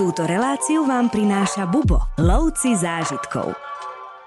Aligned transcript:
Túto 0.00 0.24
reláciu 0.24 0.88
vám 0.88 1.12
prináša 1.12 1.68
Bubo, 1.68 2.00
lovci 2.16 2.72
zážitkov. 2.72 3.52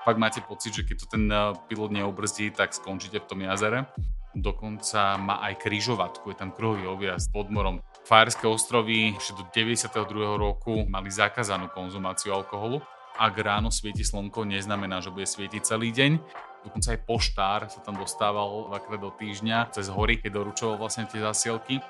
Fakt 0.05 0.21
máte 0.21 0.37
pocit, 0.45 0.69
že 0.69 0.85
keď 0.85 0.95
to 1.01 1.05
ten 1.09 1.25
eh, 1.25 1.49
pilot 1.65 1.89
neobrzdí, 1.89 2.53
tak 2.53 2.77
skončíte 2.77 3.17
v 3.17 3.25
tom 3.25 3.41
jazere. 3.41 3.89
Dokonca 4.37 5.17
má 5.17 5.41
aj 5.41 5.65
kryžovatku, 5.65 6.29
je 6.29 6.37
tam 6.37 6.53
kruhový 6.53 6.85
objazd 6.85 7.33
pod 7.33 7.49
morom. 7.49 7.81
Fajerské 8.05 8.45
ostrovy 8.45 9.17
ešte 9.17 9.33
do 9.33 9.49
92. 9.49 10.37
roku 10.37 10.85
mali 10.85 11.09
zakázanú 11.09 11.73
konzumáciu 11.73 12.37
alkoholu. 12.37 12.77
Ak 13.17 13.33
ráno 13.41 13.73
svieti 13.73 14.05
slnko, 14.05 14.45
neznamená, 14.45 15.01
že 15.01 15.09
bude 15.09 15.25
svietiť 15.25 15.65
celý 15.65 15.89
deň. 15.89 16.21
Dokonca 16.69 16.93
aj 16.93 16.99
poštár 17.01 17.59
sa 17.73 17.81
tam 17.81 17.97
dostával 17.97 18.69
dvakrát 18.69 19.01
do 19.01 19.09
týždňa 19.09 19.73
cez 19.73 19.89
hory, 19.89 20.21
keď 20.21 20.37
doručoval 20.37 20.85
vlastne 20.85 21.09
tie 21.09 21.17
zasielky. 21.17 21.81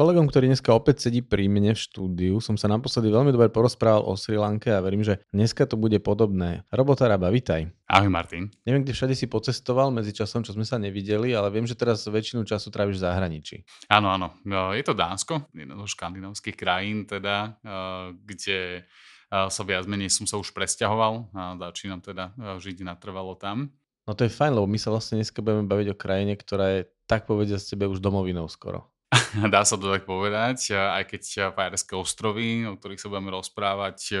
Kolegom, 0.00 0.32
ktorý 0.32 0.48
dneska 0.48 0.72
opäť 0.72 1.04
sedí 1.04 1.20
pri 1.20 1.44
mne 1.52 1.76
v 1.76 1.84
štúdiu, 1.84 2.40
som 2.40 2.56
sa 2.56 2.72
naposledy 2.72 3.12
veľmi 3.12 3.36
dobre 3.36 3.52
porozprával 3.52 4.08
o 4.08 4.16
Sri 4.16 4.40
Lanke 4.40 4.72
a 4.72 4.80
verím, 4.80 5.04
že 5.04 5.20
dneska 5.28 5.68
to 5.68 5.76
bude 5.76 6.00
podobné. 6.00 6.64
Robota 6.72 7.04
Raba, 7.04 7.28
vitaj. 7.28 7.68
Ahoj 7.84 8.08
Martin. 8.08 8.48
Neviem, 8.64 8.80
kde 8.80 8.96
všade 8.96 9.12
si 9.12 9.28
pocestoval 9.28 9.92
medzi 9.92 10.16
časom, 10.16 10.40
čo 10.40 10.56
sme 10.56 10.64
sa 10.64 10.80
nevideli, 10.80 11.36
ale 11.36 11.52
viem, 11.52 11.68
že 11.68 11.76
teraz 11.76 12.08
väčšinu 12.08 12.48
času 12.48 12.72
tráviš 12.72 12.96
v 12.96 13.04
zahraničí. 13.12 13.56
Áno, 13.92 14.08
áno. 14.08 14.40
No, 14.48 14.72
je 14.72 14.80
to 14.80 14.96
Dánsko, 14.96 15.52
jedna 15.52 15.76
zo 15.76 15.84
škandinávskych 15.84 16.56
krajín 16.56 17.04
teda, 17.04 17.60
eh, 17.60 18.16
kde 18.24 18.60
eh, 18.80 19.48
sa 19.52 19.62
viac 19.68 19.84
menej 19.84 20.08
som 20.08 20.24
sa 20.24 20.40
už 20.40 20.56
presťahoval 20.56 21.28
a 21.36 21.60
začínam 21.68 22.00
teda 22.00 22.32
eh, 22.32 22.56
žiť 22.56 22.88
natrvalo 22.88 23.36
tam. 23.36 23.68
No 24.08 24.16
to 24.16 24.24
je 24.24 24.32
fajn, 24.32 24.56
lebo 24.56 24.64
my 24.64 24.80
sa 24.80 24.88
vlastne 24.88 25.20
dneska 25.20 25.44
budeme 25.44 25.68
baviť 25.68 25.92
o 25.92 26.00
krajine, 26.00 26.40
ktorá 26.40 26.80
je 26.80 26.88
tak 27.04 27.28
povediať 27.28 27.60
z 27.60 27.68
tebe 27.76 27.84
už 27.84 28.00
domovinou 28.00 28.48
skoro. 28.48 28.88
Dá 29.54 29.66
sa 29.66 29.74
to 29.74 29.90
tak 29.90 30.06
povedať, 30.06 30.70
aj 30.70 31.02
keď 31.10 31.22
Fajerské 31.50 31.98
ostrovy, 31.98 32.62
o 32.62 32.78
ktorých 32.78 33.02
sa 33.02 33.10
budeme 33.10 33.34
rozprávať, 33.34 33.98
e, 34.14 34.16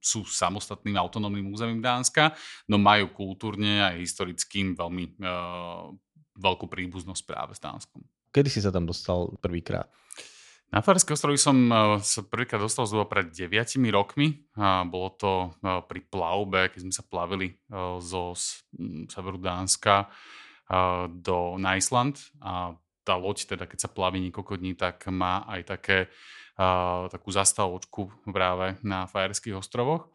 sú 0.00 0.24
samostatným 0.24 0.96
autonómnym 0.96 1.52
územím 1.52 1.84
Dánska, 1.84 2.32
no 2.72 2.80
majú 2.80 3.12
kultúrne 3.12 3.84
aj 3.84 4.00
historickým 4.00 4.72
veľmi 4.72 5.20
uh, 5.20 5.92
veľkú 6.40 6.64
príbuznosť 6.64 7.22
práve 7.28 7.52
s 7.52 7.60
Dánskom. 7.60 8.00
Kedy 8.32 8.48
si 8.48 8.64
sa 8.64 8.72
tam 8.72 8.88
dostal 8.88 9.36
prvýkrát? 9.36 9.92
Na 10.72 10.80
Fajerské 10.80 11.12
ostrovy 11.12 11.36
som 11.36 11.68
sa 12.00 12.24
prvýkrát 12.24 12.56
dostal 12.56 12.88
zhruba 12.88 13.04
pred 13.04 13.28
9 13.28 13.52
rokmi. 13.92 14.48
Bolo 14.88 15.08
to 15.20 15.52
pri 15.60 16.00
plavbe, 16.08 16.72
keď 16.72 16.80
sme 16.88 16.94
sa 16.96 17.04
plavili 17.04 17.52
zo 18.00 18.32
severu 19.12 19.36
Dánska 19.36 20.08
do, 21.12 21.60
na 21.60 21.76
Island 21.76 22.16
a 22.40 22.72
tá 23.02 23.18
loď, 23.18 23.46
teda 23.46 23.66
keď 23.66 23.78
sa 23.86 23.90
plaví 23.90 24.22
niekoľko 24.22 24.58
dní, 24.58 24.78
tak 24.78 25.06
má 25.10 25.42
aj 25.50 25.60
také, 25.66 25.98
uh, 26.58 27.10
takú 27.10 27.34
zastavočku 27.34 28.30
práve 28.30 28.78
na 28.86 29.10
Fajerských 29.10 29.58
ostrovoch. 29.58 30.10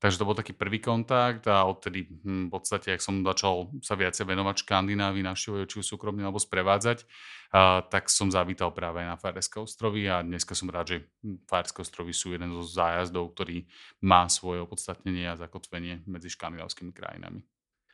Takže 0.00 0.16
to 0.16 0.24
bol 0.24 0.32
taký 0.32 0.56
prvý 0.56 0.80
kontakt 0.80 1.44
a 1.44 1.68
odtedy 1.68 2.08
hm, 2.08 2.48
v 2.48 2.50
podstate, 2.56 2.96
ak 2.96 3.04
som 3.04 3.20
začal 3.20 3.68
sa 3.84 4.00
viacej 4.00 4.24
venovať 4.24 4.64
Škandinávii, 4.64 5.20
navštevovať 5.28 5.68
či 5.68 5.84
súkromne 5.84 6.24
alebo 6.24 6.40
sprevádzať, 6.40 7.04
uh, 7.04 7.84
tak 7.84 8.08
som 8.08 8.32
zavítal 8.32 8.72
práve 8.72 9.04
na 9.04 9.20
Fajerské 9.20 9.60
ostrovy 9.60 10.08
a 10.08 10.24
dneska 10.24 10.56
som 10.56 10.72
rád, 10.72 10.96
že 10.96 10.98
Fajerské 11.44 11.84
ostrovy 11.84 12.16
sú 12.16 12.32
jeden 12.32 12.48
zo 12.56 12.64
zájazdov, 12.64 13.36
ktorý 13.36 13.68
má 14.00 14.24
svoje 14.32 14.64
opodstatnenie 14.64 15.28
a 15.28 15.36
zakotvenie 15.36 16.00
medzi 16.08 16.32
škandinávskymi 16.32 16.96
krajinami. 16.96 17.44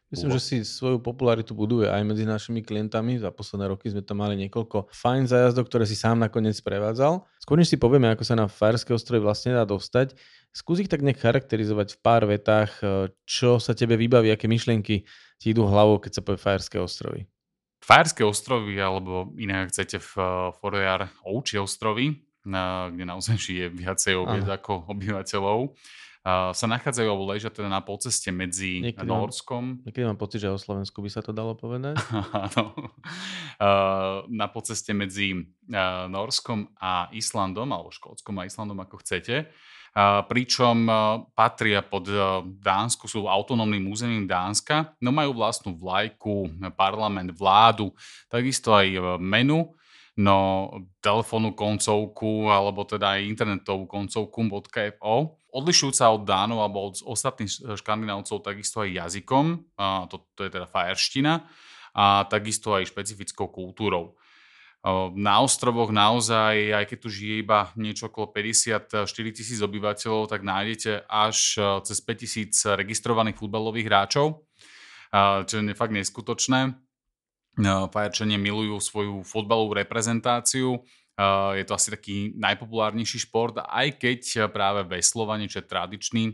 Myslím, 0.07 0.39
že 0.39 0.41
si 0.43 0.57
svoju 0.63 1.03
popularitu 1.03 1.51
buduje 1.51 1.91
aj 1.91 2.03
medzi 2.07 2.23
našimi 2.23 2.63
klientami. 2.63 3.19
Za 3.19 3.35
posledné 3.35 3.75
roky 3.75 3.91
sme 3.91 4.07
tam 4.07 4.23
mali 4.23 4.39
niekoľko 4.47 4.95
fajn 4.95 5.27
zájazdov, 5.27 5.67
ktoré 5.67 5.83
si 5.83 5.99
sám 5.99 6.23
nakoniec 6.23 6.55
prevádzal. 6.63 7.27
Skôr 7.43 7.59
než 7.59 7.75
si 7.75 7.79
povieme, 7.79 8.07
ako 8.15 8.23
sa 8.23 8.39
na 8.39 8.47
Fajerské 8.47 8.95
ostrovy 8.95 9.27
vlastne 9.27 9.59
dá 9.59 9.67
dostať, 9.67 10.15
skús 10.55 10.79
ich 10.79 10.87
tak 10.87 11.03
nech 11.03 11.19
charakterizovať 11.19 11.99
v 11.99 12.01
pár 12.07 12.23
vetách, 12.31 12.71
e, 12.87 13.11
čo 13.27 13.59
sa 13.59 13.75
tebe 13.75 13.99
vybaví, 13.99 14.31
aké 14.31 14.47
myšlienky 14.47 15.03
ti 15.43 15.47
idú 15.51 15.67
hlavou, 15.67 15.99
keď 15.99 16.23
sa 16.23 16.23
povie 16.23 16.39
Fajerské 16.39 16.79
ostrovy. 16.79 17.27
Fajerské 17.83 18.23
ostrovy, 18.23 18.79
alebo 18.79 19.35
inak 19.35 19.75
chcete 19.75 19.99
v 19.99 20.13
e, 20.23 20.25
Forojar 20.55 21.11
Ouči 21.27 21.59
ostrovy, 21.59 22.23
kde 22.47 23.05
naozaj 23.05 23.43
žije 23.43 23.75
viacej 23.75 24.15
obiec 24.15 24.47
ako 24.47 24.87
obyvateľov 24.87 25.75
sa 26.27 26.67
nachádzajú 26.67 27.07
alebo 27.07 27.31
ležia 27.31 27.55
teda 27.55 27.71
na 27.71 27.79
polceste 27.79 28.35
medzi 28.35 28.83
niekedy 28.83 29.07
Norskom. 29.07 29.79
Mám, 29.79 29.87
niekedy 29.87 30.05
mám 30.11 30.19
pocit, 30.19 30.43
že 30.43 30.51
o 30.51 30.59
Slovensku 30.59 30.99
by 30.99 31.11
sa 31.11 31.23
to 31.23 31.31
dalo 31.31 31.55
povedať. 31.55 31.95
Áno. 32.51 32.75
na 34.27 34.47
polceste 34.51 34.91
medzi 34.91 35.47
Norskom 36.11 36.75
a 36.83 37.07
Islandom, 37.15 37.71
alebo 37.71 37.95
Škótskom 37.95 38.43
a 38.43 38.47
Islandom, 38.51 38.83
ako 38.83 38.99
chcete. 39.07 39.55
pričom 40.27 40.91
patria 41.39 41.87
pod 41.87 42.11
Dánsku, 42.59 43.07
sú 43.07 43.31
autonómnym 43.31 43.87
územím 43.87 44.27
Dánska, 44.27 44.99
no 44.99 45.15
majú 45.15 45.31
vlastnú 45.39 45.79
vlajku, 45.79 46.51
parlament, 46.75 47.31
vládu, 47.39 47.95
takisto 48.27 48.75
aj 48.75 49.19
menu 49.23 49.71
no 50.17 50.73
telefónnu 51.05 51.53
koncovku 51.53 52.49
alebo 52.49 52.89
teda 52.89 53.21
aj 53.21 53.29
internetovú 53.29 53.85
koncovku 53.85 54.49
.fo. 54.97 55.37
Odlišujúca 55.57 56.13
od 56.13 56.29
Dánov 56.29 56.61
alebo 56.61 56.93
od 56.93 57.01
ostatných 57.01 57.81
škandinávcov 57.81 58.45
takisto 58.45 58.85
aj 58.85 58.93
jazykom, 58.93 59.73
a 59.81 60.05
to, 60.05 60.29
to 60.37 60.45
je 60.45 60.51
teda 60.53 60.69
fajerština, 60.69 61.49
a 61.97 62.29
takisto 62.29 62.77
aj 62.77 62.93
špecifickou 62.93 63.49
kultúrou. 63.49 64.21
Na 65.17 65.41
ostrovoch 65.43 65.91
naozaj, 65.91 66.77
aj 66.77 66.85
keď 66.87 66.99
tu 67.01 67.09
žije 67.11 67.43
iba 67.43 67.73
niečo 67.75 68.07
okolo 68.07 68.31
54 68.31 69.09
tisíc 69.35 69.59
obyvateľov, 69.59 70.31
tak 70.31 70.47
nájdete 70.47 71.09
až 71.11 71.59
cez 71.83 71.99
5 72.05 72.23
tisíc 72.23 72.55
registrovaných 72.63 73.41
futbalových 73.41 73.89
hráčov, 73.89 74.47
čo 75.49 75.55
je 75.59 75.75
fakt 75.75 75.91
neskutočné. 75.91 76.79
Fajerčania 77.91 78.39
milujú 78.39 78.77
svoju 78.79 79.15
fotbalovú 79.25 79.75
reprezentáciu. 79.81 80.85
Je 81.57 81.65
to 81.65 81.73
asi 81.73 81.89
taký 81.89 82.37
najpopulárnejší 82.37 83.25
šport, 83.25 83.57
aj 83.57 83.97
keď 83.97 84.53
práve 84.53 84.85
veslovanie, 84.85 85.49
čo 85.49 85.65
je 85.65 85.71
tradičný 85.73 86.25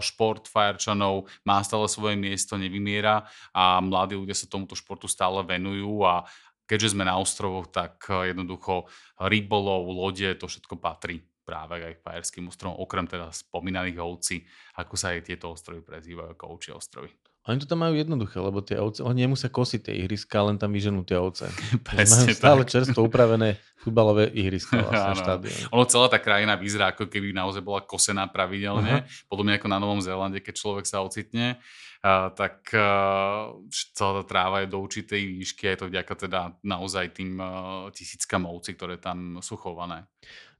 šport 0.00 0.48
Fajerčanov, 0.48 1.28
má 1.44 1.60
stále 1.60 1.84
svoje 1.92 2.16
miesto, 2.16 2.56
nevymiera 2.56 3.28
a 3.52 3.84
mladí 3.84 4.16
ľudia 4.16 4.32
sa 4.32 4.48
tomuto 4.48 4.72
športu 4.72 5.04
stále 5.12 5.44
venujú 5.44 6.08
a 6.08 6.24
keďže 6.64 6.96
sme 6.96 7.04
na 7.04 7.20
ostrovoch, 7.20 7.68
tak 7.68 8.00
jednoducho 8.08 8.88
rybolov, 9.20 9.92
lode, 9.92 10.32
to 10.40 10.48
všetko 10.48 10.80
patrí 10.80 11.20
práve 11.44 11.82
aj 11.82 12.00
Fajerským 12.00 12.48
ostrovom, 12.48 12.80
okrem 12.80 13.04
teda 13.04 13.28
spomínaných 13.34 13.98
ovci, 14.00 14.46
ako 14.80 14.94
sa 14.96 15.12
aj 15.12 15.28
tieto 15.28 15.52
ostrovy 15.52 15.84
prezývajú 15.84 16.32
ako 16.32 16.44
ovčie 16.48 16.72
ostrovy. 16.72 17.12
Oni 17.48 17.56
to 17.56 17.64
tam 17.64 17.80
majú 17.80 17.96
jednoduché, 17.96 18.36
lebo 18.36 18.60
tie 18.60 18.76
ovce, 18.76 19.00
oni 19.00 19.24
nemusia 19.24 19.48
kosiť 19.48 19.88
tie 19.88 19.94
ihriska, 20.04 20.44
len 20.44 20.60
tam 20.60 20.76
vyženú 20.76 21.08
tie 21.08 21.16
ovce. 21.16 21.48
Presne 21.88 22.28
majú 22.28 22.36
stále 22.36 22.62
tak. 22.68 22.70
čerstvo 22.76 23.00
upravené 23.08 23.56
futbalové 23.80 24.28
ihriska 24.36 24.76
vlastne 24.84 25.48
Ono 25.72 25.84
celá 25.88 26.12
tá 26.12 26.20
krajina 26.20 26.60
vyzerá, 26.60 26.92
ako 26.92 27.08
keby 27.08 27.32
naozaj 27.32 27.64
bola 27.64 27.80
kosená 27.80 28.28
pravidelne, 28.28 29.00
uh-huh. 29.00 29.24
podobne 29.24 29.56
ako 29.56 29.72
na 29.72 29.80
Novom 29.80 30.04
Zélande, 30.04 30.44
keď 30.44 30.54
človek 30.60 30.84
sa 30.84 31.00
ocitne, 31.00 31.56
uh, 32.04 32.28
tak 32.36 32.60
uh, 32.76 33.56
celá 33.72 34.20
tá 34.20 34.24
tráva 34.28 34.60
je 34.60 34.68
do 34.68 34.78
určitej 34.84 35.40
výšky 35.40 35.64
je 35.64 35.78
to 35.80 35.86
vďaka 35.88 36.14
teda 36.28 36.40
naozaj 36.60 37.16
tým 37.16 37.40
uh, 37.40 37.88
tisíckam 37.88 38.44
ovci, 38.52 38.76
ktoré 38.76 39.00
tam 39.00 39.40
sú 39.40 39.56
chované. 39.56 40.04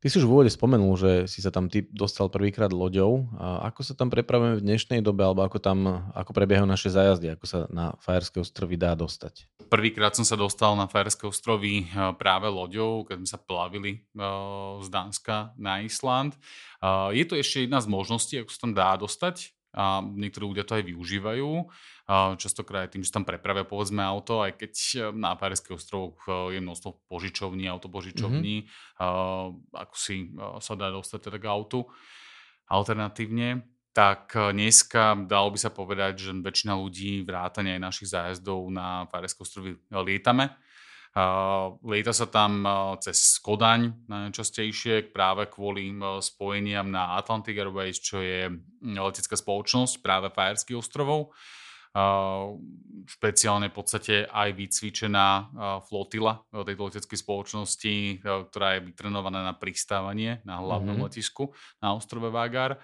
Ty 0.01 0.09
si 0.09 0.17
už 0.17 0.25
v 0.25 0.33
úvode 0.33 0.49
spomenul, 0.49 0.97
že 0.97 1.13
si 1.29 1.45
sa 1.45 1.53
tam 1.53 1.69
ty 1.69 1.85
dostal 1.85 2.33
prvýkrát 2.33 2.73
loďou. 2.73 3.29
A 3.37 3.69
ako 3.69 3.85
sa 3.85 3.93
tam 3.93 4.09
prepravujeme 4.09 4.57
v 4.57 4.65
dnešnej 4.65 5.05
dobe, 5.05 5.29
alebo 5.29 5.45
ako 5.45 5.61
tam 5.61 6.09
ako 6.17 6.33
prebiehajú 6.33 6.65
naše 6.65 6.89
zájazdy, 6.89 7.37
ako 7.37 7.45
sa 7.45 7.59
na 7.69 7.93
Fajerské 8.01 8.41
ostrovy 8.41 8.81
dá 8.81 8.97
dostať? 8.97 9.45
Prvýkrát 9.69 10.17
som 10.17 10.25
sa 10.25 10.41
dostal 10.41 10.73
na 10.73 10.89
Fajerské 10.89 11.29
ostrovy 11.29 11.85
eh, 11.85 12.17
práve 12.17 12.49
loďou, 12.49 13.05
keď 13.05 13.17
sme 13.21 13.29
sa 13.29 13.37
plavili 13.37 14.01
eh, 14.01 14.25
z 14.81 14.89
Dánska 14.89 15.53
na 15.61 15.85
Island. 15.85 16.33
Eh, 16.81 17.21
je 17.21 17.25
to 17.29 17.37
ešte 17.37 17.69
jedna 17.69 17.85
z 17.85 17.93
možností, 17.93 18.41
ako 18.41 18.49
sa 18.49 18.61
tam 18.65 18.73
dá 18.73 18.97
dostať 18.97 19.53
a 19.71 20.03
niektorí 20.03 20.45
ľudia 20.51 20.67
to 20.67 20.79
aj 20.79 20.85
využívajú. 20.87 21.51
Častokrát 22.43 22.91
tým, 22.91 23.07
že 23.07 23.15
tam 23.15 23.23
prepravia 23.23 23.63
povedzme 23.63 24.03
auto, 24.03 24.43
aj 24.43 24.59
keď 24.59 24.73
e, 24.75 24.99
na 25.15 25.39
Parískych 25.39 25.79
ostrovoch 25.79 26.19
e, 26.27 26.59
je 26.59 26.61
množstvo 26.61 27.07
požičovní, 27.07 27.71
autopožičovní, 27.71 28.67
mm-hmm. 28.67 29.71
ako 29.71 29.95
si 29.95 30.27
e, 30.27 30.43
sa 30.59 30.75
dá 30.75 30.91
dostať 30.91 31.31
teda 31.31 31.39
k 31.39 31.47
autu 31.47 31.87
alternatívne 32.67 33.63
tak 33.91 34.39
dneska 34.39 35.19
dalo 35.27 35.51
by 35.51 35.59
sa 35.59 35.75
povedať, 35.75 36.31
že 36.31 36.31
väčšina 36.31 36.79
ľudí 36.79 37.27
vrátane 37.27 37.75
aj 37.75 37.83
našich 37.83 38.15
zájazdov 38.15 38.71
na 38.71 39.11
Fajerské 39.11 39.43
ostrovy 39.43 39.83
lietame. 39.91 40.55
Lieta 41.83 42.15
sa 42.15 42.31
tam 42.31 42.63
cez 43.03 43.43
Kodaň 43.43 44.07
najčastejšie 44.07 45.11
práve 45.11 45.51
kvôli 45.51 45.91
spojeniam 46.23 46.87
na 46.87 47.19
Atlantic 47.19 47.59
Airways, 47.59 47.99
čo 47.99 48.23
je 48.23 48.47
letecká 48.79 49.35
spoločnosť 49.35 49.99
práve 50.07 50.31
Fajerských 50.31 50.79
ostrovov. 50.79 51.35
špeciálne 53.11 53.67
v 53.67 53.75
podstate 53.75 54.15
aj 54.31 54.55
vycvičená 54.55 55.51
flotila 55.91 56.47
tejto 56.55 56.87
leteckej 56.87 57.19
spoločnosti, 57.19 57.95
ktorá 58.23 58.79
je 58.79 58.87
vytrenovaná 58.87 59.43
na 59.43 59.55
pristávanie 59.59 60.39
na 60.47 60.63
hlavnom 60.63 60.95
mm-hmm. 60.95 61.11
letisku 61.11 61.51
na 61.83 61.91
ostrove 61.91 62.31
Vágar. 62.31 62.79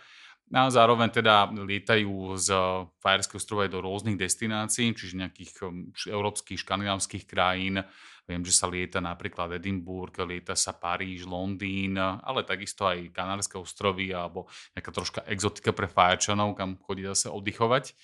A 0.54 0.70
zároveň 0.70 1.10
teda 1.10 1.50
lietajú 1.50 2.38
z 2.38 2.54
Fajerského 3.02 3.42
ostrova 3.42 3.66
do 3.66 3.82
rôznych 3.82 4.14
destinácií, 4.14 4.94
čiže 4.94 5.18
nejakých 5.18 5.52
um, 5.66 5.90
európskych, 6.06 6.62
škandinávskych 6.62 7.26
krajín. 7.26 7.82
Viem, 8.30 8.46
že 8.46 8.54
sa 8.54 8.70
lieta 8.70 9.02
napríklad 9.02 9.58
Edinburgh, 9.58 10.14
lieta 10.22 10.54
sa 10.54 10.70
Paríž, 10.70 11.26
Londýn, 11.26 11.98
ale 11.98 12.46
takisto 12.46 12.86
aj 12.86 13.10
Kanárske 13.10 13.58
ostrovy 13.58 14.14
alebo 14.14 14.46
nejaká 14.74 14.90
troška 14.94 15.20
exotika 15.26 15.74
pre 15.74 15.90
Fajerčanov, 15.90 16.54
kam 16.54 16.78
chodí 16.78 17.02
zase 17.06 17.26
oddychovať. 17.30 17.94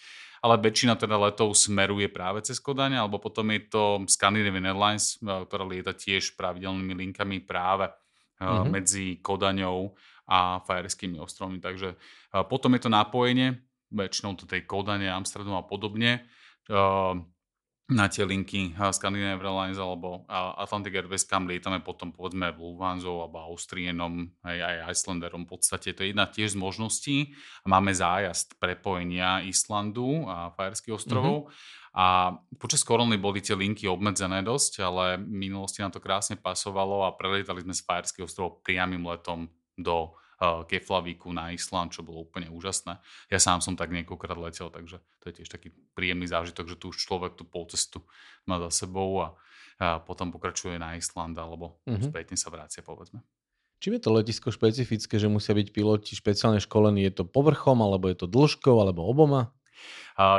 Ale 0.42 0.58
väčšina 0.58 0.98
teda 0.98 1.14
letov 1.14 1.54
smeruje 1.54 2.10
práve 2.10 2.42
cez 2.42 2.58
Kodane, 2.58 2.98
alebo 2.98 3.22
potom 3.22 3.46
je 3.54 3.70
to 3.70 4.02
Scandinavian 4.10 4.66
Airlines, 4.66 5.22
ktorá 5.22 5.62
lieta 5.62 5.94
tiež 5.94 6.34
pravidelnými 6.34 6.98
linkami 6.98 7.46
práve 7.46 7.86
mm-hmm. 8.42 8.66
medzi 8.66 9.22
Kodaňou 9.22 9.94
a 10.28 10.62
Fajerskými 10.62 11.18
ostrovmi. 11.18 11.58
Takže 11.58 11.98
potom 12.46 12.74
je 12.76 12.86
to 12.86 12.90
napojenie, 12.90 13.58
väčšinou 13.92 14.38
do 14.38 14.48
tej 14.48 14.64
Kodane, 14.64 15.10
Amsterdamu 15.12 15.60
a 15.60 15.68
podobne 15.68 16.24
na 17.92 18.08
tie 18.08 18.24
linky 18.24 18.72
Scandinavian 18.72 19.36
Airlines 19.36 19.76
alebo 19.76 20.24
Atlantic 20.30 20.96
Airways, 20.96 21.28
kam 21.28 21.44
lietame 21.44 21.84
potom 21.84 22.08
povedzme 22.08 22.48
Lufthansa 22.56 23.10
alebo 23.10 23.52
Austrienom, 23.52 24.32
aj, 24.40 24.58
aj 24.64 24.76
Icelanderom 24.96 25.44
v 25.44 25.50
podstate. 25.52 25.92
To 25.92 26.00
je 26.00 26.16
jedna 26.16 26.24
tiež 26.24 26.56
z 26.56 26.60
možností. 26.62 27.16
Máme 27.68 27.92
zájazd 27.92 28.56
prepojenia 28.56 29.44
Islandu 29.44 30.24
a 30.24 30.54
Fajerských 30.56 30.96
ostrovov. 30.96 31.52
Mm-hmm. 31.52 31.80
A 31.92 32.32
počas 32.56 32.80
korony 32.80 33.20
boli 33.20 33.44
tie 33.44 33.52
linky 33.52 33.84
obmedzené 33.84 34.40
dosť, 34.40 34.80
ale 34.80 35.20
v 35.20 35.28
minulosti 35.28 35.84
nám 35.84 35.92
to 35.92 36.00
krásne 36.00 36.40
pasovalo 36.40 37.04
a 37.04 37.12
prelietali 37.12 37.60
sme 37.60 37.76
z 37.76 37.84
Fajerských 37.84 38.24
ostrovov 38.24 38.64
priamým 38.64 39.04
letom 39.04 39.52
do 39.78 40.16
Keflavíku 40.42 41.30
na 41.30 41.54
Island, 41.54 41.94
čo 41.94 42.02
bolo 42.02 42.26
úplne 42.26 42.50
úžasné. 42.50 42.98
Ja 43.30 43.38
sám 43.38 43.62
som 43.62 43.78
tak 43.78 43.94
niekoľkrát 43.94 44.34
letel, 44.34 44.74
takže 44.74 44.98
to 45.22 45.24
je 45.30 45.34
tiež 45.38 45.48
taký 45.48 45.70
príjemný 45.94 46.26
zážitok, 46.26 46.66
že 46.66 46.76
tu 46.82 46.90
už 46.90 46.98
človek 46.98 47.38
tú 47.38 47.46
polcestu 47.46 48.02
má 48.42 48.58
za 48.58 48.82
sebou 48.82 49.22
a, 49.22 49.28
a 49.78 50.02
potom 50.02 50.34
pokračuje 50.34 50.82
na 50.82 50.98
Island 50.98 51.38
alebo 51.38 51.78
mm-hmm. 51.86 52.10
spätne 52.10 52.34
sa 52.34 52.50
vrácia, 52.50 52.82
povedzme. 52.82 53.22
Čím 53.82 53.98
je 53.98 54.02
to 54.02 54.14
letisko 54.14 54.48
špecifické, 54.54 55.18
že 55.18 55.30
musia 55.30 55.54
byť 55.54 55.68
piloti 55.74 56.14
špeciálne 56.14 56.62
školení? 56.62 57.02
Je 57.06 57.22
to 57.22 57.24
povrchom, 57.26 57.82
alebo 57.82 58.10
je 58.10 58.14
to 58.14 58.26
dĺžkou, 58.30 58.78
alebo 58.78 59.06
oboma? 59.06 59.54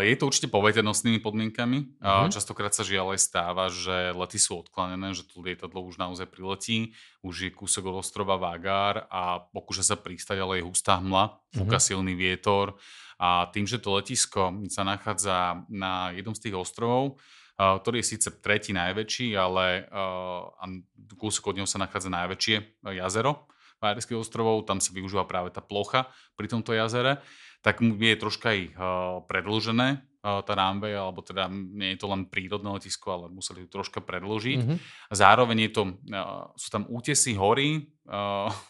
Je 0.06 0.14
to 0.14 0.30
určite 0.30 0.54
poveternostnými 0.54 1.18
podmienkami. 1.18 1.98
Mm-hmm. 1.98 2.30
Častokrát 2.30 2.78
sa 2.78 2.86
žiaľ 2.86 3.18
aj 3.18 3.22
stáva, 3.26 3.74
že 3.74 4.14
lety 4.14 4.38
sú 4.38 4.62
odklanené, 4.62 5.18
že 5.18 5.26
to 5.26 5.42
lietadlo 5.42 5.82
už 5.82 5.98
naozaj 5.98 6.30
priletí, 6.30 6.94
už 7.26 7.50
je 7.50 7.50
kúsok 7.50 7.90
od 7.90 8.06
ostrova 8.06 8.38
Vágar 8.38 9.10
a 9.10 9.42
pokúša 9.42 9.82
sa 9.82 9.96
pristať, 9.98 10.46
ale 10.46 10.62
je 10.62 10.68
hustá 10.70 11.02
hmla, 11.02 11.42
fúka 11.58 11.82
mm-hmm. 11.82 11.90
silný 11.90 12.14
vietor 12.14 12.78
a 13.18 13.50
tým, 13.50 13.66
že 13.66 13.82
to 13.82 13.98
letisko 13.98 14.62
sa 14.70 14.86
nachádza 14.86 15.66
na 15.74 16.14
jednom 16.14 16.38
z 16.38 16.50
tých 16.50 16.56
ostrovov, 16.60 17.18
ktorý 17.58 18.02
je 18.02 18.10
síce 18.14 18.30
tretí 18.46 18.78
najväčší, 18.78 19.34
ale 19.34 19.90
kúsok 21.18 21.50
od 21.50 21.56
neho 21.58 21.70
sa 21.70 21.82
nachádza 21.82 22.14
najväčšie 22.14 22.86
jazero 22.94 23.50
Fajerských 23.84 24.16
ostrovov, 24.16 24.64
tam 24.64 24.80
sa 24.80 24.96
využíva 24.96 25.28
práve 25.28 25.52
tá 25.52 25.60
plocha 25.60 26.08
pri 26.40 26.48
tomto 26.48 26.72
jazere 26.72 27.20
tak 27.64 27.80
je 27.80 28.20
troška 28.20 28.52
aj 28.52 28.60
predlžené 29.32 30.04
tá 30.24 30.56
runway, 30.56 30.96
alebo 30.96 31.20
teda 31.20 31.52
nie 31.52 31.96
je 31.96 32.00
to 32.00 32.08
len 32.08 32.24
prírodné 32.24 32.72
letisko, 32.72 33.12
ale 33.12 33.26
museli 33.28 33.68
to 33.68 33.80
troška 33.80 34.00
predložiť. 34.00 34.60
Mm-hmm. 34.60 34.78
Zároveň 35.12 35.68
je 35.68 35.72
to, 35.76 35.84
sú 36.56 36.68
tam 36.72 36.88
útesy 36.88 37.36
hory 37.36 37.92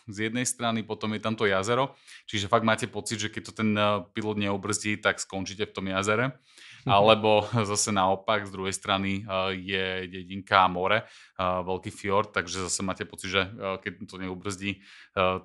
z 0.10 0.18
jednej 0.18 0.50
strany, 0.50 0.82
potom 0.82 1.14
je 1.14 1.22
tam 1.22 1.38
to 1.38 1.46
jazero, 1.46 1.94
čiže 2.26 2.50
fakt 2.50 2.66
máte 2.66 2.90
pocit, 2.90 3.22
že 3.22 3.30
keď 3.30 3.42
to 3.50 3.54
ten 3.54 3.70
pilot 4.18 4.42
neobrzdí, 4.42 4.98
tak 4.98 5.22
skončíte 5.22 5.70
v 5.70 5.76
tom 5.78 5.86
jazere. 5.94 6.42
Mhm. 6.84 6.92
Alebo 6.92 7.48
zase 7.72 7.90
naopak, 7.96 8.46
z 8.46 8.52
druhej 8.52 8.76
strany 8.76 9.24
je 9.58 10.08
dedinka 10.08 10.64
a 10.64 10.72
more, 10.72 11.08
veľký 11.40 11.90
fjord, 11.90 12.36
takže 12.36 12.68
zase 12.70 12.84
máte 12.86 13.08
pocit, 13.08 13.32
že 13.34 13.42
keď 13.82 13.92
to 14.06 14.18
neubrzdí, 14.20 14.84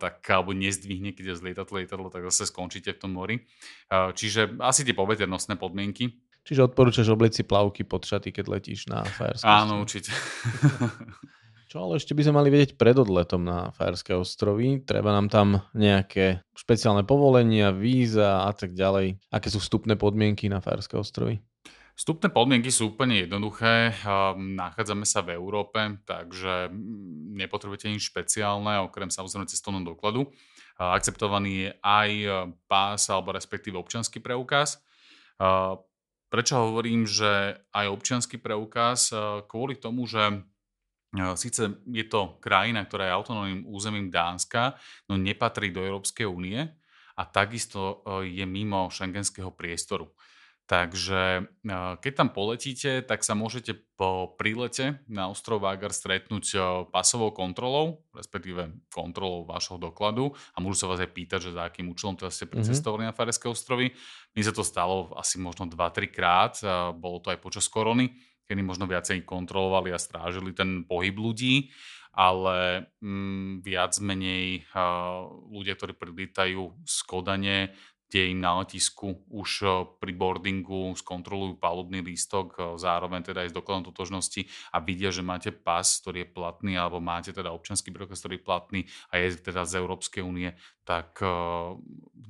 tak 0.02 0.20
alebo 0.31 0.52
nezdvihne, 0.52 1.14
keď 1.14 1.35
je 1.35 1.38
zlietadlo 1.38 1.79
lietadlo, 1.79 2.08
tak 2.11 2.26
zase 2.29 2.50
skončíte 2.50 2.93
v 2.94 3.00
tom 3.00 3.14
mori. 3.14 3.46
Čiže 3.90 4.58
asi 4.58 4.82
tie 4.82 4.93
poveternostné 4.93 5.55
podmienky. 5.56 6.19
Čiže 6.49 6.73
odporúčaš 6.73 7.12
obliť 7.12 7.32
si 7.32 7.43
plavky 7.44 7.84
pod 7.84 8.08
šaty, 8.08 8.32
keď 8.32 8.44
letíš 8.49 8.88
na 8.88 9.05
Fajerské 9.05 9.44
Áno, 9.44 9.84
určite. 9.84 10.11
Čo 11.69 11.85
ale 11.85 12.00
ešte 12.00 12.17
by 12.17 12.25
sme 12.25 12.41
mali 12.41 12.49
vedieť 12.49 12.81
pred 12.81 12.97
odletom 12.97 13.44
na 13.44 13.69
Fajerské 13.76 14.17
ostrovy? 14.17 14.81
Treba 14.88 15.12
nám 15.12 15.29
tam 15.29 15.61
nejaké 15.76 16.41
špeciálne 16.56 17.05
povolenia, 17.05 17.76
víza 17.76 18.49
a 18.49 18.56
tak 18.56 18.73
ďalej. 18.73 19.20
Aké 19.29 19.53
sú 19.53 19.61
vstupné 19.61 20.00
podmienky 20.00 20.49
na 20.49 20.65
Fajerské 20.65 20.97
ostrovy? 20.97 21.44
Vstupné 21.93 22.32
podmienky 22.32 22.73
sú 22.73 22.97
úplne 22.97 23.20
jednoduché. 23.20 23.93
Nachádzame 24.41 25.05
sa 25.05 25.20
v 25.20 25.37
Európe, 25.37 25.76
takže 26.09 26.73
nepotrebujete 27.37 27.93
nič 27.93 28.09
špeciálne, 28.17 28.88
okrem 28.88 29.12
samozrejme 29.12 29.44
cestovného 29.44 29.93
dokladu. 29.93 30.32
Akceptovaný 30.81 31.69
je 31.69 31.70
aj 31.85 32.11
pás 32.65 33.12
alebo 33.12 33.37
respektíve 33.37 33.76
občanský 33.76 34.25
preukaz. 34.25 34.81
Prečo 36.32 36.55
hovorím, 36.56 37.05
že 37.05 37.61
aj 37.76 37.93
občianský 37.93 38.41
preukaz? 38.41 39.12
Kvôli 39.53 39.76
tomu, 39.76 40.09
že 40.09 40.49
Sice 41.16 41.81
je 41.88 42.05
to 42.05 42.37
krajina, 42.37 42.84
ktorá 42.84 43.08
je 43.08 43.16
autonómnym 43.16 43.64
územím 43.64 44.12
Dánska, 44.12 44.76
no 45.08 45.16
nepatrí 45.16 45.72
do 45.72 45.81
Európskej 45.81 46.28
únie 46.28 46.60
a 47.16 47.22
takisto 47.25 48.05
je 48.20 48.44
mimo 48.44 48.93
šengenského 48.93 49.49
priestoru. 49.56 50.12
Takže 50.69 51.49
keď 52.05 52.12
tam 52.12 52.28
poletíte, 52.28 53.00
tak 53.00 53.25
sa 53.25 53.32
môžete 53.32 53.72
po 53.96 54.37
prílete 54.37 55.00
na 55.08 55.32
ostrov 55.32 55.64
Vágar 55.64 55.96
stretnúť 55.96 56.60
pasovou 56.93 57.32
kontrolou, 57.32 58.05
respektíve 58.12 58.76
kontrolou 58.93 59.49
vášho 59.49 59.81
dokladu 59.81 60.37
a 60.52 60.60
môžu 60.60 60.84
sa 60.84 60.93
vás 60.93 61.00
aj 61.00 61.08
pýtať, 61.16 61.49
že 61.49 61.56
za 61.56 61.72
akým 61.72 61.88
účelom 61.88 62.20
teda 62.20 62.28
ste 62.28 62.44
mhm. 62.44 62.52
pricestovali 62.52 63.08
mm-hmm. 63.08 63.16
na 63.16 63.19
Fareské 63.25 63.49
ostrovy. 63.49 63.96
Mne 64.37 64.44
sa 64.44 64.52
to 64.52 64.60
stalo 64.60 65.16
asi 65.16 65.40
možno 65.40 65.64
2-3 65.72 66.12
krát, 66.12 66.60
bolo 67.00 67.25
to 67.25 67.32
aj 67.32 67.40
počas 67.40 67.64
korony 67.64 68.12
kedy 68.49 68.65
možno 68.65 68.89
viacej 68.89 69.29
kontrolovali 69.29 69.93
a 69.93 70.01
strážili 70.01 70.56
ten 70.56 70.89
pohyb 70.89 71.15
ľudí, 71.15 71.69
ale 72.17 72.89
mm, 72.99 73.63
viac 73.63 73.94
menej 74.01 74.67
uh, 74.75 75.29
ľudia, 75.53 75.77
ktorí 75.77 75.94
prilítajú 75.94 76.75
z 76.82 76.96
Kodane, 77.06 77.77
kde 78.08 78.32
im 78.32 78.41
na 78.41 78.65
letisku 78.65 79.20
už 79.29 79.69
pri 80.01 80.13
boardingu 80.17 80.96
skontrolujú 80.96 81.61
palubný 81.61 82.01
lístok, 82.01 82.81
zároveň 82.81 83.20
teda 83.20 83.44
aj 83.44 83.53
s 83.53 83.56
dokladom 83.56 83.93
totožnosti 83.93 84.49
a 84.72 84.81
vidia, 84.81 85.13
že 85.13 85.20
máte 85.20 85.53
pas, 85.53 85.84
ktorý 85.84 86.25
je 86.25 86.32
platný, 86.32 86.81
alebo 86.81 87.05
máte 87.05 87.37
teda 87.37 87.53
občanský 87.53 87.93
preukaz, 87.93 88.25
ktorý 88.25 88.41
je 88.41 88.46
platný 88.49 88.81
a 89.13 89.20
je 89.20 89.37
teda 89.37 89.69
z 89.69 89.77
Európskej 89.77 90.25
únie, 90.25 90.56
tak 90.89 91.20
uh, 91.20 91.77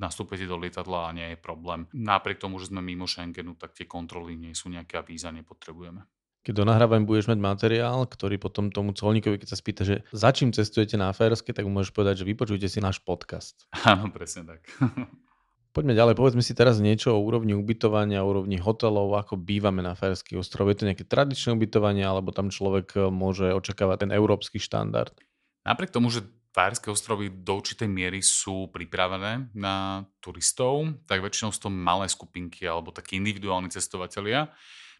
nastúpite 0.02 0.50
do 0.50 0.58
lietadla 0.58 1.08
a 1.08 1.14
nie 1.14 1.28
je 1.32 1.38
problém. 1.38 1.86
Napriek 1.94 2.42
tomu, 2.42 2.58
že 2.58 2.74
sme 2.74 2.82
mimo 2.82 3.06
Schengenu, 3.06 3.54
tak 3.54 3.78
tie 3.78 3.86
kontroly 3.86 4.34
nie 4.34 4.58
sú 4.58 4.66
nejaké 4.74 4.98
a 4.98 5.06
víza 5.06 5.30
nepotrebujeme 5.30 6.17
keď 6.42 6.52
do 6.52 6.64
nahrávania 6.64 7.06
budeš 7.06 7.26
mať 7.28 7.38
materiál, 7.40 8.06
ktorý 8.08 8.40
potom 8.40 8.70
tomu 8.70 8.94
colníkovi, 8.94 9.38
keď 9.42 9.48
sa 9.52 9.58
spýta, 9.58 9.82
že 9.84 10.06
za 10.14 10.30
čím 10.32 10.54
cestujete 10.54 10.96
na 10.96 11.12
Férske, 11.12 11.50
tak 11.52 11.66
mu 11.66 11.72
môžeš 11.74 11.92
povedať, 11.92 12.22
že 12.22 12.28
vypočujte 12.28 12.66
si 12.70 12.78
náš 12.78 13.02
podcast. 13.02 13.68
Áno, 13.84 14.08
presne 14.08 14.56
tak. 14.56 14.60
Poďme 15.76 15.94
ďalej, 15.94 16.18
povedzme 16.18 16.42
si 16.42 16.56
teraz 16.56 16.80
niečo 16.80 17.14
o 17.14 17.22
úrovni 17.22 17.54
ubytovania, 17.54 18.24
úrovni 18.24 18.58
hotelov, 18.58 19.14
ako 19.14 19.38
bývame 19.38 19.84
na 19.84 19.94
Férskych 19.94 20.40
ostrovoch. 20.40 20.74
Je 20.74 20.80
to 20.82 20.88
nejaké 20.88 21.04
tradičné 21.06 21.54
ubytovanie, 21.54 22.02
alebo 22.02 22.34
tam 22.34 22.50
človek 22.50 23.12
môže 23.12 23.52
očakávať 23.52 24.08
ten 24.08 24.10
európsky 24.10 24.58
štandard? 24.58 25.14
Napriek 25.68 25.92
tomu, 25.92 26.08
že 26.08 26.24
Fajerské 26.56 26.90
ostrovy 26.90 27.30
do 27.30 27.60
určitej 27.60 27.86
miery 27.86 28.24
sú 28.24 28.72
pripravené 28.72 29.52
na 29.54 30.08
turistov, 30.18 30.90
tak 31.06 31.22
väčšinou 31.22 31.54
sú 31.54 31.68
to 31.68 31.70
malé 31.70 32.10
skupinky 32.10 32.66
alebo 32.66 32.90
takí 32.90 33.14
individuálni 33.14 33.70
cestovatelia, 33.70 34.50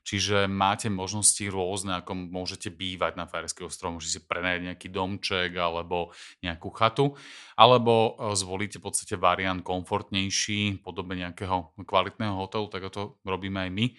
Čiže 0.08 0.48
máte 0.48 0.88
možnosti 0.88 1.44
rôzne, 1.52 2.00
ako 2.00 2.32
môžete 2.32 2.72
bývať 2.72 3.20
na 3.20 3.28
Fajerských 3.28 3.68
ostrovoch. 3.68 4.00
Môžete 4.00 4.16
si 4.16 4.20
prenajať 4.24 4.60
nejaký 4.72 4.88
domček 4.88 5.52
alebo 5.52 6.16
nejakú 6.40 6.72
chatu, 6.72 7.12
alebo 7.60 8.16
e, 8.16 8.32
zvolíte 8.32 8.80
v 8.80 8.88
podstate 8.88 9.20
variant 9.20 9.60
komfortnejší, 9.60 10.80
podobne 10.80 11.28
nejakého 11.28 11.76
kvalitného 11.84 12.40
hotelu, 12.40 12.72
tak 12.72 12.88
to 12.88 13.20
robíme 13.20 13.68
aj 13.68 13.70
my, 13.70 13.84
e, 13.84 13.94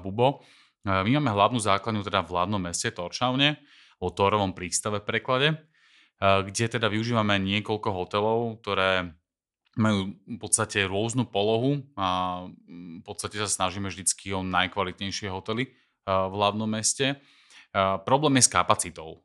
Bubo. 0.00 0.40
E, 0.80 0.96
my 1.04 1.20
máme 1.20 1.28
hlavnú 1.28 1.60
základňu 1.60 2.08
teda 2.08 2.24
v 2.24 2.32
hlavnom 2.32 2.60
meste 2.64 2.88
Torčavne, 2.88 3.60
o 4.00 4.08
Torovom 4.08 4.56
prístave 4.56 5.04
v 5.04 5.08
preklade, 5.12 5.48
kde 6.20 6.72
teda 6.72 6.88
využívame 6.88 7.36
niekoľko 7.36 7.88
hotelov, 7.92 8.64
ktoré 8.64 9.12
majú 9.80 10.12
v 10.12 10.38
podstate 10.38 10.84
rôznu 10.84 11.24
polohu 11.24 11.80
a 11.96 12.44
v 12.68 13.02
podstate 13.02 13.40
sa 13.40 13.48
snažíme 13.48 13.88
vždycky 13.88 14.36
o 14.36 14.44
najkvalitnejšie 14.44 15.32
hotely 15.32 15.72
v 16.04 16.32
hlavnom 16.36 16.68
meste. 16.68 17.16
Problém 18.02 18.42
je 18.42 18.50
s 18.50 18.50
kapacitou. 18.50 19.22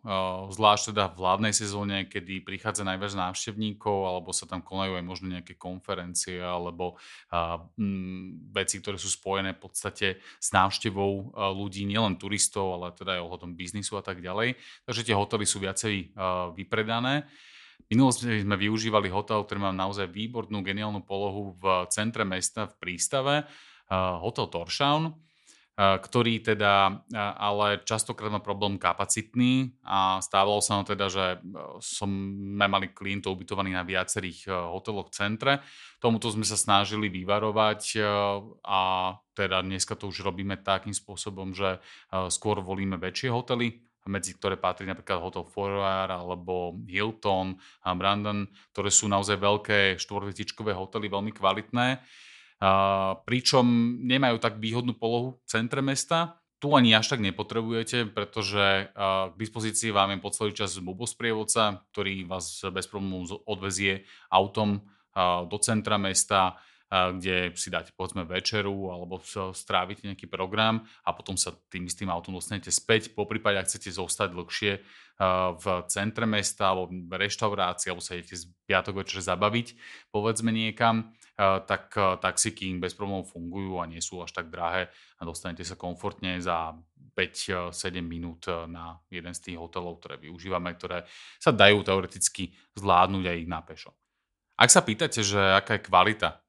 Zvlášť 0.53 0.93
teda 0.93 1.09
v 1.09 1.17
hlavnej 1.17 1.49
sezóne, 1.49 2.05
kedy 2.05 2.45
prichádza 2.45 2.85
najviac 2.85 3.17
návštevníkov, 3.17 4.05
alebo 4.05 4.29
sa 4.37 4.45
tam 4.45 4.61
konajú 4.61 5.01
aj 5.01 5.01
možno 5.01 5.33
nejaké 5.33 5.57
konferencie, 5.57 6.37
alebo 6.37 6.93
uh, 7.33 7.57
m, 7.73 8.37
veci, 8.53 8.77
ktoré 8.77 9.01
sú 9.01 9.09
spojené 9.09 9.57
v 9.57 9.65
podstate 9.65 10.21
s 10.21 10.53
návštevou 10.53 11.33
ľudí, 11.57 11.89
nielen 11.89 12.21
turistov, 12.21 12.77
ale 12.77 12.93
teda 12.93 13.17
aj 13.17 13.25
ohľadom 13.25 13.57
biznisu 13.57 13.97
a 13.97 14.05
tak 14.05 14.21
ďalej. 14.21 14.61
Takže 14.85 15.01
tie 15.01 15.17
hotely 15.17 15.49
sú 15.49 15.57
viacej 15.65 16.13
vypredané. 16.53 17.25
Minulosti 17.91 18.41
sme 18.41 18.57
využívali 18.57 19.13
hotel, 19.13 19.45
ktorý 19.45 19.59
má 19.61 19.71
naozaj 19.71 20.09
výbornú, 20.09 20.65
geniálnu 20.65 21.05
polohu 21.05 21.53
v 21.59 21.85
centre 21.93 22.25
mesta, 22.25 22.65
v 22.65 22.75
prístave, 22.81 23.45
hotel 24.21 24.49
Torshavn 24.49 25.25
ktorý 25.75 26.39
teda 26.39 27.03
ale 27.35 27.83
častokrát 27.83 28.31
má 28.31 28.39
problém 28.39 28.79
kapacitný 28.79 29.75
a 29.83 30.23
stávalo 30.23 30.63
sa 30.63 30.79
nám 30.79 30.87
teda, 30.87 31.11
že 31.11 31.25
sme 31.83 32.63
mali 32.71 32.95
klientov 32.95 33.35
ubytovaných 33.35 33.75
na 33.75 33.83
viacerých 33.83 34.71
hoteloch 34.71 35.11
v 35.11 35.15
centre. 35.19 35.53
Tomuto 35.99 36.31
sme 36.31 36.47
sa 36.47 36.55
snažili 36.55 37.11
vyvarovať 37.11 37.99
a 38.63 38.81
teda 39.35 39.67
dneska 39.67 39.99
to 39.99 40.07
už 40.07 40.23
robíme 40.23 40.55
takým 40.63 40.95
spôsobom, 40.95 41.51
že 41.51 41.83
skôr 42.31 42.63
volíme 42.63 42.95
väčšie 42.95 43.35
hotely, 43.35 43.83
medzi 44.05 44.37
ktoré 44.37 44.57
patrí 44.57 44.85
napríklad 44.85 45.21
Hotel 45.21 45.45
Forward 45.49 46.13
alebo 46.13 46.77
Hilton 46.85 47.57
a 47.85 47.93
Brandon, 47.97 48.45
ktoré 48.73 48.89
sú 48.93 49.09
naozaj 49.09 49.41
veľké 49.41 49.79
štvorvetičkové 49.97 50.73
hotely, 50.77 51.09
veľmi 51.09 51.33
kvalitné 51.33 52.01
pričom 53.27 53.65
nemajú 54.07 54.39
tak 54.39 54.63
výhodnú 54.63 54.95
polohu 54.95 55.35
v 55.35 55.43
centre 55.43 55.83
mesta. 55.83 56.39
Tu 56.55 56.71
ani 56.71 56.95
až 56.95 57.11
tak 57.11 57.19
nepotrebujete, 57.19 58.15
pretože 58.15 58.89
k 58.95 59.33
dispozícii 59.35 59.91
vám 59.91 60.15
je 60.15 60.23
po 60.23 60.31
celý 60.31 60.55
čas 60.55 60.79
sprievodca, 60.79 61.83
ktorý 61.91 62.23
vás 62.23 62.63
bez 62.71 62.87
problémov 62.87 63.43
odvezie 63.43 64.07
autom 64.31 64.87
do 65.51 65.57
centra 65.59 65.99
mesta, 65.99 66.55
kde 66.91 67.51
si 67.57 67.73
dáte 67.73 67.89
povedzme 67.97 68.23
večeru 68.29 68.93
alebo 68.93 69.17
strávite 69.51 70.05
nejaký 70.05 70.29
program 70.29 70.85
a 71.01 71.11
potom 71.17 71.33
sa 71.33 71.51
tým 71.67 71.89
istým 71.89 72.13
autom 72.13 72.37
dostanete 72.37 72.69
späť. 72.69 73.17
Po 73.17 73.25
prípade, 73.25 73.57
ak 73.57 73.67
chcete 73.67 73.89
zostať 73.89 74.29
dlhšie 74.31 74.71
v 75.55 75.65
centre 75.89 76.25
mesta 76.29 76.69
alebo 76.69 76.93
v 76.93 77.13
reštaurácii 77.15 77.89
alebo 77.89 78.05
sa 78.05 78.13
idete 78.13 78.37
z 78.37 78.51
piatok 78.69 79.01
večer 79.01 79.25
zabaviť, 79.25 79.67
povedzme 80.13 80.53
niekam, 80.53 81.09
tak 81.39 81.91
taxiky 82.23 82.71
bez 82.79 82.95
problémov 82.95 83.27
fungujú 83.33 83.81
a 83.81 83.89
nie 83.89 83.99
sú 83.99 84.23
až 84.23 84.31
tak 84.31 84.53
drahé 84.53 84.87
a 85.19 85.21
dostanete 85.27 85.65
sa 85.67 85.75
komfortne 85.75 86.39
za 86.39 86.77
5-7 87.17 87.75
minút 88.03 88.47
na 88.69 88.99
jeden 89.09 89.33
z 89.33 89.39
tých 89.51 89.57
hotelov, 89.59 89.99
ktoré 90.03 90.19
využívame, 90.19 90.71
ktoré 90.75 91.07
sa 91.39 91.49
dajú 91.55 91.81
teoreticky 91.83 92.55
zvládnuť 92.75 93.25
aj 93.25 93.39
na 93.47 93.59
pešo. 93.65 93.91
Ak 94.55 94.71
sa 94.71 94.79
pýtate, 94.79 95.19
že 95.23 95.39
aká 95.39 95.75
je 95.75 95.87
kvalita 95.91 96.44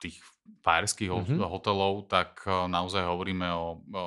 tých 0.00 0.16
fajerských 0.64 1.12
mm-hmm. 1.12 1.44
hotelov, 1.44 2.08
tak 2.08 2.42
naozaj 2.48 3.04
hovoríme 3.04 3.48
o, 3.52 3.84
o 3.92 4.04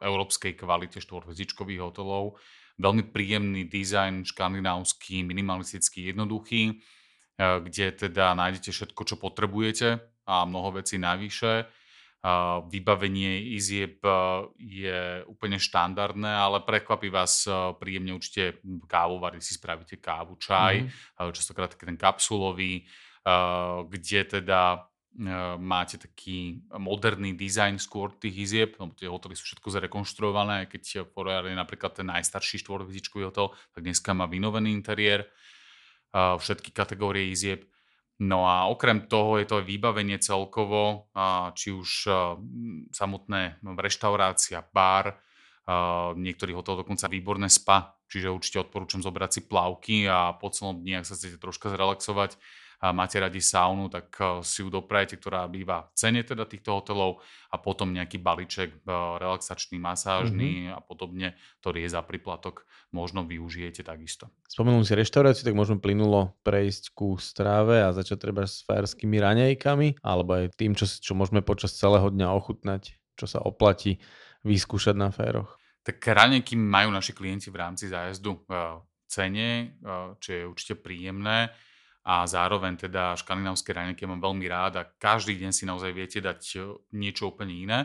európskej 0.00 0.56
kvalite 0.56 1.04
štvorhviezdičkových 1.04 1.84
hotelov. 1.84 2.40
Veľmi 2.80 3.12
príjemný 3.12 3.68
dizajn, 3.68 4.24
škandinávsky, 4.24 5.22
minimalistický, 5.22 6.10
jednoduchý 6.10 6.80
kde 7.38 7.94
teda 7.94 8.34
nájdete 8.34 8.74
všetko, 8.74 9.02
čo 9.06 9.14
potrebujete 9.14 10.02
a 10.26 10.42
mnoho 10.42 10.82
vecí 10.82 10.98
navyše. 10.98 11.70
Vybavenie 12.66 13.54
izieb 13.54 14.02
je 14.58 15.22
úplne 15.30 15.54
štandardné, 15.62 16.34
ale 16.34 16.66
prekvapí 16.66 17.06
vás 17.06 17.46
príjemne 17.78 18.18
určite 18.18 18.58
kávovary, 18.90 19.38
si 19.38 19.54
spravíte 19.54 20.02
kávu, 20.02 20.34
čaj, 20.34 20.82
mm-hmm. 20.82 21.30
častokrát 21.30 21.70
taký 21.70 21.94
ten 21.94 21.94
kapsulový, 21.94 22.82
kde 23.92 24.20
teda 24.24 24.88
máte 25.58 25.98
taký 25.98 26.62
moderný 26.78 27.34
dizajn 27.34 27.82
skôr 27.82 28.14
tých 28.14 28.46
izieb, 28.46 28.78
lebo 28.78 28.94
tie 28.94 29.10
hotely 29.10 29.34
sú 29.34 29.50
všetko 29.50 29.68
zrekonštruované, 29.74 30.70
keď 30.70 31.10
Forever 31.10 31.50
je 31.50 31.58
napríklad 31.58 31.98
ten 31.98 32.06
najstarší 32.06 32.62
štvorhviezdičkový 32.62 33.26
hotel, 33.26 33.50
tak 33.74 33.82
dneska 33.82 34.14
má 34.14 34.30
vynovený 34.30 34.70
interiér 34.70 35.26
všetky 36.14 36.70
kategórie 36.70 37.34
izieb. 37.34 37.66
No 38.22 38.46
a 38.46 38.70
okrem 38.70 39.10
toho 39.10 39.38
je 39.38 39.46
to 39.46 39.58
aj 39.58 39.66
vybavenie 39.66 40.18
celkovo, 40.22 41.10
či 41.58 41.74
už 41.74 42.10
samotné 42.94 43.62
reštaurácia, 43.62 44.62
bar, 44.70 45.18
niektorých 46.14 46.58
hotel 46.58 46.82
dokonca 46.82 47.10
výborné 47.10 47.50
spa, 47.50 47.98
čiže 48.06 48.30
určite 48.30 48.62
odporúčam 48.64 49.02
zobrať 49.02 49.30
si 49.34 49.40
plavky 49.46 50.06
a 50.06 50.34
po 50.34 50.50
celom 50.54 50.78
dni, 50.82 51.02
ak 51.02 51.06
sa 51.10 51.14
chcete 51.18 51.42
troška 51.42 51.70
zrelaxovať, 51.74 52.38
máte 52.94 53.18
radi 53.18 53.42
saunu, 53.42 53.90
tak 53.90 54.14
eh, 54.22 54.38
si 54.46 54.62
ju 54.62 54.70
doprajete, 54.70 55.18
ktorá 55.18 55.42
býva 55.50 55.90
v 55.90 55.92
cene 55.98 56.20
teda 56.22 56.46
týchto 56.46 56.78
hotelov 56.78 57.18
a 57.50 57.58
potom 57.58 57.90
nejaký 57.90 58.22
balíček 58.22 58.70
eh, 58.70 58.90
relaxačný, 59.18 59.82
masážny 59.82 60.70
mm-hmm. 60.70 60.76
a 60.78 60.80
podobne, 60.82 61.34
ktorý 61.58 61.82
je 61.86 61.90
za 61.90 62.02
priplatok, 62.06 62.62
možno 62.94 63.26
využijete 63.26 63.82
takisto. 63.82 64.30
Spomenul 64.46 64.86
si 64.86 64.94
reštauráciu, 64.94 65.42
tak 65.42 65.58
môžeme 65.58 65.82
plynulo 65.82 66.38
prejsť 66.46 66.94
ku 66.94 67.18
stráve 67.18 67.82
a 67.82 67.90
začať 67.90 68.30
treba 68.30 68.46
s 68.46 68.62
fajerskými 68.62 69.18
raňajkami, 69.18 69.98
alebo 70.06 70.38
aj 70.38 70.54
tým, 70.54 70.78
čo, 70.78 70.86
čo 70.86 71.18
môžeme 71.18 71.42
počas 71.42 71.74
celého 71.74 72.06
dňa 72.06 72.30
ochutnať, 72.30 72.94
čo 73.18 73.26
sa 73.26 73.42
oplatí 73.42 73.98
vyskúšať 74.46 74.94
na 74.94 75.10
féroch. 75.10 75.58
Tak 75.82 75.98
raňajky 75.98 76.54
majú 76.54 76.94
naši 76.94 77.10
klienti 77.10 77.50
v 77.50 77.58
rámci 77.58 77.90
zájazdu 77.90 78.46
v 78.46 78.50
cene, 79.10 79.74
eh, 79.74 80.08
čo 80.22 80.30
je 80.30 80.42
určite 80.46 80.78
príjemné 80.78 81.50
a 82.04 82.24
zároveň 82.24 82.88
teda 82.88 83.18
škandinávské 83.18 83.74
raňajky 83.74 84.06
mám 84.08 84.22
veľmi 84.22 84.46
rád 84.48 84.72
a 84.80 84.88
každý 84.88 85.36
deň 85.38 85.50
si 85.52 85.64
naozaj 85.68 85.90
viete 85.92 86.18
dať 86.22 86.40
e, 86.54 86.58
niečo 86.96 87.34
úplne 87.34 87.54
iné. 87.54 87.80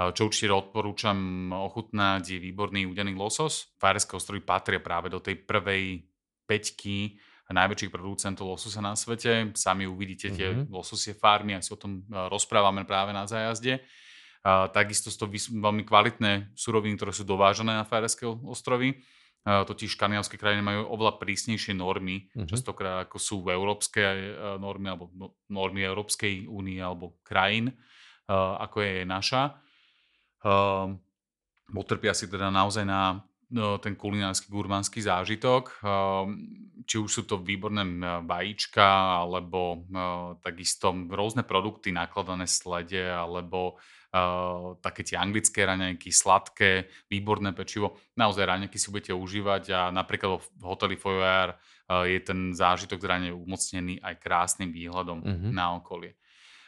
Čo 0.00 0.32
určite 0.32 0.48
odporúčam 0.48 1.52
ochutnať 1.52 2.24
je 2.24 2.38
výborný 2.40 2.88
udený 2.88 3.12
losos. 3.12 3.76
Fajerské 3.76 4.16
ostrovy 4.16 4.40
patria 4.40 4.80
práve 4.80 5.12
do 5.12 5.20
tej 5.20 5.44
prvej 5.44 6.08
peťky 6.48 7.20
najväčších 7.50 7.92
producentov 7.92 8.48
lososa 8.48 8.80
na 8.80 8.94
svete. 8.94 9.52
Sami 9.58 9.84
uvidíte 9.84 10.30
tie 10.32 10.54
mm-hmm. 10.54 10.70
lososie 10.70 11.12
farmy, 11.12 11.58
ak 11.58 11.66
si 11.66 11.74
o 11.74 11.78
tom 11.78 12.00
e, 12.00 12.16
rozprávame 12.30 12.88
práve 12.88 13.12
na 13.12 13.28
zájazde. 13.28 13.82
takisto 14.72 15.12
sú 15.12 15.26
to 15.26 15.28
veľmi 15.36 15.84
kvalitné 15.84 16.56
suroviny, 16.56 16.96
ktoré 16.96 17.12
sú 17.12 17.28
dovážané 17.28 17.76
na 17.76 17.84
Fajerské 17.84 18.24
ostrovy 18.24 18.96
totiž 19.44 19.96
škandinávské 19.96 20.36
krajiny 20.36 20.60
majú 20.60 20.80
oveľa 20.92 21.16
prísnejšie 21.16 21.72
normy, 21.72 22.28
uh-huh. 22.28 22.44
častokrát 22.44 23.08
ako 23.08 23.16
sú 23.16 23.36
v 23.40 23.56
európske 23.56 24.02
e, 24.04 24.20
normy 24.60 24.92
alebo 24.92 25.08
no, 25.16 25.32
normy 25.48 25.80
Európskej 25.84 26.44
únie 26.44 26.76
alebo 26.76 27.16
krajín, 27.24 27.72
ako 28.30 28.78
je 28.86 29.02
naša. 29.02 29.58
Potrpia 31.66 32.14
si 32.14 32.30
teda 32.30 32.46
naozaj 32.46 32.86
na 32.86 33.18
ten 33.82 33.98
kulinársky 33.98 34.46
gurmánsky 34.46 35.02
zážitok. 35.02 35.82
Či 36.86 36.96
už 37.02 37.10
sú 37.10 37.22
to 37.26 37.42
výborné 37.42 37.82
vajíčka, 38.22 39.18
alebo 39.26 39.82
takisto 40.38 40.94
rôzne 41.10 41.42
produkty 41.42 41.90
nakladané 41.90 42.46
slede, 42.46 43.02
alebo 43.02 43.82
také 44.82 45.06
tie 45.06 45.14
anglické 45.14 45.62
raňajky, 45.62 46.10
sladké, 46.10 46.90
výborné 47.06 47.54
pečivo. 47.54 47.94
Naozaj 48.18 48.42
raňajky 48.42 48.74
si 48.74 48.90
budete 48.90 49.14
užívať 49.14 49.64
a 49.70 49.80
napríklad 49.94 50.42
v 50.42 50.64
hoteli 50.66 50.98
Foyer 50.98 51.54
uh, 51.54 52.02
je 52.10 52.18
ten 52.18 52.50
zážitok 52.50 52.98
z 52.98 53.30
umocnený 53.30 54.02
aj 54.02 54.18
krásnym 54.18 54.74
výhľadom 54.74 55.22
mm-hmm. 55.22 55.52
na 55.54 55.78
okolie. 55.78 56.18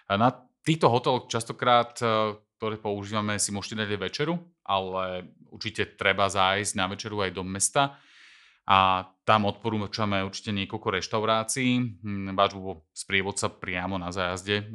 Na 0.07 0.31
týchto 0.63 0.87
hoteloch 0.87 1.27
častokrát, 1.27 1.99
uh, 1.99 2.39
ktoré 2.63 2.79
používame, 2.79 3.43
si 3.43 3.51
môžete 3.51 3.83
dať 3.83 3.91
aj 3.91 4.03
večeru, 4.07 4.35
ale 4.63 5.35
určite 5.51 5.99
treba 5.99 6.31
zájsť 6.31 6.79
na 6.79 6.87
večeru 6.87 7.27
aj 7.27 7.35
do 7.35 7.43
mesta 7.43 7.99
a 8.63 9.03
tam 9.27 9.51
odporúčame 9.51 10.23
určite 10.23 10.55
niekoľko 10.55 10.89
reštaurácií. 11.03 11.99
Hm, 12.07 12.39
váš 12.39 12.55
sprievodca 12.95 13.51
priamo 13.51 13.99
na 13.99 14.15
zájazde 14.15 14.71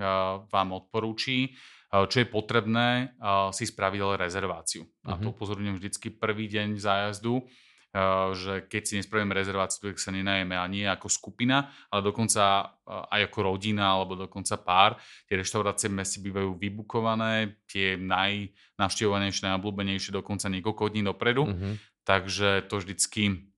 vám 0.51 0.69
odporúči. 0.75 1.55
Čo 1.87 2.17
je 2.19 2.27
potrebné 2.27 3.15
si 3.55 3.63
spraviť 3.63 3.99
ale 4.03 4.15
rezerváciu. 4.19 4.83
Uh-huh. 4.83 5.07
A 5.07 5.15
to 5.15 5.31
mhm. 5.31 5.33
upozorňujem 5.35 5.75
vždycky 5.79 6.07
prvý 6.11 6.51
deň 6.51 6.75
zájazdu, 6.75 7.47
že 8.35 8.67
keď 8.67 8.81
si 8.83 8.93
nespravíme 8.99 9.31
rezerváciu, 9.31 9.89
tak 9.89 9.97
sa 9.97 10.11
nenajeme 10.11 10.53
ani 10.53 10.85
ako 10.85 11.07
skupina, 11.07 11.71
ale 11.89 12.05
dokonca 12.05 12.75
aj 12.85 13.31
ako 13.31 13.39
rodina 13.41 13.95
alebo 13.95 14.19
dokonca 14.19 14.59
pár. 14.59 14.91
Tie 15.25 15.39
reštaurácie 15.39 15.87
v 15.89 15.97
meste 16.03 16.19
bývajú 16.21 16.59
vybukované, 16.59 17.57
tie 17.65 17.95
najnavštevovanejšie, 17.97 19.49
najobľúbenejšie 19.49 20.11
dokonca 20.13 20.51
niekoľko 20.51 20.83
dní 20.93 21.01
dopredu. 21.07 21.43
Uh-huh. 21.47 21.73
Takže 22.03 22.67
to 22.69 22.83
vždycky 22.83 23.49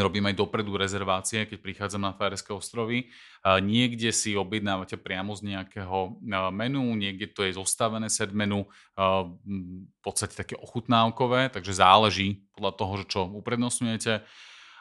robím 0.00 0.26
aj 0.26 0.40
dopredu 0.40 0.74
rezervácie, 0.74 1.44
keď 1.46 1.58
prichádzam 1.60 2.02
na 2.02 2.16
Fajerské 2.16 2.50
ostrovy. 2.56 3.12
Niekde 3.44 4.10
si 4.10 4.34
objednávate 4.34 4.96
priamo 4.96 5.36
z 5.36 5.54
nejakého 5.54 6.18
menu, 6.50 6.82
niekde 6.96 7.30
to 7.30 7.44
je 7.44 7.54
zostavené 7.54 8.08
set 8.08 8.32
menu, 8.34 8.64
v 8.96 10.00
podstate 10.02 10.34
také 10.34 10.56
ochutnávkové, 10.56 11.52
takže 11.52 11.76
záleží 11.76 12.48
podľa 12.56 12.72
toho, 12.74 12.94
čo 13.04 13.20
uprednostňujete. 13.28 14.24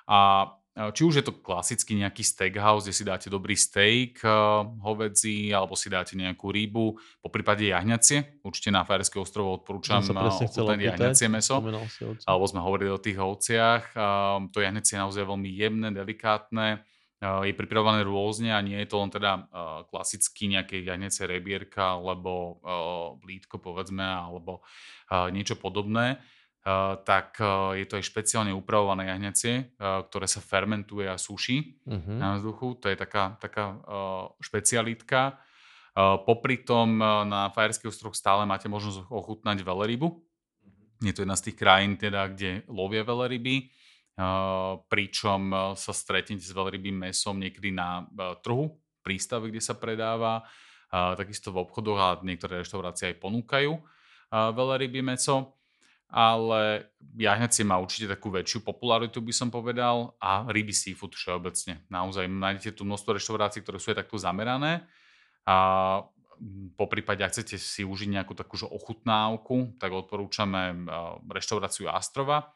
A 0.07 0.49
či 0.73 1.01
už 1.05 1.21
je 1.21 1.25
to 1.25 1.37
klasicky 1.37 1.93
nejaký 1.93 2.25
steakhouse, 2.25 2.89
kde 2.89 2.97
si 2.97 3.05
dáte 3.05 3.29
dobrý 3.29 3.53
steak 3.53 4.25
hovedzí, 4.81 5.53
alebo 5.53 5.77
si 5.77 5.85
dáte 5.85 6.17
nejakú 6.17 6.49
rybu, 6.49 6.97
po 7.21 7.29
prípade 7.29 7.69
jahňacie. 7.69 8.41
Určite 8.41 8.73
na 8.73 8.81
Fajerské 8.81 9.21
ostrovo 9.21 9.61
odporúčam 9.61 10.01
ochutnať 10.01 10.81
jahňacie 10.81 11.29
meso. 11.29 11.61
Alebo 12.25 12.45
sme 12.49 12.65
hovorili 12.65 12.89
o 12.89 12.97
tých 12.97 13.21
ovciach. 13.21 13.93
To 14.49 14.57
jahňacie 14.57 14.97
je 14.97 15.01
naozaj 15.05 15.23
veľmi 15.29 15.49
jemné, 15.53 15.93
delikátne. 15.93 16.81
Je 17.23 17.55
pripravované 17.55 18.03
rôzne 18.03 18.51
a 18.51 18.59
nie 18.59 18.75
je 18.81 18.89
to 18.89 18.97
len 18.99 19.13
teda 19.13 19.47
klasicky 19.93 20.51
nejaké 20.51 20.81
jahňacie 20.83 21.29
rebierka 21.29 22.01
alebo 22.01 22.59
blídko 23.21 23.61
povedzme, 23.61 24.03
alebo 24.03 24.65
niečo 25.29 25.55
podobné 25.55 26.17
tak 27.03 27.43
uh, 27.43 27.75
je 27.75 27.83
to 27.83 27.99
aj 27.99 28.07
špeciálne 28.07 28.55
upravované 28.55 29.11
jahňacie, 29.11 29.75
uh, 29.75 30.07
ktoré 30.07 30.31
sa 30.31 30.39
fermentuje 30.39 31.03
a 31.03 31.19
suší 31.19 31.83
uh-huh. 31.83 32.15
na 32.15 32.39
vzduchu. 32.39 32.79
To 32.79 32.87
je 32.87 32.95
taká, 32.95 33.35
taká 33.43 33.83
špecialitka. 34.39 35.43
Popri 36.25 36.65
tom 36.65 36.97
na 37.03 37.53
Fajerských 37.53 37.91
ostroch 37.91 38.17
stále 38.17 38.47
máte 38.47 38.65
možnosť 38.71 39.11
ochutnať 39.11 39.61
velerybu. 39.61 40.07
Uh-huh. 40.07 41.03
Je 41.03 41.11
to 41.11 41.27
jedna 41.27 41.35
z 41.35 41.51
tých 41.51 41.59
krajín, 41.59 41.99
teda, 41.99 42.31
kde 42.31 42.63
lovia 42.71 43.03
veleryby, 43.03 43.69
pričom 44.87 45.41
sa 45.73 45.93
stretnete 45.93 46.45
s 46.45 46.53
velerybým 46.53 47.09
mesom 47.09 47.37
niekedy 47.37 47.73
na 47.75 48.07
trhu, 48.41 48.73
prístave, 49.03 49.51
kde 49.51 49.61
sa 49.61 49.75
predáva, 49.75 50.45
takisto 50.89 51.49
v 51.49 51.65
obchodoch 51.65 51.99
a 51.99 52.09
niektoré 52.21 52.61
reštaurácie 52.61 53.13
aj 53.13 53.21
ponúkajú 53.21 53.73
veleryby 54.33 55.01
meso 55.01 55.57
ale 56.13 56.93
jahňacie 57.17 57.65
má 57.65 57.81
určite 57.81 58.05
takú 58.05 58.29
väčšiu 58.29 58.61
popularitu, 58.61 59.17
by 59.17 59.33
som 59.33 59.49
povedal, 59.49 60.13
a 60.21 60.45
ryby 60.45 60.69
seafood 60.69 61.17
všeobecne. 61.17 61.81
Naozaj 61.89 62.29
nájdete 62.29 62.77
tu 62.77 62.85
množstvo 62.85 63.17
reštaurácií, 63.17 63.65
ktoré 63.65 63.81
sú 63.81 63.89
aj 63.89 64.05
takto 64.05 64.21
zamerané 64.21 64.85
a 65.49 65.57
po 66.77 66.85
prípade, 66.85 67.25
ak 67.25 67.33
chcete 67.33 67.57
si 67.57 67.81
užiť 67.81 68.09
nejakú 68.13 68.37
takú 68.37 68.61
ochutnávku, 68.61 69.77
tak 69.81 69.89
odporúčame 69.95 70.85
reštauráciu 71.29 71.89
Astrova, 71.89 72.53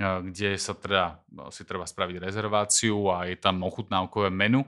kde 0.00 0.56
sa 0.56 0.72
teda, 0.72 1.20
si 1.52 1.64
treba 1.68 1.84
spraviť 1.84 2.24
rezerváciu 2.24 3.10
a 3.12 3.28
je 3.28 3.36
tam 3.36 3.64
ochutnávkové 3.64 4.32
menu, 4.32 4.64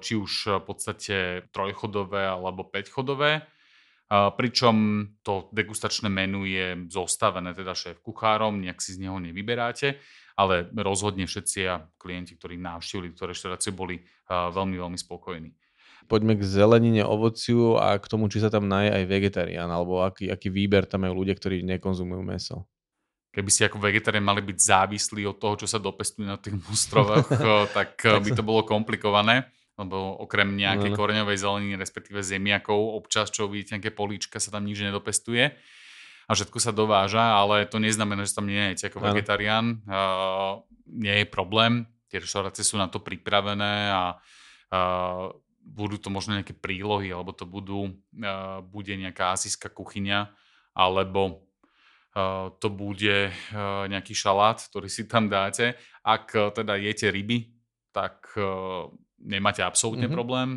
či 0.00 0.18
už 0.18 0.58
v 0.58 0.64
podstate 0.66 1.16
trojchodové 1.54 2.26
alebo 2.26 2.66
päťchodové 2.66 3.46
pričom 4.10 5.06
to 5.22 5.46
degustačné 5.54 6.10
menu 6.10 6.42
je 6.42 6.90
zostavené 6.90 7.54
teda 7.54 7.78
šéf 7.78 8.02
kuchárom, 8.02 8.58
nejak 8.58 8.82
si 8.82 8.98
z 8.98 9.06
neho 9.06 9.22
nevyberáte, 9.22 10.02
ale 10.34 10.66
rozhodne 10.74 11.30
všetci 11.30 11.58
a 11.70 11.86
klienti, 11.94 12.34
ktorí 12.34 12.58
navštívili 12.58 13.14
túto 13.14 13.30
reštauráciu, 13.30 13.70
boli 13.70 14.02
veľmi, 14.26 14.76
veľmi 14.82 14.98
spokojní. 14.98 15.54
Poďme 16.10 16.34
k 16.34 16.42
zelenine, 16.42 17.06
ovociu 17.06 17.78
a 17.78 17.94
k 17.94 18.10
tomu, 18.10 18.26
či 18.26 18.42
sa 18.42 18.50
tam 18.50 18.66
naje 18.66 18.90
aj 18.90 19.04
vegetarián, 19.06 19.70
alebo 19.70 20.02
aký, 20.02 20.26
aký 20.26 20.50
výber 20.50 20.90
tam 20.90 21.06
majú 21.06 21.22
ľudia, 21.22 21.38
ktorí 21.38 21.62
nekonzumujú 21.62 22.22
meso 22.26 22.66
keby 23.30 23.46
si 23.46 23.62
ako 23.62 23.78
vegetarián 23.78 24.26
mali 24.26 24.42
byť 24.42 24.58
závislí 24.58 25.22
od 25.22 25.38
toho, 25.38 25.54
čo 25.62 25.70
sa 25.70 25.78
dopestuje 25.78 26.26
na 26.26 26.34
tých 26.34 26.58
ostrovoch, 26.74 27.30
tak 27.70 27.94
by 28.02 28.30
to 28.34 28.42
bolo 28.42 28.66
komplikované 28.66 29.46
lebo 29.80 30.20
okrem 30.20 30.60
nejakej 30.60 30.92
no, 30.92 30.94
no. 30.94 31.00
koreňovej 31.00 31.40
zeleniny, 31.40 31.74
respektíve 31.80 32.20
zemiakov, 32.20 32.76
občas, 33.00 33.32
čo 33.32 33.48
vidíte, 33.48 33.80
nejaké 33.80 33.96
políčka, 33.96 34.36
sa 34.36 34.52
tam 34.52 34.68
nič 34.68 34.84
nedopestuje 34.84 35.56
a 36.28 36.30
všetko 36.30 36.58
sa 36.62 36.70
dováža, 36.70 37.34
ale 37.34 37.66
to 37.66 37.82
neznamená, 37.82 38.22
že 38.22 38.38
tam 38.38 38.46
nie 38.46 38.76
je 38.76 38.86
ako 38.86 39.02
vegetarián. 39.02 39.82
Uh, 39.82 40.62
nie 40.86 41.24
je 41.24 41.26
problém, 41.26 41.90
tie 42.06 42.22
reštaurácie 42.22 42.62
sú 42.62 42.78
na 42.78 42.86
to 42.86 43.02
pripravené 43.02 43.90
a 43.90 44.02
uh, 44.14 45.34
budú 45.58 45.98
to 45.98 46.06
možno 46.06 46.38
nejaké 46.38 46.54
prílohy, 46.54 47.10
alebo 47.10 47.34
to 47.34 47.50
budú, 47.50 47.90
uh, 47.90 48.62
bude 48.62 48.94
nejaká 48.94 49.34
asijská 49.34 49.74
kuchyňa, 49.74 50.30
alebo 50.78 51.50
uh, 52.14 52.54
to 52.62 52.70
bude 52.70 53.34
uh, 53.34 53.90
nejaký 53.90 54.14
šalát, 54.14 54.62
ktorý 54.62 54.86
si 54.86 55.10
tam 55.10 55.26
dáte. 55.26 55.74
Ak 56.06 56.30
uh, 56.38 56.54
teda 56.54 56.78
jete 56.78 57.10
ryby, 57.10 57.58
tak 57.90 58.22
uh, 58.38 58.86
nemáte 59.20 59.60
absolútne 59.64 60.08
mm-hmm. 60.08 60.16
problém. 60.16 60.48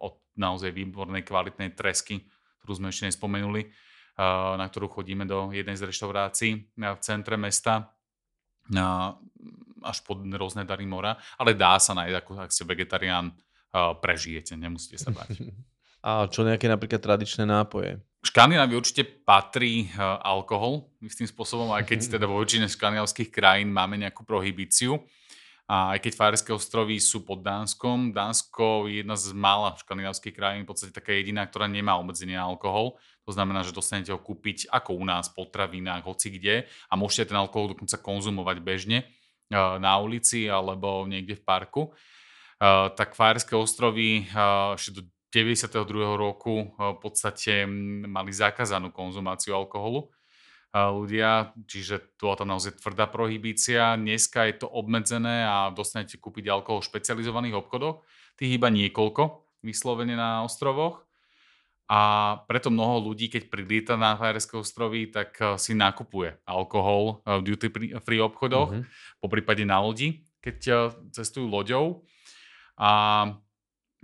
Od 0.00 0.14
naozaj 0.36 0.70
výbornej, 0.72 1.24
kvalitnej 1.24 1.72
tresky, 1.72 2.24
ktorú 2.62 2.80
sme 2.80 2.88
ešte 2.92 3.08
nespomenuli, 3.08 3.68
na 4.58 4.64
ktorú 4.64 4.88
chodíme 4.88 5.26
do 5.26 5.50
jednej 5.50 5.74
z 5.74 5.90
reštaurácií 5.90 6.52
v 6.76 7.00
centre 7.02 7.34
mesta 7.34 7.90
až 9.84 10.00
pod 10.00 10.24
rôzne 10.24 10.64
dary 10.64 10.88
mora, 10.88 11.20
ale 11.36 11.52
dá 11.52 11.76
sa 11.76 11.92
nájsť, 11.92 12.16
ako 12.16 12.30
ak 12.40 12.50
ste 12.50 12.64
vegetarián, 12.64 13.36
prežijete, 14.00 14.56
nemusíte 14.56 14.96
sa 14.96 15.12
bať. 15.12 15.36
A 16.04 16.28
čo 16.28 16.44
nejaké 16.44 16.68
napríklad 16.68 17.00
tradičné 17.00 17.48
nápoje? 17.48 17.96
V 18.20 18.28
Škandinávii 18.28 18.76
určite 18.76 19.08
patrí 19.08 19.88
alkohol 20.20 20.92
istým 21.00 21.24
spôsobom, 21.24 21.72
aj 21.72 21.88
keď 21.88 21.98
teda 22.20 22.28
vo 22.28 22.36
väčšine 22.44 22.68
škandinávských 22.68 23.32
krajín 23.32 23.72
máme 23.72 23.96
nejakú 23.96 24.20
prohibíciu. 24.20 25.00
A 25.64 25.96
aj 25.96 26.04
keď 26.04 26.12
Fajerské 26.20 26.50
ostrovy 26.52 27.00
sú 27.00 27.24
pod 27.24 27.40
Dánskom, 27.40 28.12
Dánsko 28.12 28.84
je 28.84 29.00
jedna 29.00 29.16
z 29.16 29.32
mála 29.32 29.72
škandinávskych 29.80 30.36
krajín, 30.36 30.68
v 30.68 30.76
podstate 30.76 30.92
taká 30.92 31.16
jediná, 31.16 31.48
ktorá 31.48 31.64
nemá 31.64 31.96
obmedzenie 31.96 32.36
na 32.36 32.44
alkohol. 32.44 33.00
To 33.24 33.32
znamená, 33.32 33.64
že 33.64 33.72
dostanete 33.72 34.12
ho 34.12 34.20
kúpiť 34.20 34.68
ako 34.68 35.00
u 35.00 35.04
nás, 35.08 35.32
potravinách, 35.32 36.04
hoci 36.04 36.36
kde 36.36 36.68
a 36.68 36.92
môžete 37.00 37.32
ten 37.32 37.40
alkohol 37.40 37.72
dokonca 37.72 37.96
konzumovať 37.96 38.60
bežne 38.60 38.98
e, 39.00 39.04
na 39.56 39.96
ulici 39.96 40.44
alebo 40.52 41.08
niekde 41.08 41.40
v 41.40 41.46
parku. 41.48 41.82
E, 41.88 41.90
tak 42.92 43.16
Fajerské 43.16 43.56
ostrovy 43.56 44.28
e, 44.28 44.36
ešte 44.76 45.00
do 45.00 45.02
92. 45.32 45.80
roku 46.14 46.76
v 46.76 46.98
podstate 47.00 47.64
mali 48.04 48.30
zakázanú 48.30 48.92
konzumáciu 48.92 49.56
alkoholu 49.56 50.12
ľudia, 50.74 51.54
čiže 51.70 52.18
bola 52.18 52.34
tam 52.34 52.50
naozaj 52.50 52.82
tvrdá 52.82 53.06
prohibícia. 53.06 53.94
Dneska 53.94 54.50
je 54.50 54.66
to 54.66 54.66
obmedzené 54.66 55.46
a 55.46 55.70
dostanete 55.70 56.18
kúpiť 56.18 56.50
alkohol 56.50 56.82
v 56.82 56.90
špecializovaných 56.90 57.62
obchodoch. 57.62 58.02
Tých 58.34 58.58
iba 58.58 58.66
niekoľko 58.74 59.46
vyslovene 59.62 60.18
na 60.18 60.42
ostrovoch. 60.42 61.06
A 61.86 62.00
preto 62.50 62.72
mnoho 62.72 63.12
ľudí, 63.12 63.30
keď 63.30 63.52
prilieta 63.52 63.94
na 63.94 64.16
Fajerské 64.18 64.58
ostrovy, 64.58 65.14
tak 65.14 65.36
eh, 65.38 65.54
si 65.60 65.78
nakupuje 65.78 66.34
alkohol 66.48 67.22
v 67.22 67.42
duty 67.44 67.68
free 68.02 68.22
obchodoch, 68.24 68.72
mm-hmm. 68.72 69.20
po 69.20 69.28
prípade 69.30 69.62
na 69.68 69.78
lodi, 69.78 70.26
keď 70.42 70.58
eh, 70.66 70.78
cestujú 71.14 71.46
loďou. 71.46 72.02
A 72.74 73.30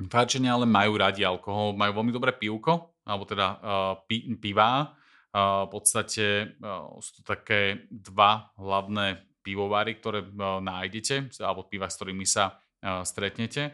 Fajčania 0.01 0.57
ale 0.57 0.65
majú 0.65 0.97
radi 0.97 1.27
alkohol, 1.27 1.77
majú 1.77 2.01
veľmi 2.01 2.13
dobré 2.15 2.33
pivko, 2.33 2.97
alebo 3.05 3.29
teda 3.29 3.47
uh, 3.61 3.93
pi, 4.09 4.33
pivá, 4.41 4.97
v 5.31 5.69
podstate 5.71 6.59
sú 6.99 7.11
to 7.19 7.23
také 7.23 7.87
dva 7.91 8.51
hlavné 8.59 9.23
pivovary, 9.41 9.97
ktoré 9.97 10.27
nájdete, 10.61 11.41
alebo 11.41 11.65
piva, 11.71 11.89
s 11.89 11.97
ktorými 11.97 12.27
sa 12.27 12.59
stretnete 12.85 13.73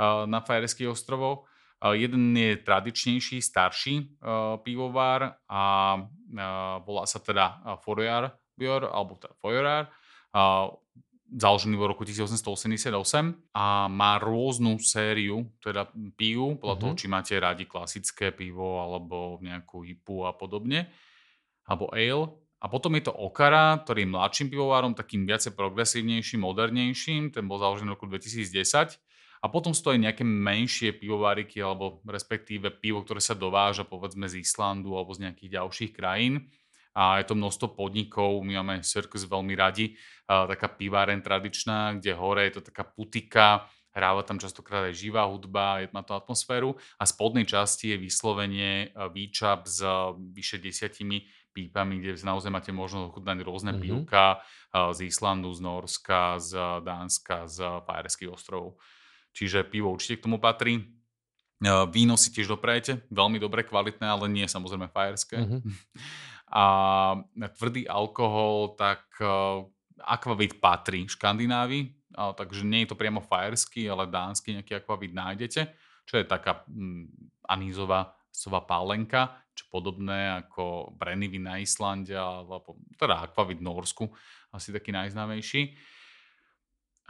na 0.00 0.38
Fajerských 0.44 0.92
ostrovoch. 0.92 1.48
Jeden 1.80 2.36
je 2.36 2.60
tradičnejší, 2.60 3.40
starší 3.40 4.20
pivovar 4.60 5.40
a 5.48 5.96
volá 6.84 7.04
sa 7.08 7.18
teda 7.18 7.80
Fourier 7.80 8.36
alebo 8.92 9.16
teda 9.16 9.34
Fourier 9.40 9.88
založený 11.30 11.78
v 11.78 11.90
roku 11.94 12.02
1888 12.02 12.90
a 13.54 13.86
má 13.86 14.18
rôznu 14.18 14.82
sériu 14.82 15.46
teda 15.62 15.86
pív, 16.18 16.58
podľa 16.58 16.74
mm-hmm. 16.76 16.82
toho, 16.82 16.92
či 16.98 17.06
máte 17.06 17.34
radi 17.38 17.64
klasické 17.70 18.34
pivo 18.34 18.82
alebo 18.82 19.38
nejakú 19.38 19.86
hipu 19.86 20.26
a 20.26 20.34
podobne, 20.34 20.90
alebo 21.66 21.90
ale. 21.94 22.34
A 22.60 22.68
potom 22.68 22.92
je 22.92 23.08
to 23.08 23.16
Okara, 23.16 23.80
ktorý 23.80 24.04
je 24.04 24.12
mladším 24.12 24.48
pivovárom, 24.52 24.92
takým 24.92 25.24
viacej 25.24 25.56
progresívnejším, 25.56 26.44
modernejším, 26.44 27.32
ten 27.32 27.48
bol 27.48 27.56
založený 27.56 27.88
v 27.88 27.94
roku 27.96 28.04
2010. 28.04 29.00
A 29.40 29.46
potom 29.48 29.72
sú 29.72 29.88
to 29.88 29.96
aj 29.96 30.04
nejaké 30.04 30.20
menšie 30.20 30.92
pivováriky, 30.92 31.64
alebo 31.64 32.04
respektíve 32.04 32.68
pivo, 32.76 33.00
ktoré 33.00 33.24
sa 33.24 33.32
dováža 33.32 33.88
povedzme 33.88 34.28
z 34.28 34.44
Islandu 34.44 34.92
alebo 34.92 35.16
z 35.16 35.24
nejakých 35.24 35.56
ďalších 35.56 35.90
krajín 35.96 36.52
a 36.94 37.22
je 37.22 37.24
to 37.30 37.38
množstvo 37.38 37.78
podnikov, 37.78 38.42
my 38.42 38.58
máme 38.60 38.82
Circus 38.82 39.26
veľmi 39.26 39.54
radi, 39.54 39.94
taká 40.26 40.66
piváren 40.70 41.22
tradičná, 41.22 41.98
kde 41.98 42.14
hore 42.18 42.50
je 42.50 42.58
to 42.58 42.62
taká 42.70 42.82
putika 42.82 43.70
hráva 43.90 44.22
tam 44.22 44.38
častokrát 44.38 44.90
aj 44.90 44.94
živá 44.94 45.26
hudba, 45.26 45.82
má 45.90 46.02
to 46.06 46.14
atmosféru 46.14 46.78
a 46.98 47.02
spodnej 47.06 47.46
časti 47.46 47.94
je 47.94 47.96
vyslovene 47.98 48.94
výčap 49.10 49.66
s 49.66 49.82
vyše 50.30 50.62
desiatimi 50.62 51.26
pípami, 51.50 51.98
kde 51.98 52.22
naozaj 52.22 52.50
máte 52.54 52.70
možnosť 52.70 53.10
ochutnať 53.10 53.38
rôzne 53.42 53.74
mm-hmm. 53.74 54.06
pivka 54.06 54.38
z 54.70 54.98
Islandu, 55.02 55.50
z 55.50 55.60
Norska, 55.66 56.38
z 56.38 56.52
Dánska, 56.86 57.50
z 57.50 57.82
Fajerských 57.82 58.30
ostrovov. 58.30 58.78
Čiže 59.34 59.66
pivo 59.66 59.90
určite 59.90 60.22
k 60.22 60.24
tomu 60.30 60.38
patrí. 60.38 60.86
Víno 61.92 62.14
si 62.16 62.32
tiež 62.32 62.56
doprajete, 62.56 63.04
veľmi 63.12 63.36
dobre, 63.36 63.66
kvalitné, 63.66 64.06
ale 64.06 64.32
nie 64.32 64.46
samozrejme 64.48 64.88
fajerské. 64.88 65.36
Mm-hmm. 65.42 65.60
A 66.50 66.64
tvrdý 67.54 67.86
alkohol, 67.86 68.74
tak 68.74 69.06
akvavit 70.02 70.58
patrí 70.58 71.06
Škandinávii, 71.06 72.14
takže 72.14 72.66
nie 72.66 72.82
je 72.82 72.90
to 72.90 72.98
priamo 72.98 73.22
fajerský, 73.22 73.86
ale 73.86 74.10
dánsky 74.10 74.58
nejaký 74.58 74.82
akvavit 74.82 75.14
nájdete, 75.14 75.62
čo 76.08 76.14
je 76.18 76.24
taká 76.26 76.66
mm, 76.66 77.06
anízová 77.46 78.18
sová 78.30 78.62
pálenka, 78.66 79.42
čo 79.54 79.66
podobné 79.70 80.46
ako 80.46 80.94
Brennivy 80.96 81.38
na 81.42 81.58
Islande, 81.60 82.14
alebo 82.14 82.78
teda 82.96 83.26
akvavit 83.26 83.58
v 83.60 83.66
Norsku, 83.66 84.04
asi 84.54 84.72
taký 84.74 84.90
najznámejší. 84.90 85.76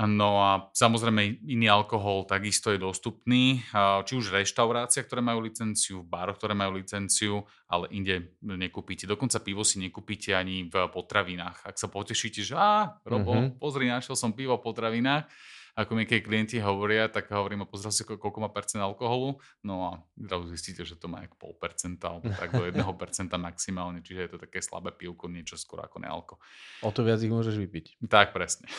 No 0.01 0.41
a 0.41 0.73
samozrejme 0.73 1.45
iný 1.45 1.69
alkohol 1.69 2.25
takisto 2.25 2.73
je 2.73 2.81
dostupný, 2.81 3.61
či 4.09 4.13
už 4.17 4.33
v 4.33 4.41
reštauráciách, 4.41 5.05
ktoré 5.05 5.21
majú 5.21 5.45
licenciu, 5.45 6.01
v 6.01 6.09
baroch, 6.09 6.41
ktoré 6.41 6.57
majú 6.57 6.81
licenciu, 6.81 7.45
ale 7.69 7.93
inde 7.93 8.33
nekúpite. 8.41 9.05
Dokonca 9.05 9.45
pivo 9.45 9.61
si 9.61 9.77
nekúpite 9.77 10.33
ani 10.33 10.73
v 10.73 10.89
potravinách. 10.89 11.69
Ak 11.69 11.77
sa 11.77 11.93
potešíte, 11.93 12.41
že 12.41 12.57
á, 12.57 12.97
Robo, 13.05 13.37
mm-hmm. 13.37 13.61
pozri, 13.61 13.93
našiel 13.93 14.17
som 14.17 14.33
pivo 14.33 14.57
v 14.57 14.65
potravinách, 14.65 15.29
ako 15.77 15.93
mi 15.99 16.05
keď 16.07 16.21
klienti 16.27 16.57
hovoria, 16.59 17.07
tak 17.11 17.31
hovorím, 17.31 17.67
pozrel 17.67 17.93
si, 17.95 18.03
koľko 18.07 18.39
má 18.43 18.49
percent 18.51 18.83
alkoholu, 18.83 19.39
no 19.63 19.75
a 19.87 19.91
zrazu 20.17 20.51
zistíte, 20.55 20.83
že 20.83 20.99
to 20.99 21.07
má 21.07 21.23
ako 21.25 21.37
pol 21.39 21.53
percenta, 21.59 22.15
alebo 22.15 22.31
tak 22.41 22.51
do 22.55 22.65
jedného 22.67 22.93
percenta 22.97 23.37
maximálne, 23.39 24.03
čiže 24.03 24.21
je 24.27 24.31
to 24.37 24.39
také 24.43 24.59
slabé 24.65 24.95
pivko, 24.95 25.31
niečo 25.31 25.55
skoro 25.59 25.87
ako 25.87 25.97
nealko. 26.03 26.35
O 26.83 26.91
to 26.91 27.07
viac 27.07 27.21
ich 27.23 27.33
môžeš 27.33 27.59
vypiť. 27.59 28.03
Tak, 28.09 28.33
presne. 28.33 28.67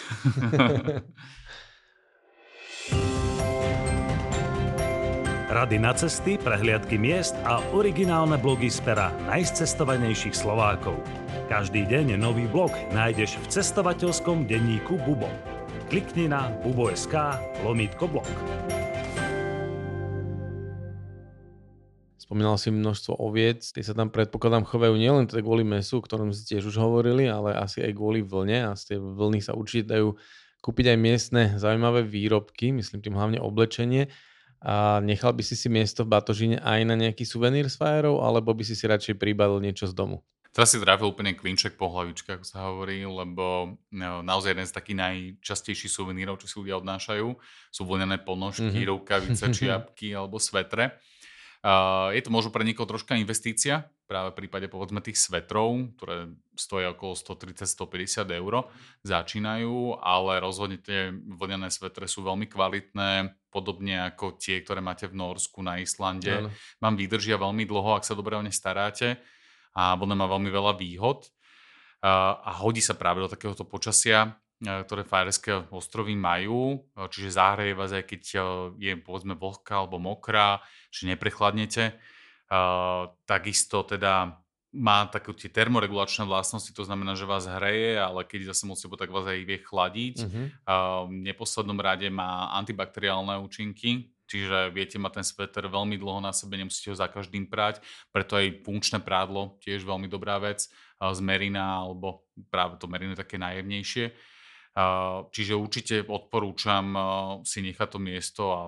Rady 5.51 5.83
na 5.83 5.91
cesty, 5.91 6.39
prehliadky 6.39 6.95
miest 6.95 7.35
a 7.43 7.59
originálne 7.75 8.39
blogy 8.39 8.71
z 8.71 8.79
pera 8.87 9.11
najcestovanejších 9.27 10.31
Slovákov. 10.31 10.95
Každý 11.51 11.83
deň 11.91 12.15
nový 12.15 12.47
blog 12.47 12.71
nájdeš 12.95 13.35
v 13.35 13.59
cestovateľskom 13.59 14.47
denníku 14.47 14.95
Bubo. 15.03 15.27
Klikni 15.91 16.31
na 16.31 16.47
bubo.sk 16.63 17.11
lomítko 17.67 18.07
blog. 18.07 18.23
Spomínal 22.15 22.55
si 22.55 22.71
množstvo 22.71 23.19
oviec, 23.19 23.59
tie 23.75 23.83
sa 23.83 23.91
tam 23.91 24.07
predpokladám 24.07 24.63
chovajú 24.63 24.95
nielen 24.95 25.27
teda 25.27 25.43
kvôli 25.43 25.67
mesu, 25.67 25.99
o 25.99 26.05
ktorom 26.07 26.31
si 26.31 26.47
tiež 26.47 26.71
už 26.71 26.79
hovorili, 26.79 27.27
ale 27.27 27.51
asi 27.59 27.83
aj 27.83 27.91
kvôli 27.91 28.23
vlne 28.23 28.71
a 28.71 28.79
z 28.79 28.95
tej 28.95 28.97
vlny 29.03 29.43
sa 29.43 29.51
určite 29.51 29.91
dajú 29.91 30.15
kúpiť 30.63 30.95
aj 30.95 30.97
miestne 31.03 31.43
zaujímavé 31.59 32.07
výrobky, 32.07 32.71
myslím 32.71 33.03
tým 33.03 33.19
hlavne 33.19 33.43
oblečenie. 33.43 34.07
A 34.63 35.03
nechal 35.03 35.35
by 35.35 35.43
si 35.43 35.59
si 35.59 35.67
miesto 35.67 36.07
v 36.07 36.15
Batožine 36.15 36.63
aj 36.63 36.87
na 36.87 36.95
nejaký 36.95 37.27
suvenír 37.27 37.67
s 37.67 37.75
fajerov, 37.75 38.23
alebo 38.23 38.55
by 38.55 38.63
si 38.63 38.79
si 38.79 38.87
radšej 38.87 39.19
pribadil 39.19 39.59
niečo 39.59 39.91
z 39.91 39.93
domu? 39.99 40.23
Teraz 40.51 40.75
si 40.75 40.83
trafil 40.83 41.07
úplne 41.07 41.31
klinček 41.31 41.79
po 41.79 41.87
hlavičke, 41.87 42.35
ako 42.35 42.43
sa 42.43 42.67
hovorí, 42.67 43.07
lebo 43.07 43.79
no, 43.87 44.19
naozaj 44.19 44.51
jeden 44.51 44.67
z 44.67 44.75
takých 44.75 44.97
najčastejších 44.99 45.87
suvenírov, 45.87 46.43
čo 46.43 46.51
si 46.51 46.59
ľudia 46.59 46.75
odnášajú, 46.83 47.27
sú 47.71 47.81
vlnené 47.87 48.19
ponožky, 48.19 48.83
mm-hmm. 48.83 48.91
rukavice, 48.91 49.47
čiapky 49.55 50.11
alebo 50.11 50.43
svetre. 50.43 50.99
Uh, 51.61 52.11
je 52.11 52.25
to 52.25 52.33
možno 52.33 52.49
pre 52.51 52.67
niekoho 52.67 52.89
troška 52.89 53.15
investícia, 53.15 53.85
práve 54.09 54.33
v 54.33 54.43
prípade 54.43 54.67
povedzme 54.67 54.99
tých 54.99 55.23
svetrov, 55.23 55.93
ktoré 55.95 56.35
stojí 56.57 56.89
okolo 56.89 57.13
130-150 57.15 58.27
eur, 58.27 58.67
začínajú, 59.07 60.03
ale 60.03 60.41
rozhodne 60.41 60.81
tie 60.81 61.15
vlnené 61.15 61.71
svetre 61.71 62.11
sú 62.11 62.27
veľmi 62.27 62.49
kvalitné, 62.49 63.39
podobne 63.53 64.03
ako 64.09 64.35
tie, 64.35 64.59
ktoré 64.59 64.83
máte 64.83 65.07
v 65.07 65.15
Norsku, 65.15 65.63
na 65.63 65.79
Islande. 65.79 66.43
Ano. 66.43 66.51
Vám 66.81 66.97
vydržia 66.97 67.39
veľmi 67.39 67.63
dlho, 67.63 67.95
ak 67.95 68.03
sa 68.09 68.17
dobre 68.17 68.35
o 68.35 68.43
ne 68.43 68.51
staráte 68.51 69.21
a 69.75 69.95
Bodna 69.95 70.15
má 70.19 70.27
veľmi 70.27 70.51
veľa 70.51 70.75
výhod 70.75 71.27
a 72.01 72.51
hodí 72.61 72.81
sa 72.81 72.97
práve 72.97 73.21
do 73.21 73.29
takéhoto 73.29 73.63
počasia, 73.63 74.35
ktoré 74.61 75.01
Fajerské 75.01 75.73
ostrovy 75.73 76.13
majú, 76.13 76.85
čiže 77.09 77.33
zahreje 77.33 77.73
vás 77.73 77.93
aj 77.97 78.05
keď 78.05 78.21
je 78.77 78.93
povedzme 79.01 79.33
vlhká 79.33 79.85
alebo 79.85 79.97
mokrá, 79.97 80.61
že 80.93 81.09
neprechladnete. 81.09 81.97
Takisto 83.25 83.81
teda 83.87 84.37
má 84.71 85.03
také 85.09 85.35
tie 85.35 85.51
termoregulačné 85.51 86.23
vlastnosti, 86.23 86.71
to 86.71 86.87
znamená, 86.87 87.17
že 87.17 87.27
vás 87.27 87.43
hreje, 87.43 87.99
ale 87.99 88.23
keď 88.23 88.55
zase 88.55 88.63
moc 88.69 88.79
tak 88.79 89.11
vás 89.11 89.27
aj 89.27 89.43
vie 89.43 89.59
chladiť. 89.59 90.15
Uh-huh. 90.23 90.47
v 91.11 91.15
neposlednom 91.27 91.75
rade 91.75 92.07
má 92.07 92.53
antibakteriálne 92.55 93.35
účinky, 93.41 94.10
čiže 94.31 94.71
viete 94.71 94.95
mať 94.95 95.19
ten 95.19 95.25
sveter 95.27 95.67
veľmi 95.67 95.99
dlho 95.99 96.23
na 96.23 96.31
sebe, 96.31 96.55
nemusíte 96.55 96.89
ho 96.89 96.95
za 96.95 97.11
každým 97.11 97.51
prať, 97.51 97.83
preto 98.15 98.39
aj 98.39 98.63
funkčné 98.63 99.03
prádlo, 99.03 99.59
tiež 99.59 99.83
veľmi 99.83 100.07
dobrá 100.07 100.39
vec, 100.39 100.71
z 101.01 101.19
Merina, 101.19 101.83
alebo 101.83 102.23
práve 102.47 102.79
to 102.79 102.87
Merino 102.87 103.11
je 103.17 103.23
také 103.25 103.35
najjemnejšie. 103.35 104.15
Čiže 105.35 105.53
určite 105.59 105.95
odporúčam 106.07 106.95
si 107.43 107.59
nechať 107.59 107.87
to 107.91 107.99
miesto 107.99 108.43
a 108.55 108.61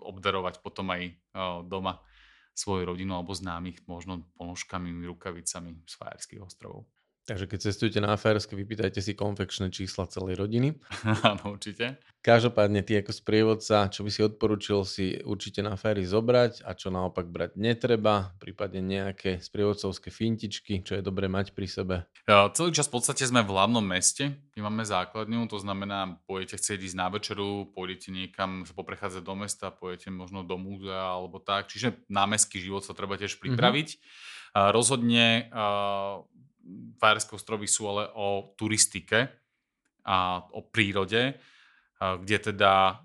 obdarovať 0.00 0.64
potom 0.64 0.88
aj 0.96 1.12
doma 1.68 2.00
svoju 2.56 2.94
rodinu 2.94 3.18
alebo 3.18 3.36
známych 3.36 3.84
možno 3.84 4.24
ponožkami, 4.40 5.04
rukavicami 5.04 5.84
z 5.84 5.94
ostrovov. 6.40 6.88
Takže 7.28 7.46
keď 7.46 7.58
cestujete 7.70 8.00
na 8.00 8.16
Fajerské, 8.16 8.56
vypýtajte 8.56 9.04
si 9.04 9.12
konfekčné 9.12 9.68
čísla 9.70 10.08
celej 10.08 10.40
rodiny. 10.40 10.74
Áno, 11.28 11.54
určite. 11.54 12.00
Každopádne 12.20 12.84
ty 12.84 13.00
ako 13.00 13.12
sprievodca, 13.16 13.88
čo 13.88 14.04
by 14.04 14.10
si 14.12 14.20
odporúčil 14.20 14.84
si 14.84 15.06
určite 15.24 15.64
na 15.64 15.76
Fairy 15.80 16.04
zobrať 16.04 16.64
a 16.68 16.76
čo 16.76 16.92
naopak 16.92 17.24
brať 17.24 17.56
netreba, 17.56 18.36
prípadne 18.36 18.84
nejaké 18.84 19.40
sprievodcovské 19.40 20.12
fintičky, 20.12 20.84
čo 20.84 21.00
je 21.00 21.06
dobré 21.06 21.32
mať 21.32 21.56
pri 21.56 21.64
sebe. 21.64 21.96
Ja, 22.28 22.52
celý 22.52 22.76
čas 22.76 22.92
v 22.92 23.00
podstate 23.00 23.24
sme 23.24 23.40
v 23.40 23.52
hlavnom 23.56 23.80
meste, 23.80 24.36
kde 24.52 24.60
máme 24.60 24.84
základňu, 24.84 25.48
to 25.48 25.56
znamená, 25.56 26.20
pôjdete 26.28 26.60
chcieť 26.60 26.92
ísť 26.92 26.96
na 26.98 27.08
večeru, 27.08 27.72
pôjdete 27.72 28.12
niekam 28.12 28.68
sa 28.68 28.76
poprechádzať 28.76 29.22
do 29.24 29.34
mesta, 29.40 29.72
pôjdete 29.72 30.12
možno 30.12 30.44
do 30.44 30.60
múzea 30.60 31.16
alebo 31.16 31.40
tak, 31.40 31.72
čiže 31.72 32.04
námestský 32.12 32.60
život 32.60 32.84
sa 32.84 32.92
treba 32.92 33.16
tiež 33.16 33.36
mhm. 33.36 33.40
pripraviť. 33.40 33.88
Mm-hmm. 33.96 34.28
Rozhodne 34.50 35.46
Fajerské 37.00 37.32
ostrovy 37.36 37.66
sú 37.66 37.88
ale 37.88 38.10
o 38.12 38.52
turistike 38.54 39.32
a 40.04 40.44
o 40.52 40.64
prírode, 40.64 41.36
kde 42.00 42.36
teda 42.40 43.04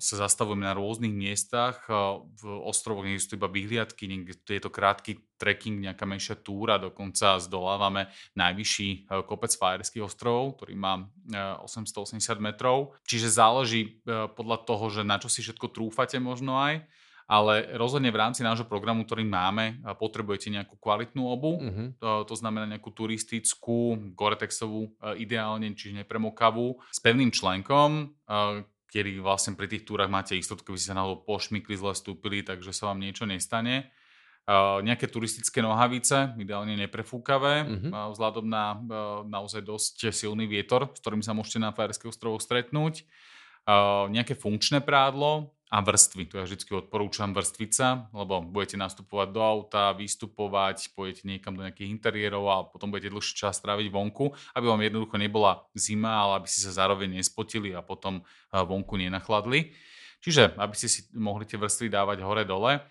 sa 0.00 0.14
zastavujeme 0.24 0.64
na 0.64 0.72
rôznych 0.72 1.12
miestach. 1.12 1.84
V 2.32 2.44
ostrovoch 2.64 3.04
nie 3.04 3.20
sú 3.20 3.36
iba 3.36 3.44
vyhliadky, 3.44 4.08
niekde 4.08 4.40
je 4.48 4.62
to 4.62 4.72
krátky 4.72 5.20
trekking, 5.36 5.84
nejaká 5.84 6.08
menšia 6.08 6.40
túra, 6.40 6.80
dokonca 6.80 7.36
zdolávame 7.36 8.08
najvyšší 8.32 9.12
kopec 9.28 9.52
Fajerských 9.52 10.08
ostrovov, 10.08 10.56
ktorý 10.56 10.72
má 10.80 11.04
880 11.60 12.16
metrov. 12.40 12.96
Čiže 13.04 13.28
záleží 13.28 14.00
podľa 14.08 14.64
toho, 14.64 14.88
že 14.88 15.04
na 15.04 15.20
čo 15.20 15.28
si 15.28 15.44
všetko 15.44 15.68
trúfate 15.68 16.16
možno 16.16 16.56
aj 16.56 16.88
ale 17.32 17.72
rozhodne 17.80 18.12
v 18.12 18.20
rámci 18.20 18.44
nášho 18.44 18.68
programu, 18.68 19.08
ktorý 19.08 19.24
máme, 19.24 19.80
potrebujete 19.96 20.52
nejakú 20.52 20.76
kvalitnú 20.76 21.24
obu, 21.24 21.56
uh-huh. 21.56 21.88
to, 21.96 22.28
to 22.28 22.34
znamená 22.36 22.68
nejakú 22.68 22.92
turistickú, 22.92 24.12
Gore-Texovú 24.12 24.92
ideálne, 25.16 25.72
čiže 25.72 26.04
nepremokavú, 26.04 26.76
s 26.92 27.00
pevným 27.00 27.32
členkom, 27.32 28.12
kedy 28.92 29.24
vlastne 29.24 29.56
pri 29.56 29.72
tých 29.72 29.88
túrach 29.88 30.12
máte 30.12 30.36
istotu, 30.36 30.60
keby 30.60 30.76
ste 30.76 30.92
sa 30.92 31.00
náhodou 31.00 31.24
pošmykli, 31.24 31.72
zle 31.80 31.96
stúpili, 31.96 32.44
takže 32.44 32.76
sa 32.76 32.92
vám 32.92 33.00
niečo 33.00 33.24
nestane. 33.24 33.88
Uh, 34.42 34.82
nejaké 34.82 35.06
turistické 35.06 35.62
nohavice, 35.62 36.34
ideálne 36.34 36.74
neprefúkavé, 36.74 37.62
uh, 37.62 38.10
vzhľadom 38.10 38.42
na 38.42 38.74
uh, 38.74 39.22
naozaj 39.22 39.62
dosť 39.62 40.10
silný 40.10 40.50
vietor, 40.50 40.90
s 40.92 40.98
ktorým 40.98 41.22
sa 41.22 41.30
môžete 41.30 41.62
na 41.62 41.70
Fajerských 41.70 42.10
ostrovoch 42.10 42.42
stretnúť. 42.42 43.06
Uh, 43.62 44.10
nejaké 44.10 44.34
funkčné 44.34 44.82
prádlo, 44.82 45.54
a 45.72 45.80
vrstvy. 45.80 46.28
To 46.28 46.36
ja 46.36 46.44
vždy 46.44 46.68
odporúčam 46.68 47.32
vrstviť 47.32 47.70
sa, 47.72 48.12
lebo 48.12 48.44
budete 48.44 48.76
nastupovať 48.76 49.28
do 49.32 49.40
auta, 49.40 49.96
vystupovať, 49.96 50.92
pôjdete 50.92 51.24
niekam 51.24 51.56
do 51.56 51.64
nejakých 51.64 51.88
interiérov 51.88 52.44
a 52.52 52.68
potom 52.68 52.92
budete 52.92 53.08
dlhší 53.08 53.32
čas 53.32 53.56
tráviť 53.64 53.88
vonku, 53.88 54.36
aby 54.52 54.64
vám 54.68 54.84
jednoducho 54.84 55.16
nebola 55.16 55.64
zima, 55.72 56.12
ale 56.28 56.44
aby 56.44 56.48
ste 56.52 56.68
sa 56.68 56.84
zároveň 56.84 57.16
nespotili 57.16 57.72
a 57.72 57.80
potom 57.80 58.20
vonku 58.52 59.00
nenachladli. 59.00 59.72
Čiže 60.20 60.60
aby 60.60 60.76
ste 60.76 60.92
si 60.92 61.08
mohli 61.16 61.48
tie 61.48 61.56
vrstvy 61.56 61.88
dávať 61.88 62.20
hore-dole. 62.20 62.84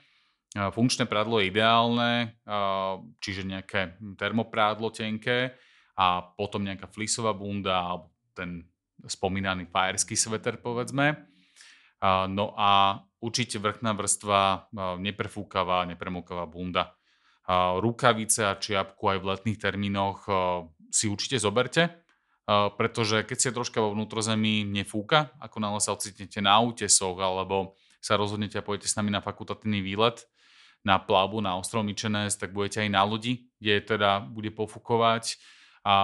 Funkčné 0.52 1.06
prádlo 1.06 1.38
je 1.38 1.54
ideálne, 1.54 2.34
čiže 3.22 3.46
nejaké 3.46 4.02
termoprádlo 4.18 4.90
tenké 4.90 5.54
a 5.96 6.26
potom 6.34 6.66
nejaká 6.66 6.90
flisová 6.90 7.32
bunda 7.38 7.78
alebo 7.78 8.10
ten 8.34 8.66
spomínaný 9.06 9.70
fajerský 9.70 10.18
sveter 10.18 10.58
povedzme 10.58 11.31
No 12.06 12.58
a 12.58 12.98
určite 13.22 13.62
vrchná 13.62 13.94
vrstva 13.94 14.74
neprefúkavá, 14.98 15.86
nepremokavá 15.86 16.50
bunda. 16.50 16.98
Rukavice 17.78 18.46
a 18.50 18.58
čiapku 18.58 19.06
aj 19.06 19.18
v 19.22 19.28
letných 19.34 19.62
termínoch 19.62 20.26
si 20.90 21.06
určite 21.06 21.38
zoberte, 21.38 21.94
pretože 22.50 23.22
keď 23.22 23.38
ste 23.38 23.54
troška 23.54 23.80
vo 23.80 23.94
vnútrozemí 23.94 24.66
nefúka, 24.66 25.30
ako 25.38 25.62
náhle 25.62 25.78
sa 25.78 25.94
ocitnete 25.94 26.42
na 26.42 26.58
útesoch 26.58 27.18
alebo 27.22 27.78
sa 28.02 28.18
rozhodnete 28.18 28.58
a 28.58 28.66
pôjdete 28.66 28.90
s 28.90 28.98
nami 28.98 29.14
na 29.14 29.22
fakultatívny 29.22 29.86
výlet, 29.86 30.26
na 30.82 30.98
plavbu 30.98 31.46
na 31.46 31.54
ostrov 31.62 31.86
Myčenes, 31.86 32.34
tak 32.42 32.50
budete 32.50 32.82
aj 32.82 32.90
na 32.90 33.06
lodi, 33.06 33.46
kde 33.62 33.86
teda 33.86 34.26
bude 34.26 34.50
pofúkovať 34.50 35.38
a 35.86 35.96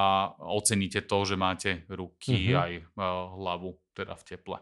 oceníte 0.45 1.01
to, 1.09 1.25
že 1.25 1.33
máte 1.33 1.89
ruky 1.89 2.53
mm-hmm. 2.53 2.61
aj 2.61 2.71
hlavu 3.33 3.73
teda 3.97 4.13
v 4.13 4.23
teple. 4.25 4.57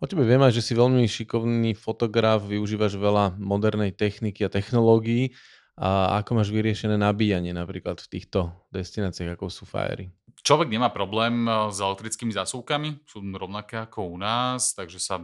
O 0.00 0.08
tebe 0.08 0.24
viem 0.24 0.40
aj, 0.40 0.56
že 0.56 0.64
si 0.64 0.72
veľmi 0.72 1.04
šikovný 1.04 1.76
fotograf, 1.76 2.40
využívaš 2.40 2.96
veľa 2.96 3.36
modernej 3.36 3.92
techniky 3.92 4.48
a 4.48 4.52
technológií. 4.52 5.36
A 5.76 6.20
ako 6.24 6.40
máš 6.40 6.48
vyriešené 6.56 6.96
nabíjanie 6.96 7.52
napríklad 7.52 8.00
v 8.00 8.08
týchto 8.16 8.48
destináciách, 8.72 9.36
ako 9.36 9.52
sú 9.52 9.68
Fiery? 9.68 10.08
Človek 10.40 10.72
nemá 10.72 10.88
problém 10.88 11.44
s 11.44 11.84
elektrickými 11.84 12.32
zásuvkami, 12.32 13.04
sú 13.04 13.20
rovnaké 13.20 13.76
ako 13.76 14.08
u 14.08 14.16
nás, 14.16 14.72
takže 14.72 14.96
sa 14.96 15.20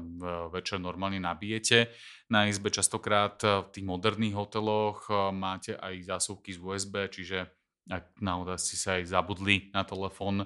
večer 0.52 0.76
normálne 0.76 1.24
nabijete. 1.24 1.88
Na 2.28 2.44
izbe 2.44 2.68
častokrát 2.68 3.40
v 3.40 3.68
tých 3.72 3.84
moderných 3.88 4.36
hoteloch 4.36 5.08
máte 5.32 5.72
aj 5.72 6.20
zásuvky 6.20 6.52
z 6.52 6.58
USB, 6.60 6.94
čiže 7.08 7.48
ak 7.88 8.20
naozaj 8.20 8.60
si 8.60 8.76
sa 8.76 9.00
aj 9.00 9.08
zabudli 9.08 9.72
na 9.72 9.88
telefón 9.88 10.44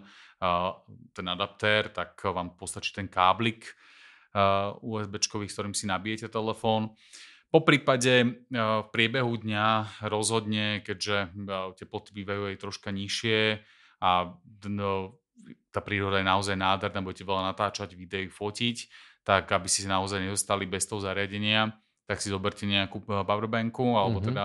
ten 1.18 1.26
adaptér, 1.26 1.90
tak 1.90 2.14
vám 2.30 2.54
postačí 2.54 2.94
ten 2.94 3.10
káblik 3.10 3.74
USB, 4.82 5.14
s 5.20 5.54
ktorým 5.54 5.74
si 5.74 5.90
nabijete 5.90 6.30
telefón. 6.30 6.94
Po 7.50 7.66
prípade 7.66 8.46
v 8.46 8.86
priebehu 8.94 9.34
dňa 9.34 9.98
rozhodne, 10.06 10.86
keďže 10.86 11.34
teploty 11.82 12.14
bývajú 12.14 12.54
aj 12.54 12.56
troška 12.62 12.94
nižšie 12.94 13.58
a 13.98 14.38
tá 15.74 15.80
príroda 15.82 16.22
je 16.22 16.30
naozaj 16.30 16.54
nádherná, 16.54 17.02
budete 17.02 17.26
veľa 17.26 17.50
natáčať, 17.54 17.94
videí, 17.98 18.30
fotiť, 18.30 18.76
tak 19.26 19.50
aby 19.50 19.66
si 19.66 19.86
naozaj 19.86 20.22
nezostali 20.22 20.66
bez 20.66 20.86
toho 20.86 21.02
zariadenia, 21.02 21.74
tak 22.10 22.18
si 22.18 22.26
zoberte 22.26 22.66
nejakú 22.66 23.06
eh, 23.06 23.22
powerbanku 23.22 23.94
alebo 23.94 24.18
mm-hmm. 24.18 24.28
teda 24.34 24.44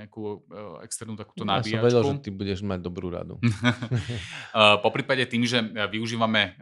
nejakú 0.00 0.48
externú 0.80 1.12
takúto 1.12 1.44
nabíjačku. 1.44 1.76
Ja 1.76 1.84
som 1.84 1.88
vedel, 1.88 2.02
že 2.08 2.24
ty 2.24 2.30
budeš 2.32 2.60
mať 2.64 2.80
dobrú 2.80 3.12
radu. 3.12 3.36
po 4.84 4.88
prípade 4.88 5.28
tým, 5.28 5.44
že 5.44 5.60
využívame 5.92 6.56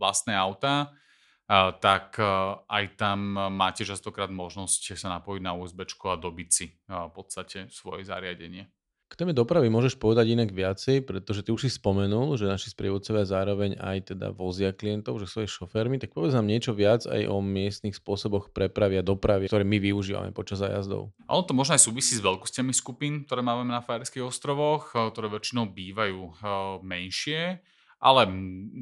vlastné 0.00 0.32
auta, 0.32 0.96
tak 1.82 2.14
uh, 2.22 2.62
aj 2.70 2.84
tam 2.94 3.34
máte 3.50 3.82
častokrát 3.82 4.30
možnosť 4.30 4.94
sa 4.94 5.10
napojiť 5.18 5.42
na 5.42 5.58
USB 5.58 5.82
a 5.82 6.14
dobiť 6.14 6.48
si 6.48 6.66
v 6.86 7.10
podstate 7.10 7.66
svoje 7.74 8.06
zariadenie. 8.06 8.70
K 9.10 9.18
téme 9.18 9.34
dopravy 9.34 9.66
môžeš 9.66 9.98
povedať 9.98 10.38
inak 10.38 10.54
viacej, 10.54 11.02
pretože 11.02 11.42
ty 11.42 11.50
už 11.50 11.66
si 11.66 11.70
spomenul, 11.74 12.38
že 12.38 12.46
naši 12.46 12.70
sprievodcovia 12.70 13.26
zároveň 13.26 13.74
aj 13.82 14.14
teda 14.14 14.30
vozia 14.30 14.70
klientov, 14.70 15.18
že 15.18 15.26
sú 15.26 15.42
aj 15.42 15.50
šoférmi, 15.50 15.98
tak 15.98 16.14
povedz 16.14 16.38
nám 16.38 16.46
niečo 16.46 16.70
viac 16.70 17.02
aj 17.10 17.26
o 17.26 17.42
miestnych 17.42 17.98
spôsoboch 17.98 18.54
prepravy 18.54 19.02
a 19.02 19.06
dopravy, 19.06 19.50
ktoré 19.50 19.66
my 19.66 19.82
využívame 19.82 20.30
počas 20.30 20.62
zájazdov. 20.62 21.10
Ale 21.26 21.42
to 21.42 21.58
možno 21.58 21.74
aj 21.74 21.82
súvisí 21.82 22.14
s 22.14 22.22
veľkostiami 22.22 22.70
skupín, 22.70 23.26
ktoré 23.26 23.42
máme 23.42 23.66
na 23.66 23.82
Fajerských 23.82 24.22
ostrovoch, 24.22 24.94
ktoré 24.94 25.26
väčšinou 25.26 25.66
bývajú 25.74 26.20
eh, 26.30 26.34
menšie 26.86 27.66
ale 28.00 28.24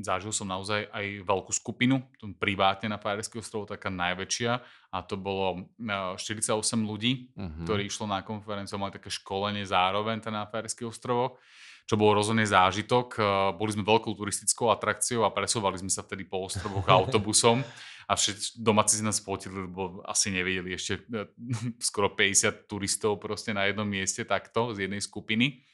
zažil 0.07 0.31
som 0.31 0.47
naozaj 0.47 0.87
aj 0.95 1.27
veľkú 1.27 1.51
skupinu, 1.51 2.07
privátne 2.39 2.87
na 2.87 3.03
Fajerských 3.03 3.43
ostrovoch, 3.43 3.75
taká 3.75 3.91
najväčšia 3.91 4.63
a 4.95 4.99
to 5.03 5.19
bolo 5.19 5.67
48 5.83 6.55
e, 6.55 6.75
ľudí, 6.87 7.13
uh-huh. 7.35 7.67
ktorí 7.67 7.91
išlo 7.91 8.07
na 8.07 8.23
konferenciu, 8.23 8.79
mali 8.79 8.95
také 8.95 9.11
školenie 9.11 9.67
zároveň 9.67 10.23
na 10.31 10.47
Fajerských 10.47 10.87
ostrovoch, 10.87 11.43
čo 11.83 11.99
bolo 11.99 12.23
rozhodne 12.23 12.47
zážitok. 12.47 13.07
E, 13.19 13.21
boli 13.59 13.75
sme 13.75 13.83
veľkou 13.83 14.15
turistickou 14.15 14.71
atrakciou 14.71 15.27
a 15.27 15.35
presúvali 15.35 15.83
sme 15.83 15.91
sa 15.91 16.07
vtedy 16.07 16.23
po 16.23 16.47
ostrovoch 16.47 16.87
autobusom 17.03 17.67
a 18.09 18.17
všetci 18.17 18.65
domáci 18.65 18.97
si 18.97 19.05
nás 19.05 19.21
fotili, 19.21 19.69
lebo 19.69 20.01
asi 20.09 20.33
nevedeli 20.33 20.73
ešte 20.73 21.05
e, 21.11 21.27
skoro 21.91 22.15
50 22.15 22.71
turistov 22.71 23.19
proste 23.19 23.51
na 23.51 23.67
jednom 23.67 23.85
mieste 23.85 24.23
takto 24.23 24.79
z 24.79 24.87
jednej 24.87 25.03
skupiny. 25.03 25.67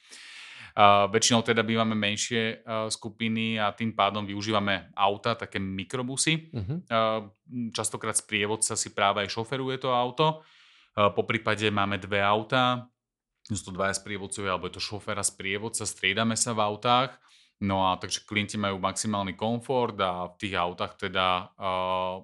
Uh, 0.75 1.07
väčšinou 1.07 1.39
teda 1.39 1.63
bývame 1.63 1.95
menšie 1.95 2.59
uh, 2.67 2.91
skupiny 2.91 3.55
a 3.55 3.71
tým 3.71 3.95
pádom 3.95 4.27
využívame 4.27 4.91
auta, 4.91 5.31
také 5.31 5.55
mikrobusy. 5.55 6.51
Uh-huh. 6.51 6.83
Uh, 6.91 7.31
častokrát 7.71 8.19
sprievodca 8.19 8.75
si 8.75 8.91
práve 8.91 9.23
aj 9.23 9.31
šoferuje 9.31 9.79
to 9.79 9.95
auto. 9.95 10.43
Uh, 10.91 11.15
po 11.15 11.23
prípade 11.23 11.63
máme 11.71 11.95
dve 11.95 12.19
auta, 12.19 12.91
sú 13.47 13.71
to 13.71 13.77
dvaja 13.77 13.95
sprievodcovia, 13.95 14.51
alebo 14.51 14.67
je 14.67 14.75
to 14.75 14.83
šofér 14.83 15.15
a 15.15 15.23
sprievodca, 15.23 15.87
striedame 15.87 16.35
sa 16.35 16.51
v 16.51 16.67
autách. 16.67 17.15
No 17.63 17.87
a 17.87 17.95
takže 17.95 18.27
klienti 18.27 18.59
majú 18.59 18.75
maximálny 18.75 19.31
komfort 19.31 19.95
a 20.03 20.27
v 20.27 20.35
tých 20.35 20.59
autách 20.59 20.99
teda 20.99 21.55
uh, 21.55 22.19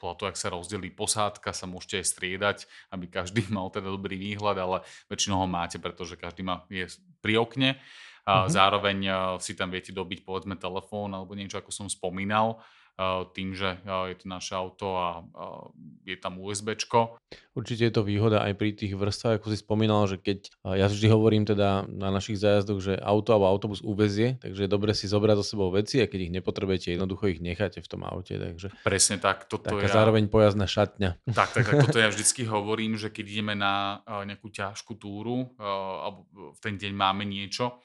podľa 0.00 0.16
toho, 0.16 0.28
ak 0.32 0.40
sa 0.40 0.48
rozdelí 0.48 0.88
posádka, 0.90 1.52
sa 1.52 1.68
môžete 1.68 2.00
aj 2.00 2.06
striedať, 2.08 2.58
aby 2.90 3.06
každý 3.06 3.44
mal 3.54 3.68
teda 3.68 3.92
dobrý 3.92 4.16
výhľad, 4.16 4.56
ale 4.56 4.76
väčšinou 5.12 5.44
ho 5.44 5.48
máte, 5.48 5.76
pretože 5.76 6.16
každý 6.16 6.40
má, 6.40 6.64
je 6.72 6.88
pri 7.20 7.36
okne. 7.36 7.76
A 8.24 8.44
uh-huh. 8.44 8.52
Zároveň 8.52 8.98
si 9.40 9.56
tam 9.56 9.72
viete 9.72 9.92
dobiť 9.96 10.24
povedzme 10.24 10.56
telefón 10.56 11.12
alebo 11.16 11.32
niečo, 11.32 11.56
ako 11.60 11.72
som 11.72 11.86
spomínal 11.88 12.60
tým, 13.32 13.56
že 13.56 13.80
je 13.84 14.16
to 14.20 14.26
naše 14.28 14.52
auto 14.52 14.96
a 14.96 15.24
je 16.04 16.16
tam 16.20 16.36
USB. 16.40 16.76
Určite 17.56 17.82
je 17.88 17.94
to 17.94 18.02
výhoda 18.04 18.44
aj 18.44 18.52
pri 18.56 18.76
tých 18.76 18.94
vrstvách, 18.94 19.40
ako 19.40 19.46
si 19.52 19.58
spomínal, 19.58 20.06
že 20.06 20.20
keď, 20.20 20.52
ja 20.76 20.86
vždy 20.86 21.06
hovorím 21.08 21.44
teda 21.48 21.88
na 21.88 22.08
našich 22.12 22.38
zájazdoch, 22.38 22.80
že 22.80 22.94
auto 23.00 23.32
alebo 23.32 23.48
autobus 23.48 23.80
uvezie, 23.80 24.38
takže 24.38 24.66
je 24.66 24.70
dobre 24.70 24.92
si 24.92 25.10
zobrať 25.10 25.40
so 25.40 25.44
sebou 25.56 25.72
veci 25.72 25.98
a 25.98 26.06
keď 26.06 26.30
ich 26.30 26.34
nepotrebujete, 26.34 26.94
jednoducho 26.94 27.32
ich 27.32 27.40
necháte 27.42 27.80
v 27.80 27.88
tom 27.88 28.04
aute. 28.06 28.36
Takže 28.36 28.70
Presne 28.84 29.16
tak. 29.18 29.48
Toto 29.48 29.66
taká 29.66 29.88
ja... 29.88 29.96
zároveň 29.96 30.28
pojazdná 30.30 30.68
šatňa. 30.68 31.26
Tak, 31.32 31.56
tak, 31.56 31.64
tak, 31.66 31.90
toto 31.90 31.98
ja 31.98 32.08
vždycky 32.14 32.46
hovorím, 32.46 33.00
že 33.00 33.10
keď 33.10 33.24
ideme 33.26 33.54
na 33.56 34.04
nejakú 34.06 34.52
ťažkú 34.52 35.00
túru 35.00 35.52
alebo 35.60 36.28
v 36.54 36.58
ten 36.62 36.76
deň 36.76 36.92
máme 36.92 37.24
niečo, 37.26 37.80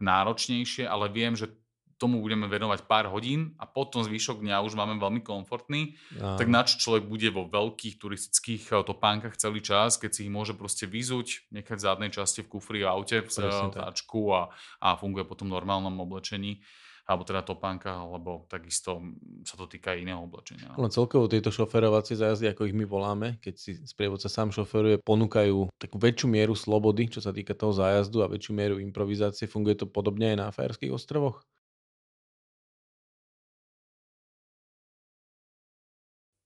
náročnejšie, 0.00 0.88
ale 0.88 1.12
viem, 1.12 1.36
že 1.36 1.59
tomu 2.00 2.24
budeme 2.24 2.48
venovať 2.48 2.88
pár 2.88 3.12
hodín 3.12 3.52
a 3.60 3.68
potom 3.68 4.00
zvyšok 4.00 4.40
dňa 4.40 4.64
už 4.64 4.72
máme 4.72 4.96
veľmi 4.96 5.20
komfortný, 5.20 6.00
Aha. 6.16 6.40
tak 6.40 6.48
na 6.48 6.64
čo 6.64 6.80
človek 6.80 7.04
bude 7.04 7.28
vo 7.28 7.44
veľkých 7.44 8.00
turistických 8.00 8.72
eh, 8.72 8.80
topánkach 8.80 9.36
celý 9.36 9.60
čas, 9.60 10.00
keď 10.00 10.10
si 10.16 10.20
ich 10.24 10.32
môže 10.32 10.56
proste 10.56 10.88
vyzuť, 10.88 11.52
nechať 11.52 11.76
v 11.76 11.84
zadnej 11.84 12.10
časti 12.10 12.40
v 12.40 12.56
kufri 12.56 12.80
v 12.80 12.88
aute, 12.88 13.20
v 13.20 13.28
táčku 13.76 14.32
a, 14.32 14.48
a 14.80 14.96
funguje 14.96 15.28
potom 15.28 15.52
v 15.52 15.60
normálnom 15.60 15.92
oblečení 16.00 16.64
alebo 17.10 17.26
teda 17.26 17.42
topánka, 17.42 17.90
alebo 17.90 18.46
takisto 18.46 19.02
sa 19.42 19.58
to 19.58 19.66
týka 19.66 19.98
iného 19.98 20.22
oblečenia. 20.22 20.70
No. 20.70 20.86
Len 20.86 20.94
celkovo 20.94 21.26
tieto 21.26 21.50
šoferovacie 21.50 22.14
zájazdy, 22.14 22.54
ako 22.54 22.70
ich 22.70 22.76
my 22.78 22.86
voláme, 22.86 23.42
keď 23.42 23.54
si 23.58 23.74
sprievodca 23.82 24.30
sám 24.30 24.54
šoferuje, 24.54 25.02
ponúkajú 25.02 25.74
takú 25.74 25.98
väčšiu 25.98 26.30
mieru 26.30 26.54
slobody, 26.54 27.10
čo 27.10 27.18
sa 27.18 27.34
týka 27.34 27.58
toho 27.58 27.74
zájazdu 27.74 28.22
a 28.22 28.30
väčšiu 28.30 28.52
mieru 28.54 28.78
improvizácie. 28.78 29.50
Funguje 29.50 29.82
to 29.82 29.90
podobne 29.90 30.30
aj 30.30 30.36
na 30.38 30.46
Fajerských 30.54 30.94
ostrovoch? 30.94 31.42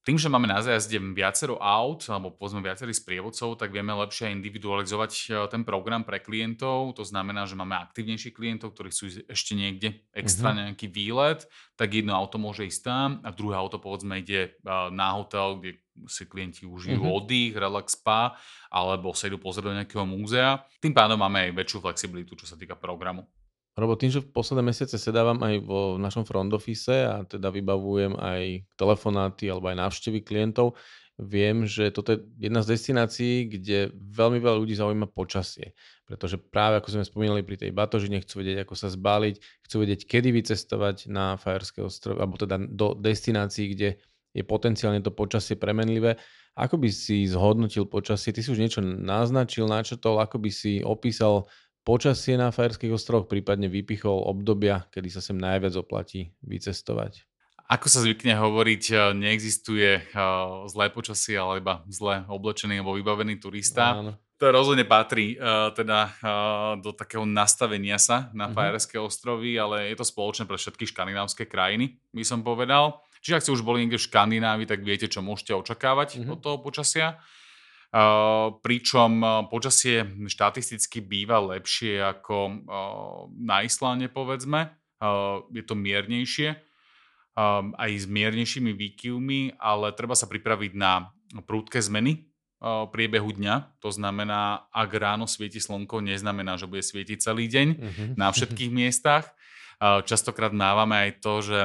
Tým, 0.05 0.21
že 0.21 0.29
máme 0.29 0.45
na 0.45 0.61
zájazde 0.61 1.01
viacero 1.17 1.57
aut, 1.57 2.05
alebo 2.13 2.29
povedzme 2.29 2.61
viacerých 2.61 3.01
sprievodcov, 3.01 3.57
tak 3.57 3.73
vieme 3.73 3.97
lepšie 3.97 4.37
individualizovať 4.37 5.13
e, 5.17 5.25
ten 5.49 5.65
program 5.65 6.05
pre 6.05 6.21
klientov. 6.21 6.93
To 7.01 7.05
znamená, 7.09 7.49
že 7.49 7.57
máme 7.57 7.73
aktívnejších 7.89 8.37
klientov, 8.37 8.77
ktorí 8.77 8.93
sú 8.93 9.09
ešte 9.25 9.57
niekde 9.57 10.05
extra 10.13 10.53
uh-huh. 10.53 10.61
nejaký 10.69 10.93
výlet, 10.93 11.49
tak 11.81 11.97
jedno 11.97 12.13
auto 12.13 12.37
môže 12.37 12.69
ísť 12.69 12.81
tam 12.85 13.09
a 13.25 13.33
druhé 13.33 13.57
auto 13.57 13.81
povedzme 13.81 14.21
ide 14.21 14.53
e, 14.53 14.71
na 14.93 15.17
hotel, 15.17 15.57
kde 15.57 15.81
si 16.05 16.29
klienti 16.29 16.69
užijú 16.69 17.01
uh-huh. 17.01 17.25
oddych, 17.25 17.57
relax 17.57 17.97
spa, 17.97 18.37
alebo 18.69 19.17
sa 19.17 19.33
idú 19.33 19.41
pozrieť 19.41 19.65
do 19.65 19.77
nejakého 19.81 20.05
múzea. 20.05 20.69
Tým 20.85 20.93
pádom 20.93 21.17
máme 21.17 21.49
aj 21.49 21.57
väčšiu 21.57 21.81
flexibilitu, 21.81 22.37
čo 22.37 22.45
sa 22.45 22.61
týka 22.61 22.77
programu. 22.77 23.25
Robo, 23.75 23.99
tým, 23.99 24.15
že 24.15 24.23
v 24.23 24.31
posledné 24.31 24.71
mesiace 24.71 24.95
sedávam 25.03 25.43
aj 25.43 25.55
vo 25.67 25.99
našom 25.99 26.23
front 26.23 26.55
office 26.55 26.95
a 26.95 27.27
teda 27.27 27.51
vybavujem 27.51 28.15
aj 28.15 28.71
telefonáty 28.79 29.51
alebo 29.51 29.67
aj 29.67 29.83
návštevy 29.83 30.23
klientov, 30.23 30.79
viem, 31.19 31.67
že 31.67 31.91
toto 31.91 32.15
je 32.15 32.23
jedna 32.39 32.63
z 32.63 32.75
destinácií, 32.75 33.51
kde 33.51 33.91
veľmi 33.95 34.39
veľa 34.39 34.63
ľudí 34.63 34.75
zaujíma 34.79 35.11
počasie. 35.11 35.75
Pretože 36.07 36.39
práve 36.39 36.79
ako 36.79 36.95
sme 36.95 37.07
spomínali 37.07 37.43
pri 37.43 37.59
tej 37.59 37.71
batožine, 37.75 38.23
chcú 38.23 38.47
vedieť, 38.47 38.67
ako 38.67 38.75
sa 38.79 38.91
zbaliť, 38.91 39.43
chcú 39.67 39.77
vedieť, 39.83 40.01
kedy 40.07 40.29
vycestovať 40.35 41.11
na 41.11 41.35
Fajerské 41.35 41.83
ostrovy, 41.83 42.19
alebo 42.23 42.39
teda 42.39 42.59
do 42.59 42.95
destinácií, 42.99 43.75
kde 43.75 43.99
je 44.35 44.43
potenciálne 44.43 44.99
to 45.03 45.15
počasie 45.15 45.55
premenlivé. 45.55 46.19
Ako 46.55 46.79
by 46.79 46.91
si 46.91 47.27
zhodnotil 47.27 47.87
počasie? 47.87 48.35
Ty 48.35 48.43
si 48.43 48.51
už 48.51 48.63
niečo 48.63 48.83
naznačil, 48.83 49.67
načrtol, 49.67 50.23
ako 50.23 50.39
by 50.39 50.51
si 50.51 50.83
opísal 50.83 51.47
počasie 51.85 52.41
na 52.41 52.49
Fajerských 52.49 52.97
ostrovoch, 52.97 53.29
prípadne 53.29 53.69
vypichol 53.69 54.25
obdobia, 54.25 54.89
kedy 54.91 55.09
sa 55.13 55.21
sem 55.21 55.37
najviac 55.37 55.77
oplatí 55.77 56.33
vycestovať? 56.41 57.29
Ako 57.65 57.89
sa 57.89 58.05
zvykne 58.05 58.37
hovoriť, 58.37 58.83
eh, 58.93 58.99
neexistuje 59.17 59.91
eh, 60.01 60.17
zlé 60.69 60.93
počasie, 60.93 61.37
ale 61.37 61.61
iba 61.61 61.85
zle 61.89 62.25
oblečený 62.29 62.81
alebo 62.81 62.97
vybavený 62.97 63.41
turista. 63.41 64.01
Áno. 64.01 64.13
To 64.43 64.51
rozhodne 64.51 64.83
patrí 64.83 65.39
uh, 65.39 65.71
teda 65.71 66.11
uh, 66.11 66.75
do 66.83 66.91
takého 66.91 67.23
nastavenia 67.23 68.03
sa 68.03 68.35
na 68.35 68.51
uh-huh. 68.51 68.59
Fajerské 68.59 68.99
ostrovy, 68.99 69.55
ale 69.55 69.95
je 69.95 69.97
to 69.97 70.03
spoločné 70.03 70.43
pre 70.51 70.59
všetky 70.59 70.91
škandinávské 70.91 71.47
krajiny, 71.47 72.03
by 72.11 72.27
som 72.27 72.43
povedal. 72.43 72.99
Čiže 73.23 73.35
ak 73.39 73.45
ste 73.47 73.55
už 73.55 73.63
boli 73.63 73.87
niekde 73.87 74.03
v 74.03 74.07
Škandinávii, 74.11 74.67
tak 74.67 74.83
viete, 74.83 75.07
čo 75.07 75.23
môžete 75.23 75.55
očakávať 75.55 76.19
uh-huh. 76.19 76.35
od 76.35 76.39
toho 76.43 76.59
počasia. 76.59 77.23
Pričom 78.59 79.11
počasie 79.55 80.03
štatisticky 80.27 80.99
býva 80.99 81.39
lepšie 81.39 82.03
ako 82.03 82.67
na 83.39 83.63
Islande, 83.63 84.11
povedzme. 84.11 84.75
Je 85.55 85.63
to 85.63 85.79
miernejšie 85.79 86.59
aj 87.75 87.91
s 87.91 88.07
miernejšími 88.07 88.75
výkyvmi, 88.75 89.59
ale 89.59 89.91
treba 89.95 90.15
sa 90.15 90.31
pripraviť 90.31 90.73
na 90.75 91.11
prúdke 91.47 91.83
zmeny 91.83 92.31
priebehu 92.65 93.31
dňa. 93.35 93.83
To 93.83 93.91
znamená, 93.91 94.71
ak 94.71 94.91
ráno 94.95 95.27
svieti 95.27 95.59
slnko, 95.59 96.01
neznamená, 96.01 96.57
že 96.57 96.71
bude 96.71 96.81
svietiť 96.81 97.19
celý 97.21 97.51
deň 97.51 97.69
uh-huh. 97.75 98.09
na 98.17 98.31
všetkých 98.31 98.71
miestach. 98.79 99.35
Častokrát 99.83 100.55
mávame 100.55 101.11
aj 101.11 101.11
to, 101.21 101.35
že 101.43 101.59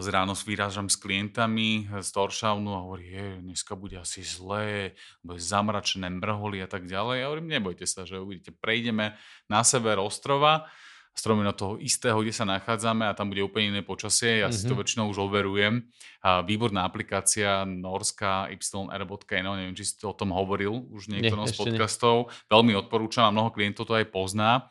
z 0.00 0.06
ráno 0.10 0.34
vyrážam 0.34 0.90
s 0.90 0.98
klientami 0.98 1.86
z 1.86 2.08
Toršavnu 2.10 2.74
a 2.74 2.82
hovorí, 2.82 3.14
je, 3.14 3.26
dneska 3.46 3.78
bude 3.78 3.94
asi 3.94 4.26
zlé, 4.26 4.98
bude 5.22 5.38
zamračené, 5.38 6.10
mrholy 6.10 6.66
a 6.66 6.68
tak 6.68 6.90
ďalej. 6.90 7.16
Ja 7.22 7.26
hovorím, 7.30 7.48
nebojte 7.54 7.86
sa, 7.86 8.02
že 8.02 8.18
uvidíte, 8.18 8.50
prejdeme 8.50 9.14
na 9.46 9.62
sever 9.62 10.02
ostrova, 10.02 10.66
stromy 11.14 11.46
na 11.46 11.54
toho 11.54 11.78
istého, 11.78 12.18
kde 12.24 12.34
sa 12.34 12.42
nachádzame 12.42 13.06
a 13.06 13.14
tam 13.14 13.30
bude 13.30 13.44
úplne 13.44 13.78
iné 13.78 13.82
počasie. 13.86 14.42
Ja 14.42 14.50
mm-hmm. 14.50 14.58
si 14.58 14.66
to 14.66 14.74
mhm. 14.74 14.80
väčšinou 14.82 15.04
už 15.14 15.18
overujem. 15.30 15.86
A 16.26 16.42
výborná 16.42 16.82
aplikácia 16.82 17.62
norská 17.62 18.50
yr.no, 18.50 19.50
neviem, 19.54 19.76
či 19.78 19.84
si 19.86 19.94
to 19.94 20.10
o 20.10 20.18
tom 20.18 20.34
hovoril 20.34 20.90
už 20.90 21.06
niekto 21.06 21.38
z 21.46 21.54
podcastov. 21.54 22.34
Nie. 22.34 22.50
Veľmi 22.50 22.72
odporúčam 22.78 23.30
a 23.30 23.34
mnoho 23.34 23.54
klientov 23.54 23.86
to 23.86 23.94
aj 23.94 24.10
pozná. 24.10 24.66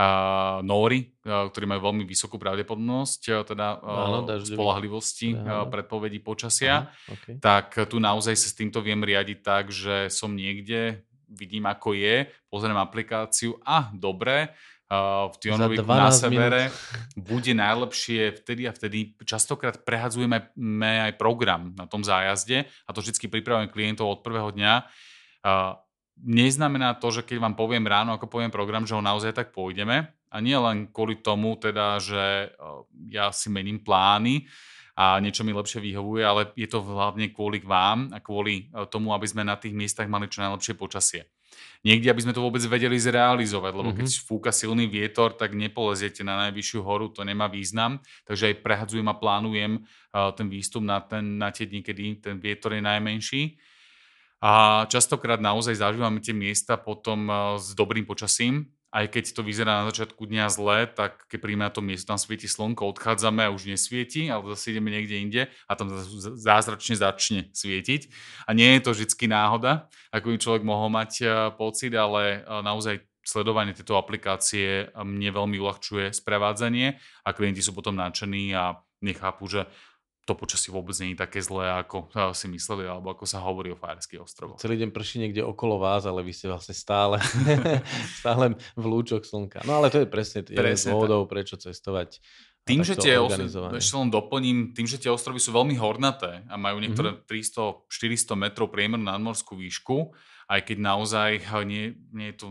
Uh, 0.00 0.64
Nóri, 0.64 1.12
uh, 1.28 1.52
ktorí 1.52 1.68
majú 1.68 1.92
veľmi 1.92 2.08
vysokú 2.08 2.40
pravdepodobnosť 2.40 3.20
uh, 3.28 3.44
teda 3.44 3.66
uh, 3.84 4.40
spolahlivosti 4.48 5.36
uh, 5.36 5.68
predpovedí 5.68 6.24
počasia, 6.24 6.88
Aha, 6.88 7.12
okay. 7.12 7.36
tak 7.36 7.76
tu 7.84 8.00
naozaj 8.00 8.32
sa 8.32 8.48
s 8.48 8.56
týmto 8.56 8.80
viem 8.80 8.96
riadiť 8.96 9.38
tak, 9.44 9.68
že 9.68 10.08
som 10.08 10.32
niekde, 10.32 11.04
vidím 11.28 11.68
ako 11.68 11.92
je, 11.92 12.32
pozriem 12.48 12.80
aplikáciu 12.80 13.60
a 13.60 13.92
dobre, 13.92 14.56
v 15.30 15.34
Tionovi 15.38 15.78
na 15.86 16.10
severe 16.10 16.66
minút. 16.66 17.22
bude 17.30 17.52
najlepšie 17.54 18.42
vtedy 18.42 18.66
a 18.66 18.74
vtedy. 18.74 19.14
Častokrát 19.22 19.86
prehadzujeme 19.86 20.50
aj 21.06 21.14
program 21.14 21.70
na 21.78 21.86
tom 21.86 22.02
zájazde 22.02 22.66
a 22.66 22.90
to 22.90 22.98
vždy 22.98 23.30
pripravujeme 23.30 23.70
klientov 23.70 24.10
od 24.10 24.20
prvého 24.26 24.50
dňa. 24.50 24.74
Neznamená 26.20 27.00
to, 27.00 27.08
že 27.08 27.24
keď 27.24 27.40
vám 27.40 27.54
poviem 27.56 27.88
ráno, 27.88 28.12
ako 28.12 28.28
poviem 28.28 28.52
program, 28.52 28.84
že 28.84 28.92
ho 28.96 29.02
naozaj 29.02 29.32
tak 29.32 29.56
pôjdeme. 29.56 30.12
A 30.30 30.36
nie 30.38 30.54
len 30.54 30.86
kvôli 30.92 31.18
tomu, 31.18 31.58
teda, 31.58 31.98
že 31.98 32.54
ja 33.10 33.34
si 33.34 33.50
mením 33.50 33.82
plány, 33.82 34.46
a 35.00 35.16
niečo 35.16 35.48
mi 35.48 35.56
lepšie 35.56 35.80
vyhovuje, 35.80 36.20
ale 36.20 36.52
je 36.52 36.68
to 36.68 36.84
hlavne 36.84 37.32
kvôli 37.32 37.64
vám 37.64 38.12
a 38.12 38.20
kvôli 38.20 38.68
tomu, 38.92 39.16
aby 39.16 39.24
sme 39.24 39.48
na 39.48 39.56
tých 39.56 39.72
miestach 39.72 40.04
mali 40.04 40.28
čo 40.28 40.44
najlepšie 40.44 40.76
počasie 40.76 41.24
niekde, 41.80 42.12
aby 42.12 42.20
sme 42.20 42.36
to 42.36 42.44
vôbec 42.44 42.60
vedeli 42.60 42.96
zrealizovať, 43.00 43.72
lebo 43.72 43.90
mm-hmm. 43.92 44.04
keď 44.04 44.08
mhm. 44.12 44.24
fúka 44.24 44.50
silný 44.52 44.86
vietor, 44.86 45.32
tak 45.34 45.56
nepoleziete 45.56 46.20
na 46.20 46.48
najvyššiu 46.48 46.80
horu, 46.84 47.08
to 47.12 47.24
nemá 47.24 47.48
význam, 47.48 48.00
takže 48.28 48.52
aj 48.52 48.60
prehadzujem 48.60 49.08
a 49.08 49.16
plánujem 49.16 49.72
uh, 49.80 50.32
ten 50.36 50.46
výstup 50.52 50.84
na, 50.84 51.00
ten, 51.00 51.40
na 51.40 51.48
tie 51.48 51.64
dni, 51.64 51.80
kedy 51.80 52.02
ten 52.20 52.36
vietor 52.36 52.76
je 52.76 52.82
najmenší. 52.84 53.42
A 54.40 54.84
častokrát 54.88 55.36
naozaj 55.36 55.76
zažívame 55.76 56.24
tie 56.24 56.32
miesta 56.32 56.80
potom 56.80 57.28
uh, 57.28 57.36
s 57.60 57.76
dobrým 57.76 58.08
počasím, 58.08 58.72
aj 58.90 59.06
keď 59.06 59.24
to 59.38 59.42
vyzerá 59.46 59.82
na 59.82 59.84
začiatku 59.86 60.26
dňa 60.26 60.46
zle, 60.50 60.78
tak 60.90 61.22
keď 61.30 61.38
príjme 61.38 61.62
na 61.62 61.70
to 61.70 61.78
miesto, 61.78 62.10
tam 62.10 62.18
svieti 62.18 62.50
slnko, 62.50 62.90
odchádzame 62.90 63.46
a 63.46 63.54
už 63.54 63.70
nesvieti, 63.70 64.26
ale 64.26 64.50
zase 64.58 64.74
ideme 64.74 64.90
niekde 64.90 65.16
inde 65.22 65.42
a 65.70 65.72
tam 65.78 65.94
zázračne 66.18 66.98
začne 66.98 67.40
svietiť. 67.54 68.10
A 68.48 68.50
nie 68.50 68.66
je 68.76 68.82
to 68.82 68.90
vždy 68.90 69.30
náhoda, 69.30 69.86
ako 70.10 70.34
by 70.34 70.36
človek 70.42 70.62
mohol 70.66 70.90
mať 70.90 71.12
e, 71.22 71.26
pocit, 71.54 71.94
ale 71.94 72.42
e, 72.42 72.50
naozaj 72.66 73.06
sledovanie 73.22 73.78
tejto 73.78 73.94
aplikácie 73.94 74.90
mne 74.98 75.30
veľmi 75.30 75.54
uľahčuje 75.62 76.10
sprevádzanie 76.10 76.98
a 77.22 77.28
klienti 77.30 77.62
sú 77.62 77.70
potom 77.70 77.94
nadšení 77.94 78.50
a 78.58 78.82
nechápu, 79.06 79.46
že 79.46 79.70
to 80.28 80.36
počasie 80.36 80.70
vôbec 80.70 80.94
nie 81.00 81.16
je 81.16 81.22
také 81.24 81.40
zlé, 81.40 81.80
ako 81.80 82.12
si 82.36 82.46
mysleli, 82.52 82.86
alebo 82.86 83.10
ako 83.10 83.24
sa 83.24 83.40
hovorí 83.40 83.72
o 83.72 83.78
Fajerských 83.78 84.20
ostrovoch. 84.20 84.60
Celý 84.60 84.78
deň 84.78 84.90
prší 84.92 85.16
niekde 85.26 85.42
okolo 85.42 85.80
vás, 85.80 86.04
ale 86.04 86.20
vy 86.20 86.30
ste 86.36 86.46
vlastne 86.46 86.76
stále, 86.76 87.18
stále 88.20 88.54
v 88.76 88.84
lúčoch 88.84 89.24
slnka. 89.24 89.64
No 89.64 89.80
ale 89.80 89.88
to 89.88 90.04
je 90.04 90.08
presne, 90.08 90.44
jeden 90.44 90.76
z 90.76 90.92
dôvodov, 90.92 91.26
prečo 91.26 91.56
cestovať. 91.56 92.20
Tým, 92.60 92.84
že 92.84 92.94
tie 92.94 93.16
ostrovy, 93.16 93.80
ešte 93.80 93.94
len 93.96 94.10
doplním, 94.12 94.58
tým, 94.76 94.86
že 94.86 95.00
tie 95.00 95.10
ostrovy 95.10 95.40
sú 95.40 95.50
veľmi 95.50 95.74
hornaté 95.80 96.44
a 96.46 96.54
majú 96.60 96.78
niektoré 96.78 97.16
mm-hmm. 97.16 97.88
300-400 97.88 98.36
metrov 98.36 98.68
priemer 98.68 99.00
nadmorskú 99.00 99.56
výšku, 99.58 100.12
aj 100.50 100.60
keď 100.68 100.76
naozaj 100.78 101.30
nie, 101.64 101.96
nie 102.12 102.30
je 102.30 102.36
to 102.36 102.48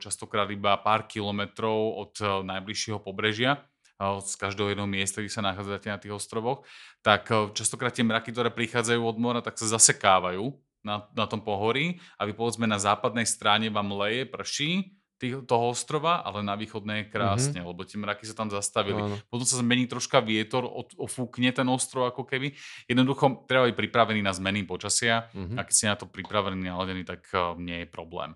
častokrát 0.00 0.48
iba 0.48 0.78
pár 0.80 1.10
kilometrov 1.10 1.76
od 1.98 2.14
eh, 2.22 2.28
najbližšieho 2.46 3.02
pobrežia, 3.02 3.60
z 4.00 4.34
každého 4.40 4.72
jedného 4.72 4.88
miesta, 4.88 5.20
kde 5.20 5.32
sa 5.32 5.44
nachádzate 5.44 5.88
na 5.92 6.00
tých 6.00 6.16
ostrovoch, 6.16 6.64
tak 7.04 7.28
eh, 7.28 7.52
častokrát 7.52 7.92
tie 7.92 8.06
mraky, 8.06 8.32
ktoré 8.32 8.48
prichádzajú 8.48 9.00
od 9.04 9.16
mora, 9.20 9.44
tak 9.44 9.60
sa 9.60 9.68
zasekávajú 9.76 10.56
na, 10.80 11.04
na 11.12 11.28
tom 11.28 11.44
pohorí 11.44 12.00
a 12.16 12.24
vy 12.24 12.32
povedzme 12.32 12.64
na 12.64 12.80
západnej 12.80 13.28
strane 13.28 13.68
vám 13.68 13.92
leje, 13.92 14.24
prší 14.24 14.96
tých, 15.20 15.44
toho 15.44 15.76
ostrova, 15.76 16.24
ale 16.24 16.40
na 16.40 16.56
východnej 16.56 17.04
je 17.04 17.12
krásne, 17.12 17.60
mm-hmm. 17.60 17.68
lebo 17.68 17.84
tie 17.84 18.00
mraky 18.00 18.24
sa 18.24 18.32
tam 18.32 18.48
zastavili. 18.48 18.96
Áno. 18.96 19.20
Potom 19.28 19.44
sa 19.44 19.60
zmení 19.60 19.84
troška 19.84 20.24
vietor, 20.24 20.64
od, 20.64 20.96
ofúkne 20.96 21.52
ten 21.52 21.68
ostrov 21.68 22.08
ako 22.08 22.24
keby. 22.24 22.56
Jednoducho 22.88 23.44
treba 23.44 23.68
byť 23.68 23.76
pripravený 23.76 24.24
na 24.24 24.32
zmeny 24.32 24.64
počasia 24.64 25.28
mm-hmm. 25.36 25.60
a 25.60 25.68
keď 25.68 25.74
ste 25.76 25.92
na 25.92 25.96
to 26.00 26.08
pripravený, 26.08 26.64
naladený, 26.64 27.04
tak 27.04 27.28
uh, 27.36 27.52
nie 27.60 27.84
je 27.84 27.88
problém. 27.92 28.32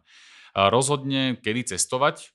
Uh, 0.53 0.69
rozhodne, 0.69 1.41
kedy 1.41 1.73
cestovať, 1.73 2.34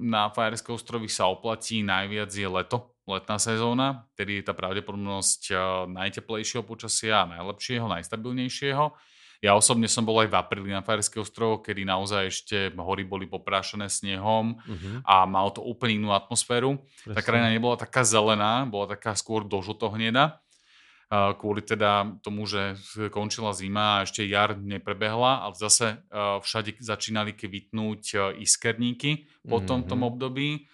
na 0.00 0.32
Fajerské 0.32 0.72
ostrovy 0.72 1.12
sa 1.12 1.28
oplatí 1.28 1.84
najviac 1.84 2.32
je 2.32 2.48
leto, 2.48 2.96
letná 3.04 3.36
sezóna, 3.36 4.08
tedy 4.16 4.40
je 4.40 4.44
tá 4.48 4.54
pravdepodobnosť 4.56 5.42
eh, 5.52 5.58
najteplejšieho 5.90 6.64
počasia 6.64 7.26
a 7.26 7.30
najlepšieho, 7.36 7.84
najstabilnejšieho. 7.90 8.84
Ja 9.40 9.56
osobne 9.56 9.88
som 9.88 10.04
bol 10.04 10.20
aj 10.20 10.28
v 10.28 10.36
apríli 10.36 10.68
na 10.68 10.84
Fajerské 10.84 11.16
ostrovo, 11.16 11.64
kedy 11.64 11.88
naozaj 11.88 12.22
ešte 12.28 12.56
hory 12.76 13.08
boli 13.08 13.24
poprášené 13.24 13.88
snehom 13.88 14.60
uh-huh. 14.60 15.00
a 15.00 15.24
malo 15.24 15.48
to 15.48 15.64
úplne 15.64 15.96
inú 15.96 16.12
atmosféru. 16.12 16.76
Presne. 16.76 17.16
Tá 17.16 17.24
krajina 17.24 17.48
nebola 17.48 17.80
taká 17.80 18.04
zelená, 18.04 18.68
bola 18.68 18.92
taká 18.92 19.16
skôr 19.16 19.48
dožltohneda 19.48 20.44
kvôli 21.10 21.66
teda 21.66 22.22
tomu, 22.22 22.46
že 22.46 22.78
končila 23.10 23.50
zima 23.50 23.98
a 23.98 24.06
ešte 24.06 24.22
jar 24.30 24.54
neprebehla, 24.54 25.42
ale 25.42 25.54
zase 25.58 26.06
všade 26.14 26.78
začínali 26.78 27.34
kvitnúť 27.34 28.34
iskerníky 28.38 29.26
po 29.42 29.58
mm-hmm. 29.58 29.90
tom 29.90 30.00
období, 30.06 30.70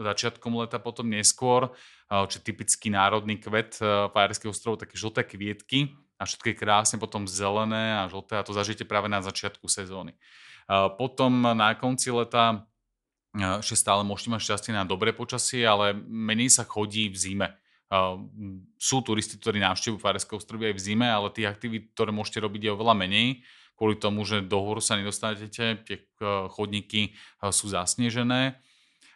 začiatkom 0.00 0.56
leta, 0.56 0.80
potom 0.80 1.12
neskôr, 1.12 1.68
či 2.08 2.40
typický 2.40 2.88
národný 2.88 3.36
kvet 3.36 3.76
Fajerského 4.16 4.56
ostrovu, 4.56 4.80
také 4.80 4.96
žlté 4.96 5.28
kvietky 5.28 5.92
a 6.16 6.24
všetko 6.24 6.48
je 6.48 6.56
krásne 6.56 6.96
potom 6.96 7.28
zelené 7.28 8.00
a 8.00 8.08
žlté 8.08 8.40
a 8.40 8.46
to 8.48 8.56
zažijete 8.56 8.88
práve 8.88 9.12
na 9.12 9.20
začiatku 9.20 9.68
sezóny. 9.68 10.16
Potom 10.96 11.44
na 11.44 11.76
konci 11.76 12.08
leta 12.08 12.64
ešte 13.36 13.76
stále 13.76 14.00
môžete 14.00 14.32
mať 14.32 14.40
šťastie 14.48 14.72
na 14.72 14.88
dobré 14.88 15.12
počasie, 15.12 15.60
ale 15.60 15.92
menej 16.08 16.56
sa 16.56 16.64
chodí 16.64 17.12
v 17.12 17.20
zime 17.20 17.48
sú 18.76 18.96
turisti, 19.00 19.40
ktorí 19.40 19.64
navštevujú 19.64 19.96
Fajerské 19.96 20.36
ostrovy 20.36 20.72
aj 20.72 20.74
v 20.76 20.84
zime, 20.84 21.08
ale 21.08 21.32
tých 21.32 21.48
aktivít, 21.48 21.96
ktoré 21.96 22.12
môžete 22.12 22.44
robiť 22.44 22.68
je 22.68 22.74
oveľa 22.76 22.94
menej, 22.94 23.40
kvôli 23.78 23.96
tomu, 23.96 24.26
že 24.28 24.44
do 24.44 24.60
hôru 24.60 24.82
sa 24.82 24.98
nedostanete, 24.98 25.78
tie 25.86 25.96
e, 25.96 26.04
chodníky 26.50 27.00
e, 27.08 27.10
sú 27.54 27.70
zasnežené 27.70 28.58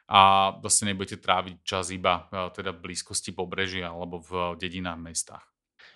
a 0.07 0.55
zase 0.63 0.87
nebudete 0.87 1.19
tráviť 1.19 1.67
čas 1.67 1.91
iba 1.91 2.31
e, 2.31 2.49
teda 2.55 2.71
v 2.71 2.89
blízkosti 2.89 3.35
pobrežia 3.35 3.91
alebo 3.91 4.23
v 4.23 4.55
dedinách, 4.57 5.03
mestách. 5.03 5.52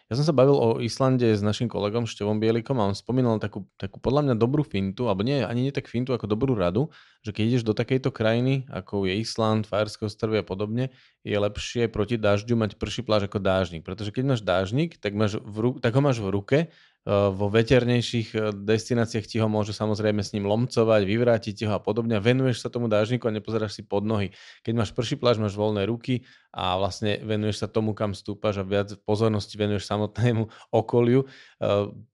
Ja 0.07 0.15
som 0.15 0.23
sa 0.23 0.31
bavil 0.31 0.55
o 0.55 0.79
Islande 0.79 1.35
s 1.35 1.43
našim 1.43 1.67
kolegom 1.67 2.07
Števom 2.07 2.39
Bielikom 2.39 2.79
a 2.79 2.87
on 2.87 2.95
spomínal 2.95 3.43
takú, 3.43 3.67
takú 3.75 3.99
podľa 3.99 4.23
mňa 4.23 4.35
dobrú 4.39 4.63
fintu, 4.63 5.11
alebo 5.11 5.27
nie, 5.27 5.43
ani 5.43 5.67
nie 5.67 5.75
tak 5.75 5.91
fintu, 5.91 6.15
ako 6.15 6.31
dobrú 6.31 6.55
radu, 6.55 6.95
že 7.27 7.35
keď 7.35 7.43
ideš 7.51 7.65
do 7.67 7.75
takejto 7.75 8.15
krajiny, 8.15 8.71
ako 8.71 9.11
je 9.11 9.19
Island, 9.19 9.67
Fajerské 9.67 10.07
ostrovy 10.07 10.39
a 10.39 10.47
podobne, 10.47 10.95
je 11.27 11.35
lepšie 11.35 11.91
proti 11.91 12.23
dažďu 12.23 12.55
mať 12.55 12.71
prší 12.79 13.03
pláž 13.03 13.27
ako 13.27 13.43
dážnik. 13.43 13.83
Pretože 13.83 14.15
keď 14.15 14.25
máš 14.31 14.47
dážnik, 14.47 14.95
tak, 15.03 15.19
máš 15.19 15.43
v 15.43 15.57
ru- 15.59 15.79
tak 15.83 15.91
ho 15.91 15.99
máš 15.99 16.23
v 16.23 16.31
ruke 16.31 16.59
vo 17.07 17.47
veternejších 17.47 18.29
e, 18.35 18.39
destináciách 18.51 19.31
ti 19.31 19.39
ho 19.39 19.47
môžu 19.47 19.71
samozrejme 19.71 20.27
s 20.27 20.35
ním 20.35 20.51
lomcovať, 20.51 21.07
vyvrátiť 21.07 21.71
ho 21.71 21.79
a 21.79 21.81
podobne. 21.81 22.19
Venuješ 22.19 22.67
sa 22.67 22.69
tomu 22.69 22.91
dážniku 22.91 23.31
a 23.31 23.37
nepozeráš 23.39 23.79
si 23.79 23.87
pod 23.87 24.03
nohy. 24.03 24.35
Keď 24.67 24.75
máš 24.75 24.91
prší 24.91 25.15
pláž, 25.15 25.39
máš 25.39 25.55
voľné 25.55 25.87
ruky 25.87 26.27
a 26.51 26.75
vlastne 26.75 27.23
venuješ 27.23 27.63
sa 27.63 27.69
tomu, 27.71 27.95
kam 27.95 28.11
stúpaš 28.11 28.59
a 28.59 28.67
viac 28.67 28.91
pozornosti 29.07 29.55
venuješ 29.55 29.87
samotnému 29.87 30.51
okoliu. 30.83 31.31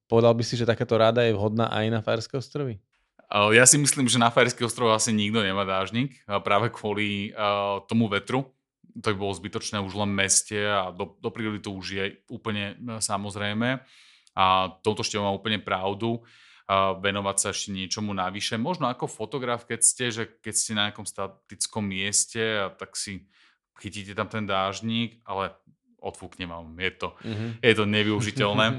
Povedal 0.05 0.33
by 0.37 0.43
si, 0.45 0.61
že 0.61 0.69
takáto 0.69 0.93
ráda 0.93 1.25
je 1.25 1.33
vhodná 1.33 1.73
aj 1.73 1.85
na 1.89 1.99
Fajerské 2.05 2.37
ostrovy? 2.37 2.77
Ja 3.33 3.65
si 3.65 3.81
myslím, 3.81 4.05
že 4.05 4.21
na 4.21 4.29
Fajerských 4.29 4.69
ostrovoch 4.69 4.93
asi 4.93 5.09
nikto 5.09 5.41
nemá 5.41 5.65
dážnik, 5.65 6.21
práve 6.45 6.69
kvôli 6.69 7.33
tomu 7.89 8.05
vetru. 8.05 8.45
To 8.93 9.09
by 9.09 9.17
bolo 9.17 9.33
zbytočné 9.33 9.81
už 9.81 9.97
len 9.97 10.13
meste 10.13 10.53
a 10.53 10.93
do, 10.93 11.17
do 11.17 11.33
prírody 11.33 11.57
to 11.57 11.73
už 11.73 11.87
je 11.97 12.05
úplne 12.29 12.77
samozrejme. 13.01 13.81
A 14.33 14.73
touto 14.81 15.05
števom 15.05 15.29
má 15.29 15.33
úplne 15.33 15.61
pravdu 15.61 16.21
venovať 16.73 17.37
sa 17.37 17.47
ešte 17.51 17.75
niečomu 17.75 18.15
navyše. 18.15 18.55
Možno 18.55 18.87
ako 18.87 19.11
fotograf, 19.11 19.67
keď 19.67 19.79
ste, 19.83 20.05
že 20.09 20.23
keď 20.39 20.53
ste 20.55 20.71
na 20.73 20.81
nejakom 20.89 21.03
statickom 21.03 21.83
mieste, 21.83 22.39
a 22.39 22.71
tak 22.71 22.95
si 22.95 23.27
chytíte 23.77 24.15
tam 24.15 24.31
ten 24.31 24.47
dážnik, 24.47 25.19
ale 25.27 25.51
odfúkne 25.99 26.47
vám. 26.47 26.71
Je 26.79 26.91
to, 26.95 27.09
mm-hmm. 27.19 27.49
je 27.59 27.73
to 27.75 27.85
nevyužiteľné. 27.87 28.67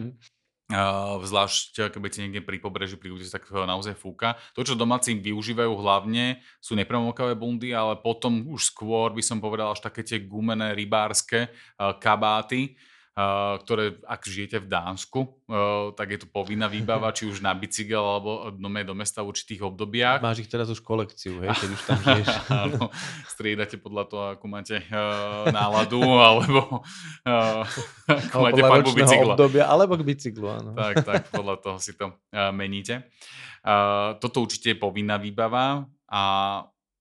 Uh, 0.64 1.20
zvlášť 1.20 1.92
keď 1.92 2.00
budete 2.00 2.20
niekde 2.24 2.40
pri 2.40 2.56
pobreží, 2.56 2.96
pri 2.96 3.12
útese, 3.12 3.28
tak 3.28 3.44
naozaj 3.52 4.00
fúka. 4.00 4.40
To, 4.56 4.64
čo 4.64 4.72
domáci 4.72 5.12
využívajú 5.12 5.68
hlavne, 5.76 6.40
sú 6.56 6.72
nepremokavé 6.72 7.36
bundy, 7.36 7.76
ale 7.76 8.00
potom 8.00 8.48
už 8.48 8.72
skôr 8.72 9.12
by 9.12 9.20
som 9.20 9.44
povedal 9.44 9.76
až 9.76 9.84
také 9.84 10.00
tie 10.00 10.24
gumené 10.24 10.72
rybárske 10.72 11.52
uh, 11.52 12.00
kabáty, 12.00 12.80
ktoré, 13.14 13.94
ak 14.10 14.26
žijete 14.26 14.58
v 14.58 14.66
Dánsku, 14.66 15.20
uh, 15.22 15.94
tak 15.94 16.10
je 16.10 16.18
to 16.18 16.26
povinná 16.26 16.66
výbava, 16.66 17.14
či 17.14 17.30
už 17.30 17.46
na 17.46 17.54
bicykel 17.54 18.02
alebo 18.02 18.50
dome 18.50 18.82
do 18.82 18.90
mesta 18.90 19.22
v 19.22 19.30
určitých 19.30 19.70
obdobiach. 19.70 20.18
Máš 20.18 20.42
ich 20.42 20.50
teraz 20.50 20.66
už 20.66 20.82
kolekciu, 20.82 21.38
hej, 21.46 21.54
keď 21.54 21.70
už 21.78 21.82
tam 21.86 22.00
žiješ. 22.10 22.30
Áno, 22.50 22.90
striedate 23.30 23.78
podľa 23.78 24.04
toho, 24.10 24.24
ako 24.34 24.44
máte 24.50 24.82
uh, 24.90 25.46
náladu, 25.54 26.02
alebo 26.02 26.82
ako 28.10 28.36
máte 28.42 28.62
farbu 28.66 28.90
bicykla. 28.90 29.34
obdobia, 29.38 29.64
alebo 29.70 29.94
k 29.94 30.02
bicyklu, 30.02 30.46
áno. 30.50 30.70
Tak, 30.74 30.94
tak, 31.06 31.22
podľa 31.30 31.62
toho 31.62 31.78
si 31.78 31.94
to 31.94 32.18
meníte. 32.50 33.06
Toto 34.18 34.42
určite 34.42 34.74
je 34.74 34.78
povinná 34.82 35.22
výbava 35.22 35.86
a 36.10 36.22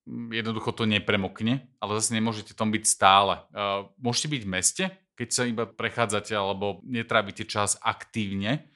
jednoducho 0.06 0.78
to 0.78 0.86
nepremokne, 0.86 1.66
ale 1.82 1.92
zase 1.98 2.14
nemôžete 2.14 2.54
tom 2.54 2.70
byť 2.70 2.84
stále. 2.86 3.42
Môžete 3.98 4.28
byť 4.30 4.42
v 4.46 4.52
meste, 4.52 4.86
keď 5.14 5.30
sa 5.30 5.44
iba 5.46 5.70
prechádzate 5.70 6.34
alebo 6.34 6.82
netrávite 6.86 7.46
čas 7.46 7.78
aktívne. 7.82 8.70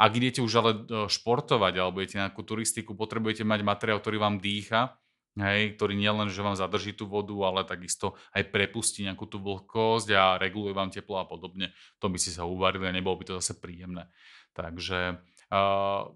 Ak 0.00 0.16
idete 0.16 0.40
už 0.40 0.52
ale 0.58 0.70
e, 0.72 0.80
športovať 1.06 1.74
alebo 1.78 2.00
idete 2.00 2.18
na 2.18 2.28
nejakú 2.28 2.42
turistiku, 2.42 2.96
potrebujete 2.96 3.44
mať 3.44 3.60
materiál, 3.62 4.00
ktorý 4.00 4.18
vám 4.18 4.40
dýcha, 4.40 4.98
hej, 5.38 5.76
ktorý 5.78 5.94
nielen, 5.94 6.28
že 6.32 6.42
vám 6.44 6.58
zadrží 6.58 6.92
tú 6.92 7.06
vodu, 7.08 7.32
ale 7.44 7.64
takisto 7.64 8.18
aj 8.34 8.50
prepustí 8.50 9.04
nejakú 9.04 9.24
tú 9.28 9.38
vlhkosť 9.40 10.08
a 10.16 10.24
reguluje 10.40 10.74
vám 10.74 10.90
teplo 10.90 11.20
a 11.20 11.28
podobne. 11.28 11.70
To 12.02 12.10
by 12.10 12.18
si 12.18 12.34
sa 12.34 12.48
uvarili 12.48 12.88
a 12.88 12.96
nebolo 12.96 13.20
by 13.20 13.24
to 13.30 13.38
zase 13.38 13.56
príjemné. 13.62 14.10
Takže 14.52 15.22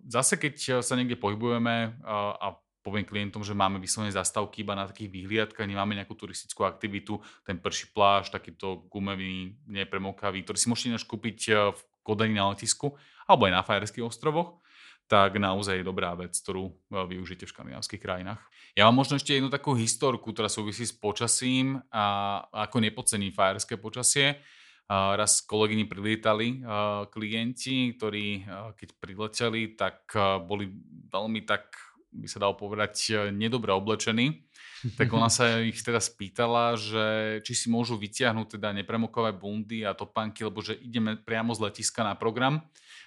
zase 0.09 0.35
keď 0.41 0.81
sa 0.81 0.95
niekde 0.97 1.21
pohybujeme 1.21 2.01
a 2.05 2.57
poviem 2.87 3.03
klientom, 3.03 3.43
že 3.43 3.51
máme 3.51 3.83
vyslovene 3.83 4.15
zastávky 4.15 4.63
iba 4.63 4.79
na 4.79 4.87
takých 4.87 5.11
výhliadkách, 5.11 5.67
nemáme 5.67 5.99
nejakú 5.99 6.15
turistickú 6.15 6.63
aktivitu, 6.63 7.19
ten 7.43 7.59
prší 7.59 7.91
pláž, 7.91 8.31
takýto 8.31 8.87
gumový, 8.87 9.59
nepremokavý, 9.67 10.47
ktorý 10.47 10.55
si 10.55 10.71
môžete 10.71 11.03
kúpiť 11.03 11.39
eh, 11.51 11.75
v 11.75 11.81
Kodani 12.07 12.39
na 12.39 12.55
letisku 12.55 12.95
alebo 13.27 13.51
aj 13.51 13.53
na 13.59 13.67
Fajerských 13.67 14.07
ostrovoch, 14.07 14.63
tak 15.11 15.35
naozaj 15.35 15.83
je 15.83 15.89
dobrá 15.91 16.15
vec, 16.15 16.39
ktorú 16.39 16.71
eh, 16.71 17.03
využijete 17.11 17.51
v 17.51 17.53
škandinávskych 17.59 17.99
krajinách. 17.99 18.39
Ja 18.79 18.87
mám 18.87 19.03
možno 19.03 19.19
ešte 19.19 19.35
jednu 19.35 19.51
takú 19.51 19.75
historku, 19.75 20.31
ktorá 20.31 20.47
súvisí 20.47 20.87
s 20.87 20.95
počasím 20.95 21.83
a 21.91 22.39
ako 22.55 22.87
nepodcení 22.87 23.35
fajerské 23.35 23.83
počasie. 23.83 24.39
Raz 24.87 25.43
kolegyni 25.43 25.83
prilietali 25.91 26.63
klienti, 27.11 27.99
ktorí 27.99 28.47
keď 28.79 28.89
prileteli, 29.03 29.75
tak 29.75 30.15
boli 30.47 30.71
veľmi 31.11 31.43
tak 31.43 31.75
by 32.17 32.29
sa 32.29 32.41
dalo 32.41 32.57
povedať, 32.57 32.95
e, 33.13 33.13
nedobre 33.31 33.71
oblečení. 33.71 34.49
Tak 34.97 35.09
ona 35.09 35.33
sa 35.33 35.61
ich 35.65 35.81
teda 35.81 35.99
spýtala, 35.99 36.77
že 36.77 37.39
či 37.43 37.53
si 37.57 37.67
môžu 37.73 37.97
vytiahnuť 37.97 38.61
teda 38.61 38.77
nepremokové 38.77 39.33
bundy 39.33 39.83
a 39.83 39.97
topánky, 39.97 40.45
lebo 40.45 40.61
že 40.61 40.77
ideme 40.79 41.17
priamo 41.17 41.57
z 41.57 41.69
letiska 41.69 42.05
na 42.05 42.15
program, 42.15 42.61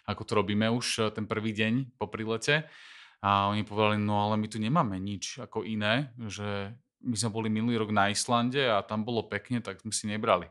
ako 0.09 0.21
to 0.25 0.33
robíme 0.37 0.65
už 0.69 0.85
e, 0.97 0.99
ten 1.13 1.25
prvý 1.29 1.53
deň 1.53 1.97
po 1.97 2.09
prilete. 2.09 2.65
A 3.19 3.51
oni 3.51 3.67
povedali, 3.67 3.99
no 3.99 4.15
ale 4.23 4.39
my 4.39 4.47
tu 4.47 4.57
nemáme 4.63 4.95
nič 4.95 5.43
ako 5.43 5.67
iné, 5.67 6.15
že 6.31 6.71
my 7.03 7.15
sme 7.15 7.31
boli 7.31 7.47
minulý 7.51 7.79
rok 7.79 7.91
na 7.91 8.07
Islande 8.11 8.63
a 8.63 8.79
tam 8.83 9.03
bolo 9.03 9.27
pekne, 9.27 9.59
tak 9.59 9.83
sme 9.83 9.91
si 9.91 10.07
nebrali. 10.07 10.47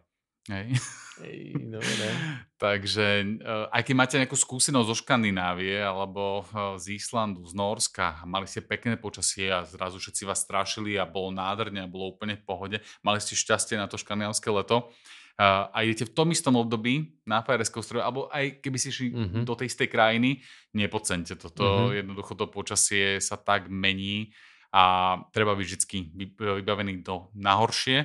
Hej. 0.48 0.80
Ej, 1.22 1.58
dobre. 1.68 2.06
Takže 2.62 3.06
uh, 3.42 3.68
aj 3.74 3.82
keď 3.84 3.94
máte 3.94 4.16
nejakú 4.18 4.38
skúsenosť 4.38 4.88
zo 4.88 4.96
Škandinávie 4.96 5.82
alebo 5.82 6.42
uh, 6.42 6.78
z 6.78 6.98
Islandu, 6.98 7.42
z 7.44 7.54
Norska 7.54 8.22
mali 8.24 8.46
ste 8.46 8.62
pekné 8.62 8.96
počasie 8.98 9.50
a 9.50 9.66
zrazu 9.66 9.98
všetci 9.98 10.22
vás 10.24 10.42
strašili 10.42 10.96
a 10.96 11.06
bolo 11.06 11.34
nádherne 11.34 11.84
a 11.84 11.90
bolo 11.90 12.14
úplne 12.14 12.38
v 12.38 12.44
pohode, 12.46 12.76
mali 13.02 13.18
ste 13.18 13.34
šťastie 13.34 13.76
na 13.76 13.90
to 13.90 13.98
škandinávské 13.98 14.48
leto 14.50 14.88
uh, 14.88 15.70
a 15.70 15.84
idete 15.84 16.06
v 16.08 16.14
tom 16.14 16.28
istom 16.30 16.54
období 16.56 17.18
na 17.26 17.42
Fajerské 17.42 17.78
ostrove, 17.82 18.02
alebo 18.02 18.30
aj 18.30 18.62
keby 18.62 18.78
si 18.78 18.88
šli 18.94 19.08
mm-hmm. 19.10 19.44
do 19.44 19.54
tej 19.58 19.68
istej 19.68 19.88
krajiny, 19.90 20.40
nepodcente 20.74 21.34
toto. 21.34 21.92
Mm-hmm. 21.92 21.96
Jednoducho 22.04 22.32
to 22.38 22.46
počasie 22.48 23.18
sa 23.18 23.36
tak 23.36 23.66
mení 23.66 24.30
a 24.70 25.16
treba 25.32 25.56
byť 25.56 25.66
vždy 25.66 25.98
vybavený 26.36 27.00
do 27.00 27.32
nahoršie 27.34 28.04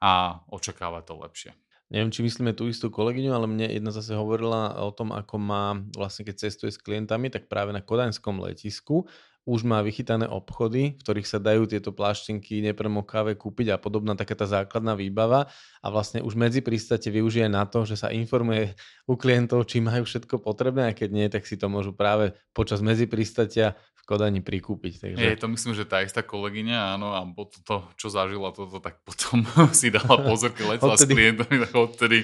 a 0.00 0.40
očakávať 0.52 1.02
to 1.04 1.14
lepšie. 1.18 1.52
Neviem, 1.86 2.10
či 2.10 2.26
myslíme 2.26 2.50
tú 2.50 2.66
istú 2.66 2.90
kolegyňu, 2.90 3.30
ale 3.30 3.46
mne 3.46 3.66
jedna 3.70 3.94
zase 3.94 4.10
hovorila 4.18 4.74
o 4.82 4.90
tom, 4.90 5.14
ako 5.14 5.38
má, 5.38 5.78
vlastne 5.94 6.26
keď 6.26 6.50
cestuje 6.50 6.74
s 6.74 6.82
klientami, 6.82 7.30
tak 7.30 7.46
práve 7.46 7.70
na 7.70 7.78
kodaňskom 7.78 8.42
letisku 8.42 9.06
už 9.46 9.62
má 9.62 9.78
vychytané 9.78 10.26
obchody, 10.26 10.98
v 10.98 11.00
ktorých 11.06 11.30
sa 11.30 11.38
dajú 11.38 11.70
tieto 11.70 11.94
pláštenky 11.94 12.58
nepremokavé 12.66 13.38
kúpiť 13.38 13.72
a 13.72 13.76
podobná 13.78 14.18
taká 14.18 14.34
tá 14.34 14.42
základná 14.42 14.98
výbava 14.98 15.46
a 15.78 15.86
vlastne 15.86 16.18
už 16.18 16.34
medzi 16.34 16.58
pristate 16.66 17.14
využije 17.14 17.46
na 17.46 17.62
to, 17.62 17.86
že 17.86 17.94
sa 17.94 18.10
informuje 18.10 18.74
u 19.06 19.14
klientov, 19.14 19.70
či 19.70 19.78
majú 19.78 20.02
všetko 20.02 20.42
potrebné 20.42 20.90
a 20.90 20.96
keď 20.98 21.08
nie, 21.14 21.26
tak 21.30 21.46
si 21.46 21.54
to 21.54 21.70
môžu 21.70 21.94
práve 21.94 22.34
počas 22.50 22.82
medzi 22.82 23.06
pristatia 23.06 23.78
v 23.94 24.02
Kodani 24.02 24.42
prikúpiť. 24.42 24.92
Takže... 24.98 25.22
Je, 25.22 25.38
to 25.38 25.46
myslím, 25.46 25.78
že 25.78 25.86
tá 25.86 26.02
istá 26.02 26.26
kolegyňa, 26.26 26.98
áno, 26.98 27.14
a 27.14 27.22
toto, 27.46 27.86
čo 27.94 28.10
zažila 28.10 28.50
toto, 28.50 28.82
tak 28.82 28.98
potom 29.06 29.46
si 29.78 29.94
dala 29.94 30.26
pozor, 30.26 30.50
keď 30.50 30.74
letela 30.74 30.98
odtedy... 30.98 31.06
s 31.06 31.14
klientami, 31.14 31.54
tak 31.62 31.70
odtedy 31.70 32.18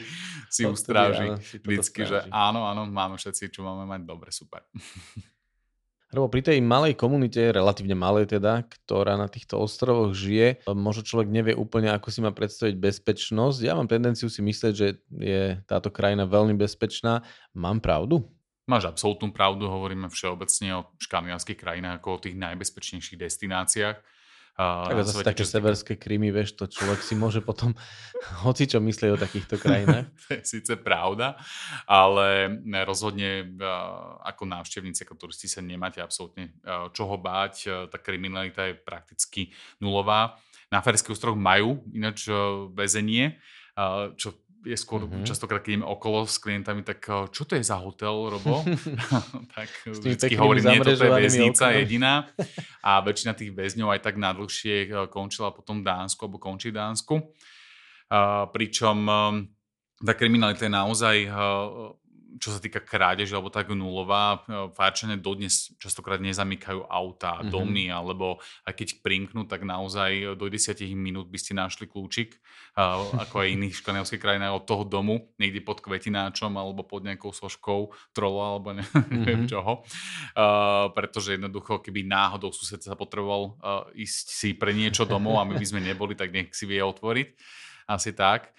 si 0.50 0.66
odtedy, 0.66 0.74
ustráži 0.74 1.26
áno, 1.30 1.38
si 1.38 1.56
vždycky, 1.62 2.02
že 2.02 2.26
áno, 2.34 2.66
áno, 2.66 2.82
máme 2.90 3.14
všetci, 3.14 3.54
čo 3.54 3.62
máme 3.62 3.86
mať, 3.86 4.00
dobre, 4.02 4.34
super. 4.34 4.66
Lebo 6.12 6.28
pri 6.28 6.44
tej 6.44 6.60
malej 6.60 6.92
komunite, 6.92 7.40
relatívne 7.40 7.96
malej 7.96 8.36
teda, 8.36 8.68
ktorá 8.68 9.16
na 9.16 9.32
týchto 9.32 9.56
ostrovoch 9.56 10.12
žije, 10.12 10.60
možno 10.68 11.08
človek 11.08 11.32
nevie 11.32 11.56
úplne, 11.56 11.88
ako 11.88 12.12
si 12.12 12.20
má 12.20 12.28
predstaviť 12.36 12.76
bezpečnosť. 12.76 13.58
Ja 13.64 13.72
mám 13.72 13.88
tendenciu 13.88 14.28
si 14.28 14.44
myslieť, 14.44 14.72
že 14.76 15.00
je 15.08 15.56
táto 15.64 15.88
krajina 15.88 16.28
veľmi 16.28 16.52
bezpečná. 16.52 17.24
Mám 17.56 17.80
pravdu? 17.80 18.28
Máš 18.68 18.92
absolútnu 18.92 19.32
pravdu, 19.32 19.66
hovoríme 19.66 20.12
všeobecne 20.12 20.68
o 20.78 20.86
škandinávskych 21.00 21.58
krajinách 21.58 21.98
ako 21.98 22.08
o 22.14 22.22
tých 22.22 22.36
najbezpečnejších 22.38 23.18
destináciách 23.18 24.21
tak 24.57 24.96
a 24.96 25.05
zase 25.09 25.24
také 25.24 25.48
severské 25.48 25.96
krymy, 25.96 26.28
vieš, 26.28 26.61
to 26.61 26.68
človek 26.68 27.00
si 27.00 27.16
môže 27.16 27.40
potom 27.40 27.72
hoci 28.44 28.68
čo 28.68 28.84
myslieť 28.84 29.11
o 29.16 29.18
takýchto 29.18 29.57
krajinách. 29.57 30.12
to 30.28 30.36
je 30.36 30.40
síce 30.44 30.72
pravda, 30.84 31.40
ale 31.88 32.61
rozhodne 32.84 33.48
ako 34.20 34.44
návštevníci, 34.44 35.09
ako 35.09 35.16
turisti 35.16 35.48
sa 35.48 35.64
nemáte 35.64 36.05
absolútne 36.05 36.53
čoho 36.92 37.16
báť. 37.16 37.88
Tá 37.88 37.96
kriminalita 37.96 38.68
je 38.68 38.76
prakticky 38.76 39.57
nulová. 39.80 40.36
Na 40.68 40.84
Ferských 40.84 41.16
ostrovoch 41.16 41.40
majú 41.40 41.84
ináč 41.92 42.28
väzenie, 42.76 43.40
čo 44.20 44.36
je 44.62 44.76
skôr 44.78 45.04
mm-hmm. 45.04 45.26
častokrát, 45.26 45.62
keď 45.62 45.82
ideme 45.82 45.88
okolo 45.90 46.22
s 46.26 46.38
klientami, 46.38 46.86
tak 46.86 47.02
eh, 47.10 47.26
čo 47.34 47.42
to 47.42 47.58
je 47.58 47.64
za 47.66 47.78
hotel, 47.82 48.30
Robo? 48.30 48.62
tak 49.56 49.68
vždycky 49.86 50.34
hovorím, 50.38 50.64
nie, 50.70 50.78
toto 50.80 51.02
je 51.02 51.10
väznica 51.10 51.64
okolo. 51.68 51.78
jediná. 51.82 52.12
A 52.88 53.02
väčšina 53.02 53.34
tých 53.34 53.54
väzňov 53.54 53.94
aj 53.94 54.00
tak 54.02 54.16
nadlhšie 54.18 54.76
eh, 54.86 55.06
končila 55.10 55.50
potom 55.50 55.82
v 55.82 55.86
Dánsku, 55.86 56.20
alebo 56.26 56.38
končí 56.38 56.70
v 56.70 56.78
Dánsku. 56.78 57.14
Uh, 58.12 58.44
pričom 58.52 59.08
um, 59.08 59.48
tá 59.96 60.12
kriminalita 60.12 60.68
je 60.68 60.72
naozaj 60.76 61.16
uh, 61.32 61.96
čo 62.39 62.55
sa 62.55 62.61
týka 62.61 62.80
krádeže, 62.80 63.35
alebo 63.37 63.53
tak 63.53 63.72
nulová. 63.72 64.45
Fajrčania 64.76 65.18
dodnes 65.18 65.74
častokrát 65.76 66.22
nezamykajú 66.22 66.87
auta, 66.87 67.41
mm-hmm. 67.41 67.51
domy, 67.53 67.87
alebo 67.93 68.39
aj 68.64 68.72
keď 68.76 68.89
primknú, 69.05 69.45
tak 69.45 69.66
naozaj 69.66 70.37
do 70.39 70.47
10 70.49 70.78
minút 70.97 71.28
by 71.28 71.39
ste 71.41 71.53
našli 71.59 71.91
kľúčik, 71.91 72.39
ako 72.76 73.45
aj 73.45 73.49
iných 73.53 73.74
škandinávskych 73.80 74.22
krajinách 74.22 74.62
od 74.62 74.64
toho 74.64 74.85
domu, 74.87 75.33
niekde 75.37 75.61
pod 75.64 75.85
kvetináčom, 75.85 76.55
alebo 76.57 76.87
pod 76.87 77.05
nejakou 77.05 77.35
soškou 77.35 77.93
trola, 78.16 78.57
alebo 78.57 78.72
neviem 78.76 79.45
mm-hmm. 79.45 79.51
čoho. 79.51 79.85
Uh, 80.33 80.89
pretože 80.95 81.37
jednoducho, 81.37 81.83
keby 81.83 82.07
náhodou 82.07 82.55
sused 82.55 82.80
sa 82.80 82.97
potreboval 82.97 83.43
uh, 83.61 83.85
ísť 83.97 84.26
si 84.30 84.49
pre 84.57 84.72
niečo 84.72 85.05
domov 85.05 85.41
a 85.41 85.49
my 85.49 85.59
by 85.59 85.66
sme 85.66 85.80
neboli, 85.83 86.16
tak 86.16 86.33
nech 86.33 86.53
si 86.53 86.64
vie 86.64 86.80
otvoriť 86.80 87.61
asi 87.89 88.12
tak. 88.12 88.55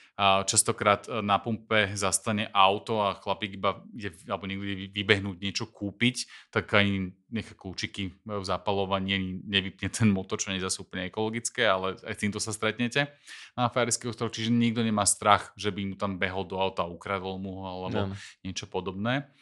Častokrát 0.46 1.10
e, 1.10 1.26
na 1.26 1.42
pumpe 1.42 1.90
zastane 1.98 2.46
auto 2.54 3.02
a 3.02 3.18
chlapík 3.18 3.58
iba 3.58 3.82
ide, 3.98 4.14
alebo 4.30 4.46
niekto 4.46 4.66
ide 4.70 4.94
vybehnúť 4.94 5.42
niečo 5.42 5.66
kúpiť, 5.74 6.30
tak 6.54 6.70
ani 6.78 7.18
nechá 7.34 7.58
kľúčiky 7.58 8.14
v 8.22 8.46
zapalovaní, 8.46 9.42
nevypne 9.42 9.90
ten 9.90 10.14
motor, 10.14 10.38
čo 10.38 10.54
nie 10.54 10.62
je 10.62 10.70
zase 10.70 10.86
úplne 10.86 11.10
ekologické, 11.10 11.66
ale 11.66 11.98
aj 12.06 12.14
týmto 12.22 12.38
sa 12.38 12.54
stretnete 12.54 13.10
na 13.58 13.74
Fajerský 13.74 14.14
ostrov, 14.14 14.30
čiže 14.30 14.54
nikto 14.54 14.86
nemá 14.86 15.02
strach, 15.10 15.50
že 15.58 15.74
by 15.74 15.82
mu 15.82 15.96
tam 15.98 16.22
behol 16.22 16.46
do 16.46 16.62
auta, 16.62 16.86
ukradol 16.86 17.42
mu 17.42 17.66
ho 17.66 17.66
alebo 17.66 18.14
no. 18.14 18.16
niečo 18.46 18.70
podobné. 18.70 19.34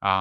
A 0.00 0.12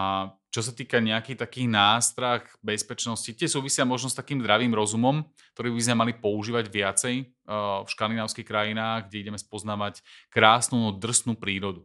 čo 0.56 0.64
sa 0.64 0.72
týka 0.72 1.04
nejakých 1.04 1.36
takých 1.36 1.68
nástrah 1.68 2.40
bezpečnosti, 2.64 3.28
tie 3.28 3.44
súvisia 3.44 3.84
možno 3.84 4.08
s 4.08 4.16
takým 4.16 4.40
zdravým 4.40 4.72
rozumom, 4.72 5.28
ktorý 5.52 5.76
by 5.76 5.82
sme 5.84 5.96
mali 6.00 6.14
používať 6.16 6.72
viacej 6.72 7.16
uh, 7.20 7.84
v 7.84 7.88
škandinávskych 7.92 8.48
krajinách, 8.48 9.12
kde 9.12 9.28
ideme 9.28 9.40
spoznávať 9.40 10.00
krásnu, 10.32 10.80
no 10.80 10.90
drsnú 10.96 11.36
prírodu. 11.36 11.84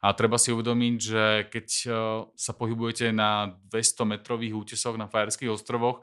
A 0.00 0.16
treba 0.16 0.40
si 0.40 0.48
uvedomiť, 0.48 0.96
že 0.96 1.24
keď 1.52 1.66
uh, 1.84 1.92
sa 2.32 2.56
pohybujete 2.56 3.12
na 3.12 3.52
200 3.68 4.16
metrových 4.16 4.56
útesoch 4.64 4.96
na 4.96 5.12
Fajerských 5.12 5.52
ostrovoch, 5.52 6.00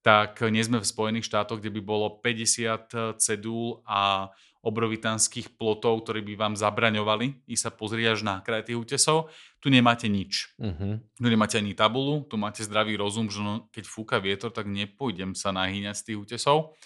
tak 0.00 0.40
nie 0.48 0.64
sme 0.64 0.80
v 0.80 0.88
Spojených 0.88 1.28
štátoch, 1.28 1.60
kde 1.60 1.76
by 1.76 1.80
bolo 1.84 2.24
50 2.24 3.20
cedúl 3.20 3.84
a 3.84 4.32
obrovitanských 4.60 5.56
plotov, 5.56 6.04
ktorí 6.04 6.20
by 6.32 6.34
vám 6.36 6.54
zabraňovali 6.56 7.48
i 7.48 7.56
sa 7.56 7.72
pozrieť 7.72 8.06
až 8.12 8.20
na 8.28 8.34
kraj 8.44 8.68
tých 8.68 8.76
útesov. 8.76 9.32
Tu 9.56 9.72
nemáte 9.72 10.04
nič. 10.04 10.52
Uh-huh. 10.60 11.00
Tu 11.00 11.28
nemáte 11.28 11.56
ani 11.56 11.72
tabulu, 11.72 12.28
tu 12.28 12.36
máte 12.36 12.60
zdravý 12.60 13.00
rozum, 13.00 13.32
že 13.32 13.40
no, 13.40 13.68
keď 13.72 13.84
fúka 13.88 14.16
vietor, 14.20 14.52
tak 14.52 14.68
nepôjdem 14.68 15.32
sa 15.32 15.48
nahýňať 15.56 15.96
z 15.96 16.04
tých 16.12 16.18
útesov. 16.20 16.76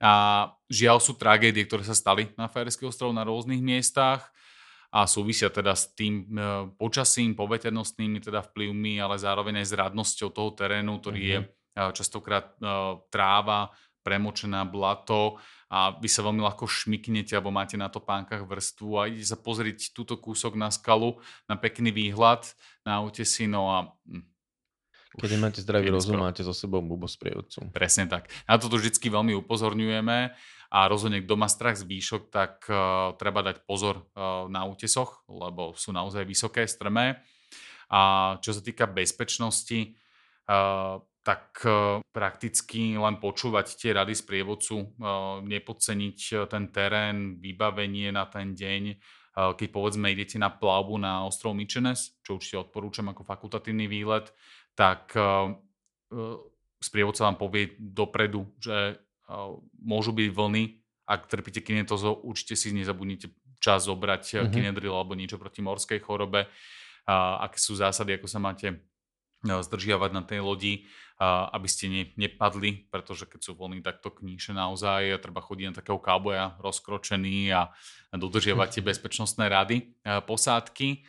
A 0.00 0.46
žiaľ 0.72 1.04
sú 1.04 1.20
tragédie, 1.20 1.68
ktoré 1.68 1.84
sa 1.84 1.92
stali 1.92 2.32
na 2.38 2.48
Fajerský 2.48 2.88
ostrov 2.88 3.12
na 3.12 3.26
rôznych 3.26 3.60
miestach 3.60 4.30
a 4.88 5.04
súvisia 5.04 5.52
teda 5.52 5.76
s 5.76 5.92
tým 5.92 6.24
e, 6.32 6.72
počasím, 6.80 7.36
poveternostnými 7.36 8.24
teda 8.24 8.40
vplyvmi, 8.40 9.04
ale 9.04 9.20
zároveň 9.20 9.60
aj 9.60 9.66
s 9.68 9.76
radnosťou 9.76 10.28
toho 10.32 10.50
terénu, 10.56 10.96
ktorý 11.02 11.20
uh-huh. 11.20 11.32
je 11.34 11.38
e, 11.44 11.46
častokrát 11.92 12.56
e, 12.56 12.72
tráva, 13.12 13.68
premočená 14.02 14.64
blato 14.64 15.38
a 15.68 15.92
vy 15.96 16.08
sa 16.08 16.24
veľmi 16.24 16.40
ľahko 16.40 16.64
šmiknete 16.64 17.36
alebo 17.36 17.52
máte 17.52 17.76
na 17.76 17.92
to 17.92 18.00
pánkach 18.00 18.46
vrstvu 18.48 18.90
a 18.96 19.08
idete 19.08 19.28
sa 19.28 19.38
pozrieť 19.38 19.92
túto 19.92 20.16
kúsok 20.16 20.56
na 20.56 20.72
skalu, 20.72 21.20
na 21.44 21.60
pekný 21.60 21.92
výhľad 21.92 22.48
na 22.88 23.04
si, 23.12 23.44
no 23.44 23.68
a 23.68 23.78
hm, 24.08 24.24
keď 25.18 25.30
nemáte 25.34 25.60
zdravý 25.64 25.90
rozum, 25.90 26.20
máte 26.20 26.46
so 26.46 26.54
sebou 26.54 26.78
bubo 26.78 27.10
sprievodcu. 27.10 27.74
Presne 27.74 28.06
tak. 28.06 28.30
Na 28.46 28.54
toto 28.60 28.78
vždy 28.78 28.92
veľmi 28.92 29.34
upozorňujeme 29.40 30.18
a 30.68 30.78
rozhodne, 30.86 31.24
kto 31.24 31.34
má 31.34 31.48
strach 31.48 31.80
z 31.80 31.88
výšok, 31.88 32.28
tak 32.28 32.68
uh, 32.68 33.16
treba 33.16 33.40
dať 33.40 33.64
pozor 33.64 34.04
uh, 34.04 34.46
na 34.52 34.68
útesoch, 34.68 35.24
lebo 35.26 35.72
sú 35.74 35.96
naozaj 35.96 36.28
vysoké, 36.28 36.68
strmé. 36.68 37.24
A 37.88 38.36
čo 38.44 38.52
sa 38.52 38.60
týka 38.60 38.84
bezpečnosti, 38.84 39.96
uh, 40.46 41.00
tak 41.22 41.60
e, 41.66 42.00
prakticky 42.14 42.96
len 42.96 43.20
počúvať 43.20 43.76
tie 43.76 43.90
rady 43.92 44.14
z 44.16 44.22
prievodcu, 44.24 44.76
e, 44.80 44.86
nepodceniť 45.44 46.18
e, 46.32 46.34
ten 46.48 46.64
terén, 46.72 47.36
vybavenie 47.36 48.14
na 48.14 48.24
ten 48.26 48.54
deň, 48.56 48.82
keď 49.38 49.70
povedzme 49.70 50.10
idete 50.10 50.34
na 50.34 50.50
plavbu 50.50 50.98
na 50.98 51.22
ostrov 51.22 51.54
Michenes, 51.54 52.18
čo 52.26 52.42
určite 52.42 52.58
odporúčam 52.58 53.06
ako 53.06 53.22
fakultatívny 53.22 53.86
výlet, 53.86 54.34
tak 54.74 55.14
sprievodca 56.82 57.22
vám 57.22 57.38
povie 57.38 57.70
dopredu, 57.78 58.50
že 58.58 58.98
môžu 59.78 60.10
byť 60.10 60.28
vlny, 60.34 60.62
ak 61.06 61.30
trpíte 61.30 61.62
kinetozou, 61.62 62.18
určite 62.26 62.58
si 62.58 62.74
nezabudnite 62.74 63.30
čas 63.62 63.86
zobrať 63.86 64.42
mm-hmm. 64.42 64.50
kinedril 64.50 64.90
alebo 64.90 65.14
niečo 65.14 65.38
proti 65.38 65.62
morskej 65.62 66.02
chorobe, 66.02 66.50
aké 67.38 67.62
sú 67.62 67.78
zásady, 67.78 68.18
ako 68.18 68.26
sa 68.26 68.42
máte 68.42 68.82
zdržiavať 69.46 70.10
na 70.10 70.22
tej 70.26 70.42
lodi, 70.42 70.74
aby 71.26 71.66
ste 71.66 71.90
ne, 71.90 72.04
nepadli, 72.14 72.86
pretože 72.94 73.26
keď 73.26 73.40
sú 73.42 73.52
voľní 73.58 73.82
takto 73.82 74.14
kníše 74.14 74.54
naozaj, 74.54 75.18
treba 75.18 75.42
chodiť 75.42 75.66
na 75.70 75.74
takého 75.74 75.98
káboja 75.98 76.54
rozkročený 76.62 77.50
a 77.50 77.74
dodržiavať 78.14 78.78
tie 78.78 78.82
bezpečnostné 78.94 79.50
rady 79.50 79.98
posádky. 80.06 81.02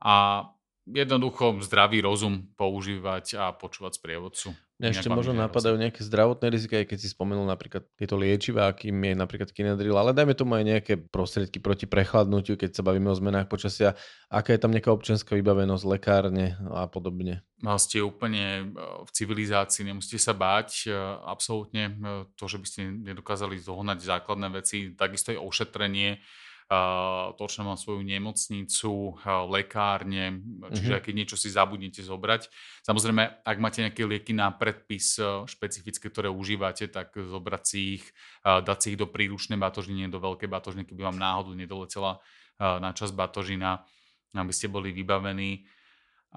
A 0.00 0.44
jednoducho 0.84 1.60
zdravý 1.64 2.04
rozum 2.04 2.52
používať 2.56 3.40
a 3.40 3.44
počúvať 3.56 3.96
sprievodcu. 3.96 4.52
Ešte 4.80 5.12
možno 5.12 5.36
napadajú 5.36 5.76
nejaké 5.76 6.00
zdravotné 6.00 6.48
rizika, 6.48 6.80
aj 6.80 6.88
keď 6.88 6.98
si 7.04 7.12
spomenul 7.12 7.44
napríklad 7.44 7.84
tieto 8.00 8.16
liečivá, 8.16 8.72
akým 8.72 8.96
je 8.96 9.12
napríklad 9.12 9.52
kinedril, 9.52 9.92
ale 9.92 10.16
dajme 10.16 10.32
tomu 10.32 10.56
aj 10.56 10.64
nejaké 10.64 10.92
prostriedky 10.96 11.60
proti 11.60 11.84
prechladnutiu, 11.84 12.56
keď 12.56 12.80
sa 12.80 12.82
bavíme 12.82 13.12
o 13.12 13.16
zmenách 13.16 13.52
počasia. 13.52 13.92
Aká 14.32 14.56
je 14.56 14.60
tam 14.64 14.72
nejaká 14.72 14.88
občianská 14.88 15.36
vybavenosť, 15.36 15.84
lekárne 15.84 16.56
a 16.72 16.88
podobne? 16.88 17.44
No, 17.60 17.76
ste 17.76 18.00
úplne 18.00 18.72
e, 18.72 18.84
v 19.04 19.10
civilizácii, 19.12 19.84
nemusíte 19.84 20.16
sa 20.16 20.32
báť. 20.32 20.88
E, 20.88 20.96
absolútne 21.28 21.92
e, 21.92 21.94
to, 22.32 22.48
že 22.48 22.56
by 22.56 22.66
ste 22.66 22.80
nedokázali 23.04 23.60
zohnať 23.60 24.00
základné 24.00 24.48
veci, 24.48 24.96
takisto 24.96 25.36
aj 25.36 25.44
ošetrenie 25.44 26.24
to, 26.70 27.44
má 27.66 27.74
svoju 27.74 28.06
nemocnicu, 28.06 29.18
lekárne, 29.50 30.38
čiže 30.70 30.94
mm-hmm. 30.94 31.02
keď 31.02 31.12
niečo 31.18 31.34
si 31.34 31.50
zabudnete 31.50 31.98
zobrať. 31.98 32.46
Samozrejme, 32.86 33.42
ak 33.42 33.56
máte 33.58 33.82
nejaké 33.82 34.06
lieky 34.06 34.30
na 34.30 34.54
predpis 34.54 35.18
špecifické, 35.50 36.06
ktoré 36.06 36.30
užívate, 36.30 36.86
tak 36.86 37.18
zobrať 37.18 37.62
si 37.66 37.98
ich, 37.98 38.04
dať 38.46 38.78
si 38.78 38.86
ich 38.94 38.98
do 39.02 39.10
príručnej 39.10 39.58
batožiny, 39.58 40.06
do 40.06 40.22
veľkej 40.22 40.46
batožiny, 40.46 40.86
keby 40.86 41.10
vám 41.10 41.18
náhodou 41.18 41.58
nedoletela 41.58 42.22
na 42.62 42.94
čas 42.94 43.10
batožina, 43.10 43.82
aby 44.30 44.54
ste 44.54 44.70
boli 44.70 44.94
vybavení. 44.94 45.66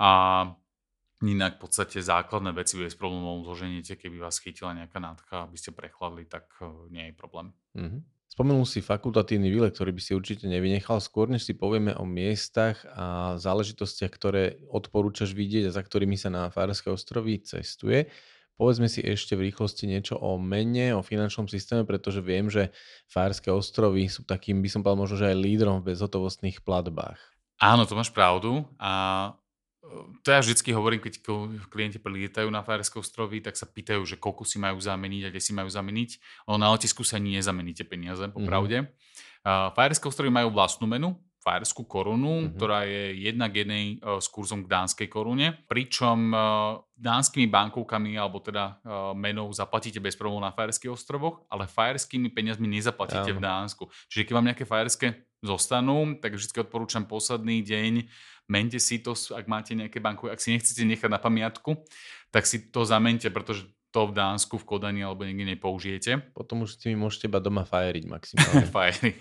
A 0.02 0.50
inak 1.22 1.62
v 1.62 1.70
podstate 1.70 2.02
základné 2.02 2.58
veci 2.58 2.82
bez 2.82 2.98
problémov 2.98 3.46
zoženiete, 3.46 4.02
keby 4.02 4.18
vás 4.18 4.42
chytila 4.42 4.74
nejaká 4.74 4.98
nádcha, 4.98 5.46
aby 5.46 5.62
ste 5.62 5.70
prechladli, 5.70 6.26
tak 6.26 6.50
nie 6.90 7.14
je 7.14 7.14
problém. 7.14 7.54
Mm-hmm. 7.78 8.02
Spomenul 8.34 8.66
si 8.66 8.82
fakultatívny 8.82 9.46
výlet, 9.54 9.78
ktorý 9.78 9.94
by 9.94 10.02
si 10.02 10.18
určite 10.18 10.50
nevynechal. 10.50 10.98
Skôr 10.98 11.30
než 11.30 11.46
si 11.46 11.54
povieme 11.54 11.94
o 11.94 12.02
miestach 12.02 12.82
a 12.90 13.38
záležitostiach, 13.38 14.10
ktoré 14.10 14.58
odporúčaš 14.74 15.38
vidieť 15.38 15.70
a 15.70 15.76
za 15.78 15.86
ktorými 15.86 16.18
sa 16.18 16.34
na 16.34 16.50
Fárske 16.50 16.90
ostrovy 16.90 17.46
cestuje, 17.46 18.10
povedzme 18.58 18.90
si 18.90 19.06
ešte 19.06 19.38
v 19.38 19.54
rýchlosti 19.54 19.86
niečo 19.86 20.18
o 20.18 20.42
mene, 20.42 20.98
o 20.98 21.06
finančnom 21.06 21.46
systéme, 21.46 21.86
pretože 21.86 22.26
viem, 22.26 22.50
že 22.50 22.74
Fárske 23.06 23.54
ostrovy 23.54 24.10
sú 24.10 24.26
takým, 24.26 24.66
by 24.66 24.70
som 24.74 24.82
povedal 24.82 25.06
možno, 25.06 25.22
že 25.22 25.30
aj 25.30 25.38
lídrom 25.38 25.78
v 25.86 25.94
bezhotovostných 25.94 26.66
platbách. 26.66 27.22
Áno, 27.62 27.86
to 27.86 27.94
máš 27.94 28.10
pravdu. 28.10 28.66
A 28.82 29.30
to 30.24 30.28
ja 30.32 30.40
vždycky 30.40 30.72
hovorím, 30.72 31.04
keď 31.04 31.20
klienti 31.68 32.00
prilietajú 32.00 32.48
na 32.48 32.64
Fajerské 32.64 33.04
ostrovy, 33.04 33.44
tak 33.44 33.60
sa 33.60 33.68
pýtajú, 33.68 34.00
že 34.08 34.16
koľko 34.16 34.48
si 34.48 34.56
majú 34.56 34.80
zameniť 34.80 35.28
a 35.28 35.32
kde 35.32 35.42
si 35.44 35.52
majú 35.52 35.68
zameniť. 35.68 36.10
Ono 36.48 36.56
na 36.56 36.72
letisku 36.72 37.04
sa 37.04 37.20
nezameníte 37.20 37.84
peniaze, 37.84 38.24
popravde. 38.32 38.88
Mm-hmm. 38.88 39.44
Uh, 39.44 39.76
Fajerské 39.76 40.08
ostrovy 40.08 40.32
majú 40.32 40.56
vlastnú 40.56 40.88
menu, 40.88 41.20
fajerskú 41.44 41.84
korunu, 41.84 42.48
mm-hmm. 42.48 42.54
ktorá 42.56 42.88
je 42.88 43.28
jednak 43.28 43.52
jednej 43.52 44.00
uh, 44.00 44.24
s 44.24 44.32
kurzom 44.32 44.64
k 44.64 44.72
dánskej 44.72 45.08
korune, 45.12 45.52
pričom 45.68 46.32
uh, 46.32 46.80
dánskymi 46.96 47.52
bankovkami 47.52 48.16
alebo 48.16 48.40
teda 48.40 48.80
uh, 48.80 49.12
menou 49.12 49.52
zaplatíte 49.52 50.00
bez 50.00 50.16
problémov 50.16 50.48
na 50.48 50.56
fajerských 50.56 50.96
ostrovoch, 50.96 51.44
ale 51.52 51.68
fajerskými 51.68 52.32
peniazmi 52.32 52.72
nezaplatíte 52.72 53.36
ja. 53.36 53.38
v 53.38 53.44
Dánsku. 53.44 53.84
Čiže 54.08 54.32
keď 54.32 54.34
vám 54.34 54.48
nejaké 54.48 54.64
fajerské 54.64 55.08
zostanú, 55.44 56.18
tak 56.24 56.40
vždy 56.40 56.64
odporúčam 56.64 57.04
posledný 57.04 57.60
deň 57.62 58.08
mente 58.48 58.80
si 58.80 59.00
to, 59.00 59.16
ak 59.16 59.46
máte 59.48 59.76
nejaké 59.76 60.04
banku, 60.04 60.28
ak 60.28 60.40
si 60.40 60.52
nechcete 60.56 60.84
nechať 60.84 61.10
na 61.12 61.20
pamiatku, 61.20 61.80
tak 62.32 62.44
si 62.44 62.72
to 62.72 62.84
zamente, 62.84 63.28
pretože 63.32 63.68
to 63.94 64.10
v 64.10 64.18
Dánsku, 64.18 64.58
v 64.58 64.66
Kodani 64.66 65.06
alebo 65.06 65.22
niekde 65.22 65.54
nepoužijete. 65.54 66.34
Potom 66.34 66.66
už 66.66 66.82
si 66.82 66.90
mi 66.90 66.98
môžete 66.98 67.30
iba 67.30 67.38
doma 67.38 67.62
fajeriť 67.62 68.04
maximálne. 68.10 68.66
fajeriť, 68.74 69.16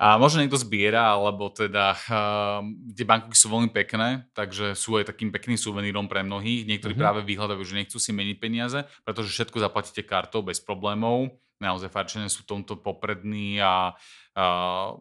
A 0.00 0.16
možno 0.20 0.44
niekto 0.44 0.60
zbiera, 0.60 1.16
alebo 1.16 1.48
teda 1.48 1.96
uh, 1.96 2.60
tie 2.92 3.04
banky 3.08 3.32
sú 3.32 3.48
veľmi 3.48 3.72
pekné, 3.72 4.28
takže 4.36 4.76
sú 4.76 5.00
aj 5.00 5.12
takým 5.12 5.32
pekným 5.32 5.56
suvenírom 5.56 6.04
pre 6.04 6.20
mnohých. 6.20 6.68
Niektorí 6.68 6.92
uh-huh. 6.92 7.04
práve 7.04 7.20
vyhľadajú, 7.24 7.60
že 7.64 7.78
nechcú 7.80 7.96
si 7.96 8.12
meniť 8.12 8.36
peniaze, 8.36 8.84
pretože 9.08 9.32
všetko 9.32 9.56
zaplatíte 9.56 10.04
kartou 10.04 10.44
bez 10.44 10.60
problémov 10.60 11.32
Naozaj 11.60 11.92
Farčania 11.92 12.32
sú 12.32 12.48
tomto 12.48 12.80
poprední 12.80 13.60
a 13.60 13.92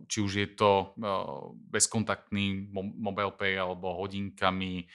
či 0.10 0.18
už 0.20 0.32
je 0.36 0.48
to 0.52 0.98
bezkontaktný 1.72 2.68
mobile 2.76 3.32
pay 3.38 3.56
alebo 3.56 3.96
hodinkami, 3.96 4.90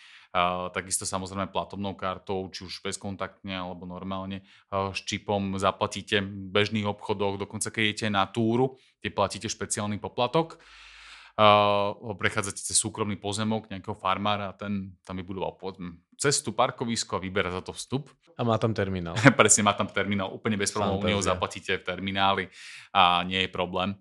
takisto 0.75 1.07
samozrejme 1.07 1.49
platobnou 1.55 1.95
kartou, 1.95 2.51
či 2.51 2.67
už 2.67 2.83
bezkontaktne 2.83 3.55
alebo 3.55 3.87
normálne 3.87 4.43
s 4.69 5.01
čipom 5.07 5.57
zaplatíte 5.57 6.21
v 6.21 6.51
bežných 6.51 6.85
obchodoch, 6.85 7.39
dokonca 7.39 7.71
keď 7.71 7.83
idete 7.83 8.07
na 8.11 8.27
túru, 8.27 8.77
kde 8.99 9.15
platíte 9.15 9.49
špeciálny 9.49 10.03
poplatok 10.03 10.59
uh, 11.39 12.15
prechádzate 12.15 12.63
cez 12.63 12.77
súkromný 12.79 13.19
pozemok 13.19 13.67
nejakého 13.71 13.97
farmára 13.99 14.55
a 14.55 14.57
ten 14.57 14.95
tam 15.03 15.19
vybudoval 15.19 15.59
povedzme 15.59 15.99
cestu, 16.15 16.55
parkovisko 16.55 17.19
a 17.19 17.23
vyberá 17.23 17.51
za 17.51 17.63
to 17.63 17.75
vstup. 17.75 18.11
A 18.39 18.43
má 18.47 18.59
tam 18.59 18.75
terminál. 18.75 19.19
Presne, 19.39 19.67
má 19.67 19.75
tam 19.75 19.91
terminál, 19.91 20.31
úplne 20.31 20.55
bez 20.59 20.71
problémov, 20.71 21.03
u 21.03 21.11
neho 21.11 21.23
zaplatíte 21.23 21.83
v 21.83 21.87
termináli 21.87 22.45
a 22.95 23.23
nie 23.27 23.43
je 23.47 23.51
problém. 23.51 23.99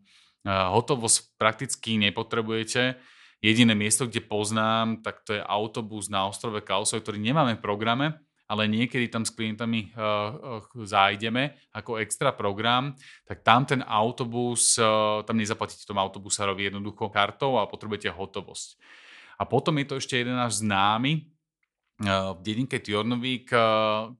Hotovosť 0.47 1.39
prakticky 1.39 1.95
nepotrebujete. 1.95 2.99
Jediné 3.43 3.75
miesto, 3.75 4.07
kde 4.07 4.23
poznám, 4.23 5.03
tak 5.03 5.23
to 5.27 5.35
je 5.35 5.43
autobus 5.43 6.07
na 6.07 6.27
ostrove 6.27 6.59
Kausoj, 6.63 7.03
ktorý 7.03 7.19
nemáme 7.19 7.59
v 7.59 7.63
programe, 7.63 8.07
ale 8.47 8.71
niekedy 8.71 9.11
tam 9.11 9.27
s 9.27 9.35
klientami 9.35 9.91
uh, 9.95 10.63
uh, 10.63 10.83
zájdeme 10.83 11.55
ako 11.75 11.99
extra 11.99 12.31
program, 12.31 12.95
tak 13.27 13.43
tam 13.43 13.67
ten 13.67 13.83
autobus, 13.83 14.79
uh, 14.79 15.23
tam 15.27 15.39
nezaplatíte 15.39 15.83
tomu 15.83 15.99
autobusárovi 15.99 16.71
jednoducho 16.71 17.11
kartou 17.11 17.59
a 17.59 17.67
potrebujete 17.67 18.11
hotovosť. 18.11 18.79
A 19.39 19.43
potom 19.43 19.75
je 19.79 19.85
to 19.91 19.95
ešte 19.99 20.19
jeden 20.19 20.39
náš 20.39 20.63
známy, 20.63 21.27
v 22.03 22.39
dedinke 22.41 22.81
Tjornovík, 22.81 23.53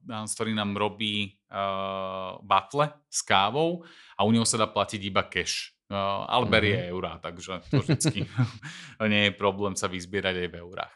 ktorý 0.06 0.52
nám 0.54 0.78
robí 0.78 1.42
batle 2.46 2.94
s 3.10 3.20
kávou 3.26 3.82
a 4.14 4.22
u 4.22 4.30
neho 4.30 4.46
sa 4.46 4.62
dá 4.62 4.70
platiť 4.70 5.00
iba 5.02 5.26
cash. 5.26 5.73
Ale 5.92 6.48
berie 6.48 6.76
mm-hmm. 6.80 6.92
eurá, 6.96 7.12
takže 7.20 7.60
to 7.68 7.84
vždycky 7.84 8.24
nie 9.12 9.28
je 9.28 9.32
problém 9.36 9.76
sa 9.76 9.84
vyzbierať 9.84 10.34
aj 10.44 10.48
v 10.48 10.58
eurách. 10.64 10.94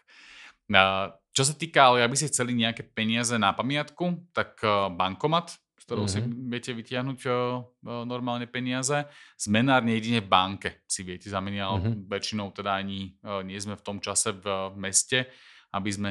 Čo 1.39 1.43
sa 1.47 1.55
týka, 1.55 1.87
ale 1.87 2.03
aby 2.03 2.19
ste 2.19 2.35
chceli 2.35 2.51
nejaké 2.51 2.83
peniaze 2.83 3.31
na 3.39 3.55
pamiatku, 3.55 4.35
tak 4.35 4.59
eh, 4.67 4.91
bankomat, 4.91 5.55
z 5.55 5.85
ktorou 5.87 6.11
mm-hmm. 6.11 6.27
si 6.27 6.35
mhm. 6.35 6.51
viete 6.51 6.71
vytiahnuť 6.75 7.19
eh, 7.25 7.33
eh, 7.33 8.03
normálne 8.03 8.51
peniaze. 8.51 9.07
Zmenárne 9.39 9.95
jedine 9.95 10.19
v 10.19 10.27
banke 10.27 10.83
si 10.91 11.07
viete 11.07 11.31
zameniť, 11.31 11.61
ale 11.63 11.79
mm-hmm. 11.79 12.11
väčšinou 12.11 12.51
teda 12.51 12.75
ani 12.75 13.15
nie 13.47 13.59
sme 13.63 13.79
v 13.79 13.87
tom 13.87 14.03
čase 14.03 14.35
v 14.35 14.75
meste, 14.75 15.31
aby 15.71 15.91
sme 15.93 16.11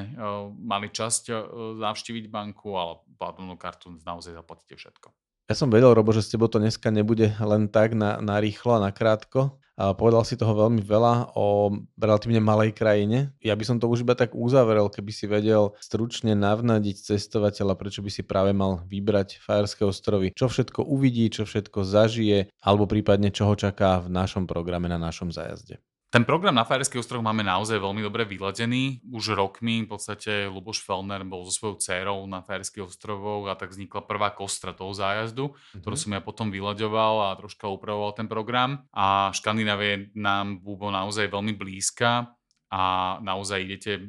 mali 0.54 0.94
časť 0.94 1.34
navštíviť 1.82 2.30
banku, 2.30 2.78
ale 2.78 3.02
platobnú 3.18 3.58
kartu 3.58 3.90
naozaj 4.06 4.38
zaplatíte 4.38 4.78
všetko. 4.78 5.27
Ja 5.48 5.56
som 5.56 5.72
vedel, 5.72 5.96
Robo, 5.96 6.12
že 6.12 6.28
s 6.28 6.32
tebou 6.36 6.52
to 6.52 6.60
dneska 6.60 6.92
nebude 6.92 7.32
len 7.40 7.72
tak 7.72 7.96
na, 7.96 8.20
na 8.20 8.36
rýchlo 8.44 8.76
a 8.76 8.84
na 8.84 8.92
krátko. 8.92 9.56
A 9.80 9.96
povedal 9.96 10.26
si 10.28 10.36
toho 10.36 10.52
veľmi 10.52 10.84
veľa 10.84 11.38
o 11.40 11.72
relatívne 11.96 12.44
malej 12.44 12.76
krajine. 12.76 13.32
Ja 13.40 13.56
by 13.56 13.64
som 13.64 13.78
to 13.80 13.88
už 13.88 14.04
iba 14.04 14.12
tak 14.12 14.36
uzavrel, 14.36 14.92
keby 14.92 15.12
si 15.14 15.24
vedel 15.24 15.72
stručne 15.80 16.36
navnadiť 16.36 17.00
cestovateľa, 17.00 17.80
prečo 17.80 18.04
by 18.04 18.12
si 18.12 18.28
práve 18.28 18.52
mal 18.52 18.84
vybrať 18.90 19.40
Fajerské 19.40 19.88
ostrovy. 19.88 20.36
Čo 20.36 20.52
všetko 20.52 20.84
uvidí, 20.84 21.32
čo 21.32 21.48
všetko 21.48 21.80
zažije, 21.86 22.52
alebo 22.60 22.90
prípadne 22.90 23.32
čo 23.32 23.48
ho 23.48 23.56
čaká 23.56 24.04
v 24.04 24.12
našom 24.12 24.50
programe 24.50 24.92
na 24.92 25.00
našom 25.00 25.32
zájazde. 25.32 25.80
Ten 26.08 26.24
program 26.24 26.56
na 26.56 26.64
Fajerských 26.64 27.04
ostrovoch 27.04 27.28
máme 27.28 27.44
naozaj 27.44 27.84
veľmi 27.84 28.00
dobre 28.00 28.24
vyladený. 28.24 29.04
Už 29.12 29.36
rokmi 29.36 29.84
v 29.84 29.92
podstate 29.92 30.48
Luboš 30.48 30.80
Fellner 30.80 31.28
bol 31.28 31.44
so 31.44 31.52
svojou 31.52 31.84
dcerou 31.84 32.24
na 32.32 32.40
Fajerských 32.40 32.88
ostrovoch 32.88 33.52
a 33.52 33.60
tak 33.60 33.76
vznikla 33.76 34.08
prvá 34.08 34.32
kostra 34.32 34.72
toho 34.72 34.96
zájazdu, 34.96 35.52
mm-hmm. 35.52 35.84
ktorú 35.84 35.96
som 36.00 36.16
ja 36.16 36.24
potom 36.24 36.48
vyľaďoval 36.48 37.28
a 37.28 37.36
troška 37.36 37.68
upravoval 37.68 38.16
ten 38.16 38.32
program. 38.32 38.88
A 38.96 39.36
Škandinávie 39.36 40.16
nám 40.16 40.64
bolo 40.64 40.96
naozaj 40.96 41.28
veľmi 41.28 41.52
blízka 41.60 42.32
a 42.72 42.84
naozaj 43.20 43.68
idete 43.68 44.00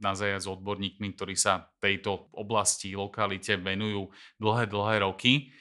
na 0.00 0.12
zájazd 0.16 0.48
s 0.48 0.52
odborníkmi, 0.56 1.16
ktorí 1.16 1.36
sa 1.36 1.68
tejto 1.84 2.32
oblasti, 2.32 2.96
lokalite 2.96 3.60
venujú 3.60 4.08
dlhé, 4.40 4.72
dlhé 4.72 5.04
roky. 5.04 5.52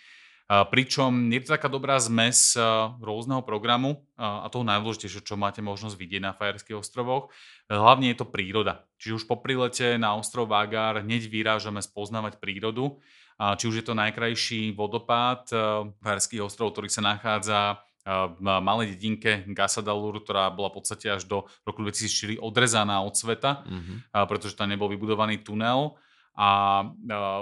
Pričom 0.45 1.33
je 1.33 1.41
to 1.41 1.57
taká 1.57 1.65
dobrá 1.65 1.97
zmes 1.97 2.53
rôzneho 3.01 3.41
programu 3.41 4.05
a 4.13 4.45
toho 4.53 4.61
najdôležitejšie, 4.61 5.25
čo 5.25 5.41
máte 5.41 5.65
možnosť 5.65 5.97
vidieť 5.97 6.21
na 6.21 6.37
Fajerských 6.37 6.77
ostrovoch. 6.77 7.33
Hlavne 7.65 8.13
je 8.13 8.21
to 8.21 8.29
príroda. 8.29 8.85
Čiže 9.01 9.17
už 9.21 9.25
po 9.25 9.41
prilete 9.41 9.97
na 9.97 10.13
ostrov 10.13 10.45
Vágar 10.45 11.01
hneď 11.01 11.25
vyrážame 11.33 11.81
spoznávať 11.81 12.37
prírodu. 12.37 13.01
Či 13.41 13.65
už 13.65 13.75
je 13.81 13.85
to 13.89 13.97
najkrajší 13.97 14.77
vodopád 14.77 15.49
Fajerských 16.05 16.45
ostrovov, 16.45 16.77
ktorý 16.77 16.93
sa 16.93 17.01
nachádza 17.01 17.81
v 18.05 18.37
malej 18.37 18.93
dedinke 18.93 19.49
Gasadalur, 19.49 20.21
ktorá 20.21 20.53
bola 20.53 20.69
v 20.69 20.77
podstate 20.77 21.09
až 21.09 21.25
do 21.25 21.49
roku 21.65 21.81
2004 21.81 22.37
odrezaná 22.37 23.01
od 23.01 23.17
sveta, 23.17 23.65
mm-hmm. 23.65 23.97
pretože 24.29 24.53
tam 24.53 24.69
nebol 24.69 24.93
vybudovaný 24.93 25.41
tunel 25.41 25.97
a 26.35 26.83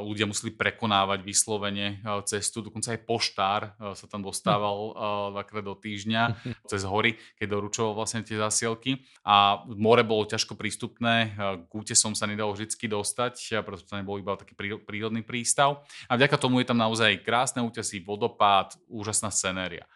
ľudia 0.06 0.30
museli 0.30 0.54
prekonávať 0.54 1.26
vyslovene 1.26 2.06
cestu. 2.30 2.62
Dokonca 2.62 2.94
aj 2.94 3.02
poštár 3.10 3.62
sa 3.98 4.06
tam 4.06 4.22
dostával 4.22 4.94
dvakrát 5.34 5.66
do 5.66 5.74
týždňa 5.74 6.24
cez 6.72 6.86
hory, 6.86 7.18
keď 7.41 7.58
doručoval 7.58 7.98
vlastne 7.98 8.22
tie 8.22 8.38
zasielky. 8.38 9.02
A 9.26 9.66
more 9.66 10.06
bolo 10.06 10.30
ťažko 10.30 10.54
prístupné, 10.54 11.34
k 11.66 11.72
útesom 11.74 12.14
sa 12.14 12.30
nedalo 12.30 12.54
vždy 12.54 12.70
dostať, 12.70 13.66
pretože 13.66 13.89
to 13.89 13.98
nebol 13.98 14.22
iba 14.22 14.38
taký 14.38 14.54
prírodný 14.86 15.26
prístav. 15.26 15.82
A 16.06 16.14
vďaka 16.14 16.38
tomu 16.38 16.62
je 16.62 16.70
tam 16.70 16.78
naozaj 16.78 17.26
krásne 17.26 17.66
útesy, 17.66 17.98
vodopád, 18.06 18.78
úžasná 18.86 19.34
scenéria. 19.34 19.89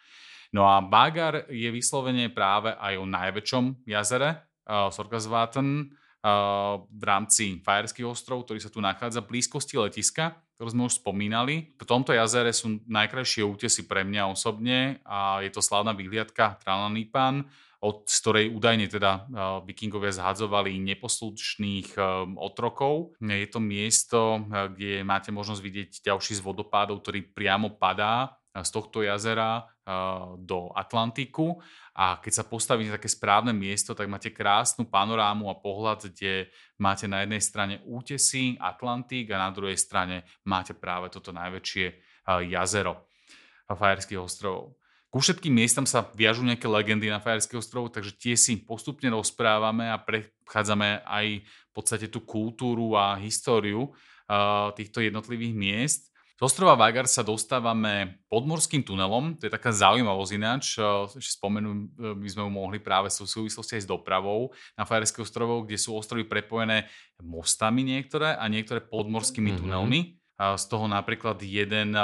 No 0.49 0.65
a 0.65 0.81
Bagar 0.81 1.45
je 1.51 1.69
vyslovene 1.69 2.31
práve 2.33 2.73
aj 2.73 2.93
o 2.97 3.05
najväčšom 3.05 3.85
jazere, 3.85 4.47
Sorgasvaten, 4.67 5.95
v 6.87 7.03
rámci 7.03 7.63
Fajerských 7.63 8.07
ostrov, 8.07 8.43
ktorý 8.43 8.59
sa 8.59 8.73
tu 8.73 8.83
nachádza 8.83 9.23
v 9.23 9.37
blízkosti 9.37 9.79
letiska, 9.79 10.35
ktoré 10.57 10.73
sme 10.73 10.89
už 10.89 10.99
spomínali. 10.99 11.77
V 11.77 11.85
tomto 11.85 12.11
jazere 12.11 12.51
sú 12.51 12.81
najkrajšie 12.89 13.45
útesy 13.45 13.85
pre 13.85 14.01
mňa 14.03 14.33
osobne 14.33 14.99
a 15.05 15.39
je 15.45 15.53
to 15.53 15.61
slávna 15.61 15.93
vyhliadka 15.93 16.57
Tralanípan, 16.65 17.45
od 17.77 18.09
z 18.09 18.17
ktorej 18.25 18.45
údajne 18.57 18.89
teda 18.89 19.29
vikingovia 19.69 20.09
zhadzovali 20.09 20.81
neposlušných 20.81 21.93
otrokov. 22.41 23.13
Je 23.21 23.47
to 23.47 23.61
miesto, 23.61 24.41
kde 24.49 25.05
máte 25.05 25.29
možnosť 25.29 25.61
vidieť 25.61 25.91
ďalší 26.01 26.41
z 26.41 26.41
vodopádov, 26.41 27.05
ktorý 27.05 27.21
priamo 27.29 27.77
padá 27.77 28.33
z 28.57 28.69
tohto 28.73 29.05
jazera 29.05 29.69
do 30.41 30.73
Atlantiku 30.73 31.61
a 31.97 32.21
keď 32.21 32.29
sa 32.29 32.45
postavíte 32.45 32.93
také 32.93 33.09
správne 33.09 33.57
miesto, 33.57 33.97
tak 33.97 34.05
máte 34.05 34.29
krásnu 34.29 34.85
panorámu 34.85 35.49
a 35.49 35.57
pohľad, 35.57 36.13
kde 36.13 36.53
máte 36.77 37.09
na 37.09 37.25
jednej 37.25 37.41
strane 37.41 37.81
útesy, 37.89 38.53
Atlantik 38.61 39.33
a 39.33 39.41
na 39.41 39.49
druhej 39.49 39.81
strane 39.81 40.21
máte 40.45 40.77
práve 40.77 41.09
toto 41.09 41.33
najväčšie 41.33 41.85
jazero 42.53 43.09
Fajerských 43.65 44.21
ostrovov. 44.21 44.77
Ku 45.09 45.23
všetkým 45.23 45.55
miestam 45.55 45.87
sa 45.89 46.05
viažú 46.13 46.45
nejaké 46.45 46.69
legendy 46.69 47.09
na 47.09 47.17
Fajerských 47.17 47.63
ostrovoch, 47.63 47.89
takže 47.89 48.13
tie 48.13 48.35
si 48.37 48.61
postupne 48.61 49.09
rozprávame 49.09 49.89
a 49.89 49.97
prechádzame 49.97 51.01
aj 51.01 51.41
v 51.41 51.71
podstate 51.73 52.13
tú 52.13 52.21
kultúru 52.21 52.93
a 52.93 53.17
históriu 53.17 53.89
týchto 54.77 55.01
jednotlivých 55.01 55.55
miest. 55.57 56.01
Z 56.37 56.53
ostrova 56.53 56.77
Vagar 56.77 57.09
sa 57.09 57.25
dostávame 57.25 58.21
podmorským 58.29 58.85
tunelom, 58.85 59.41
to 59.41 59.49
je 59.49 59.57
taká 59.57 59.73
zaujímavosť 59.73 60.31
ináč, 60.37 60.77
ešte 61.17 61.33
spomenú, 61.33 61.89
my 61.97 62.27
sme 62.29 62.45
ju 62.45 62.51
mohli 62.53 62.77
práve 62.77 63.09
v 63.09 63.25
súvislosti 63.25 63.81
aj 63.81 63.83
s 63.83 63.89
dopravou 63.89 64.53
na 64.77 64.85
Fajerských 64.85 65.25
ostrovoch, 65.25 65.65
kde 65.65 65.81
sú 65.81 65.97
ostrovy 65.97 66.29
prepojené 66.29 66.93
mostami 67.25 67.81
niektoré 67.81 68.37
a 68.37 68.45
niektoré 68.53 68.85
podmorskými 68.85 69.49
mm-hmm. 69.49 69.61
tunelmi. 69.65 69.99
Z 70.37 70.63
toho 70.69 70.85
napríklad 70.85 71.41
jeden 71.41 71.97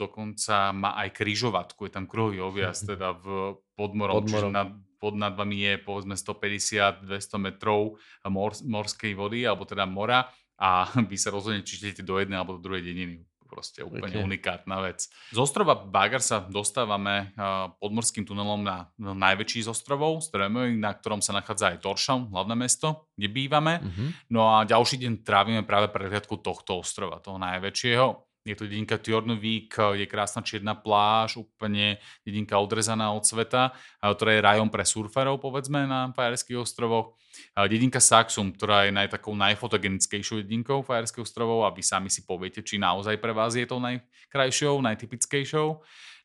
dokonca 0.00 0.72
má 0.72 0.96
aj 1.04 1.12
kryžovatku, 1.12 1.84
je 1.84 1.92
tam 1.92 2.08
kruhový 2.08 2.40
objazd 2.40 2.88
teda 2.96 3.20
v 3.20 3.52
podmorom, 3.76 4.24
podmorom. 4.24 4.32
čiže 4.32 4.46
nad, 4.48 4.72
pod 4.96 5.12
nad 5.12 5.36
vami 5.36 5.68
je 5.68 5.72
povedzme 5.84 6.16
150-200 6.16 7.04
metrov 7.36 8.00
mor, 8.24 8.56
morskej 8.64 9.12
vody 9.12 9.44
alebo 9.44 9.68
teda 9.68 9.84
mora 9.84 10.24
a 10.56 10.88
vy 11.12 11.20
sa 11.20 11.28
rozhodnete, 11.28 11.68
či 11.68 11.84
idete 11.84 12.00
do 12.00 12.16
jednej 12.16 12.40
alebo 12.40 12.56
do 12.56 12.64
druhej 12.64 12.80
dediny 12.80 13.28
proste 13.48 13.80
úplne 13.80 14.20
okay. 14.20 14.26
unikátna 14.28 14.76
vec. 14.84 15.08
Z 15.32 15.38
ostrova 15.40 15.72
Bagar 15.72 16.20
sa 16.20 16.44
dostávame 16.44 17.32
podmorským 17.80 18.28
tunelom 18.28 18.60
na, 18.60 18.92
najväčší 19.00 19.64
z 19.64 19.72
ostrovov, 19.72 20.20
Strömöy, 20.20 20.76
na 20.76 20.92
ktorom 20.92 21.24
sa 21.24 21.32
nachádza 21.32 21.72
aj 21.72 21.80
Toršam, 21.80 22.28
hlavné 22.28 22.54
mesto, 22.54 23.08
kde 23.16 23.32
bývame. 23.32 23.80
Uh-huh. 23.80 24.08
No 24.28 24.52
a 24.52 24.68
ďalší 24.68 25.00
deň 25.00 25.24
trávime 25.24 25.64
práve 25.64 25.88
prehliadku 25.88 26.36
tohto 26.44 26.84
ostrova, 26.84 27.24
toho 27.24 27.40
najväčšieho. 27.40 28.27
Je 28.48 28.56
to 28.56 28.64
dedinka 28.64 28.96
Tjornvík, 28.96 29.76
je 30.00 30.08
krásna 30.08 30.40
čierna 30.40 30.72
pláž, 30.72 31.36
úplne 31.36 32.00
dedinka 32.24 32.56
odrezaná 32.56 33.12
od 33.12 33.20
sveta, 33.20 33.76
ktorá 34.00 34.32
je 34.32 34.40
rajom 34.40 34.72
pre 34.72 34.88
surferov, 34.88 35.36
povedzme, 35.36 35.84
na 35.84 36.08
Fajerských 36.16 36.56
ostrovoch. 36.56 37.20
Dedinka 37.68 38.00
Saxum, 38.00 38.56
ktorá 38.56 38.88
je 38.88 38.96
naj, 38.96 39.12
takou 39.12 39.36
najfotogenickejšou 39.36 40.48
dedinkou 40.48 40.80
Fajerských 40.80 41.28
ostrovov 41.28 41.68
a 41.68 41.74
vy 41.76 41.84
sami 41.84 42.08
si 42.08 42.24
poviete, 42.24 42.64
či 42.64 42.80
naozaj 42.80 43.20
pre 43.20 43.36
vás 43.36 43.52
je 43.52 43.68
to 43.68 43.76
najkrajšou, 43.76 44.80
najtypickejšou. 44.80 45.68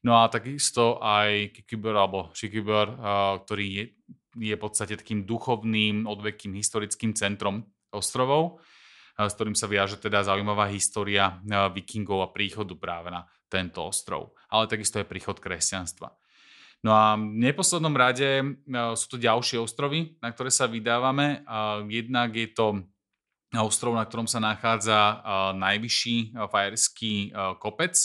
No 0.07 0.11
a 0.23 0.31
takisto 0.31 1.03
aj 1.03 1.51
Kikiber 1.59 1.99
alebo 1.99 2.31
Šikiber, 2.31 2.87
ktorý 3.43 3.67
je, 3.67 3.83
je 4.39 4.53
v 4.55 4.63
podstate 4.63 4.95
takým 4.95 5.27
duchovným, 5.27 6.07
odvekým 6.07 6.55
historickým 6.55 7.11
centrom 7.19 7.67
ostrovov 7.91 8.63
s 9.13 9.33
ktorým 9.37 9.53
sa 9.53 9.69
viaže 9.69 10.01
teda 10.01 10.25
zaujímavá 10.25 10.69
história 10.73 11.37
vikingov 11.73 12.25
a 12.25 12.33
príchodu 12.33 12.73
práve 12.73 13.13
na 13.13 13.29
tento 13.45 13.85
ostrov. 13.85 14.33
Ale 14.49 14.65
takisto 14.65 14.97
je 14.97 15.05
príchod 15.05 15.37
kresťanstva. 15.37 16.09
No 16.83 16.91
a 16.91 17.15
v 17.15 17.39
neposlednom 17.39 17.95
rade 17.95 18.59
sú 18.99 19.05
to 19.07 19.21
ďalšie 19.21 19.55
ostrovy, 19.61 20.19
na 20.19 20.33
ktoré 20.35 20.51
sa 20.51 20.67
vydávame. 20.67 21.45
Jednak 21.87 22.35
je 22.35 22.49
to 22.51 22.83
ostrov, 23.55 23.95
na 23.95 24.03
ktorom 24.03 24.25
sa 24.25 24.41
nachádza 24.41 25.21
najvyšší 25.55 26.35
fajerský 26.49 27.31
kopec, 27.61 27.95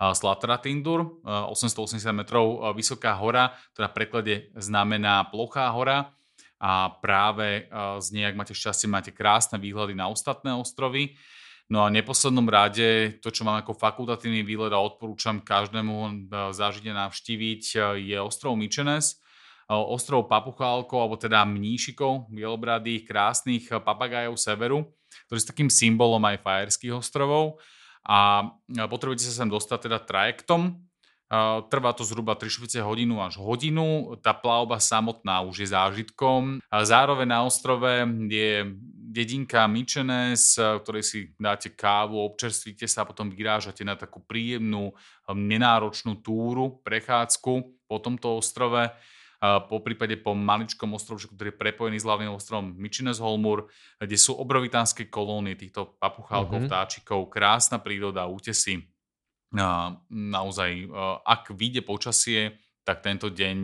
Slatratindur, 0.00 1.20
880 1.24 2.00
metrov 2.16 2.72
vysoká 2.72 3.12
hora, 3.20 3.52
ktorá 3.76 3.92
v 3.92 3.96
preklade 3.96 4.34
znamená 4.56 5.28
plochá 5.28 5.68
hora 5.76 6.12
a 6.60 6.92
práve 7.00 7.64
z 8.04 8.06
nej, 8.12 8.28
ak 8.28 8.36
máte 8.36 8.52
šťastie, 8.52 8.84
máte 8.84 9.10
krásne 9.16 9.56
výhľady 9.56 9.96
na 9.96 10.12
ostatné 10.12 10.52
ostrovy. 10.52 11.16
No 11.72 11.86
a 11.86 11.88
v 11.88 12.02
neposlednom 12.02 12.44
rade, 12.50 13.16
to, 13.22 13.30
čo 13.32 13.46
mám 13.46 13.62
ako 13.64 13.78
fakultatívny 13.78 14.44
výlet 14.44 14.74
a 14.74 14.82
odporúčam 14.82 15.40
každému 15.40 16.28
zažiť 16.52 16.84
a 16.92 17.06
navštíviť, 17.06 17.62
je 17.96 18.18
ostrov 18.20 18.58
Myčenes, 18.60 19.22
ostrov 19.70 20.26
Papuchálkov, 20.26 20.98
alebo 20.98 21.14
teda 21.14 21.46
mníšikov, 21.46 22.26
bielobradých, 22.26 23.06
krásnych 23.06 23.70
papagajov 23.70 24.34
severu, 24.34 24.90
ktorý 25.30 25.38
je 25.38 25.46
takým 25.46 25.70
symbolom 25.70 26.20
aj 26.26 26.42
Fajerských 26.42 26.90
ostrovov. 26.90 27.62
A 28.02 28.50
potrebujete 28.90 29.30
sa 29.30 29.40
sem 29.40 29.48
dostať 29.48 29.86
teda 29.86 30.02
trajektom, 30.02 30.74
Trvá 31.70 31.94
to 31.94 32.02
zhruba 32.02 32.34
3 32.34 32.82
hodinu 32.82 33.22
až 33.22 33.38
hodinu. 33.38 34.18
Tá 34.18 34.34
plavba 34.34 34.82
samotná 34.82 35.46
už 35.46 35.62
je 35.62 35.68
zážitkom. 35.70 36.58
Zároveň 36.66 37.30
na 37.30 37.46
ostrove 37.46 37.86
je 38.26 38.66
dedinka 39.14 39.70
Myčenes, 39.70 40.58
ktorej 40.58 41.06
si 41.06 41.18
dáte 41.38 41.70
kávu, 41.70 42.18
občerstvíte 42.18 42.90
sa 42.90 43.06
a 43.06 43.08
potom 43.08 43.30
vyrážate 43.30 43.86
na 43.86 43.94
takú 43.94 44.18
príjemnú, 44.26 44.90
nenáročnú 45.30 46.18
túru, 46.18 46.82
prechádzku 46.82 47.52
po 47.86 47.96
tomto 48.02 48.34
ostrove 48.42 48.90
po 49.40 49.80
prípade 49.80 50.20
po 50.20 50.36
maličkom 50.36 50.92
ostrovčeku, 50.92 51.32
ktorý 51.32 51.48
je 51.48 51.60
prepojený 51.64 51.96
s 51.96 52.04
hlavným 52.04 52.36
ostrovom 52.36 52.76
Holmur, 53.24 53.72
kde 53.96 54.18
sú 54.20 54.36
obrovitánske 54.36 55.08
kolónie 55.08 55.56
týchto 55.56 55.96
papuchálkov, 55.96 56.60
mm-hmm. 56.60 56.68
vtáčikov, 56.68 57.32
krásna 57.32 57.80
príroda, 57.80 58.28
útesy 58.28 58.84
naozaj, 60.10 60.70
ak 61.26 61.50
vyjde 61.54 61.82
počasie, 61.82 62.54
tak 62.80 63.04
tento 63.04 63.28
deň 63.30 63.56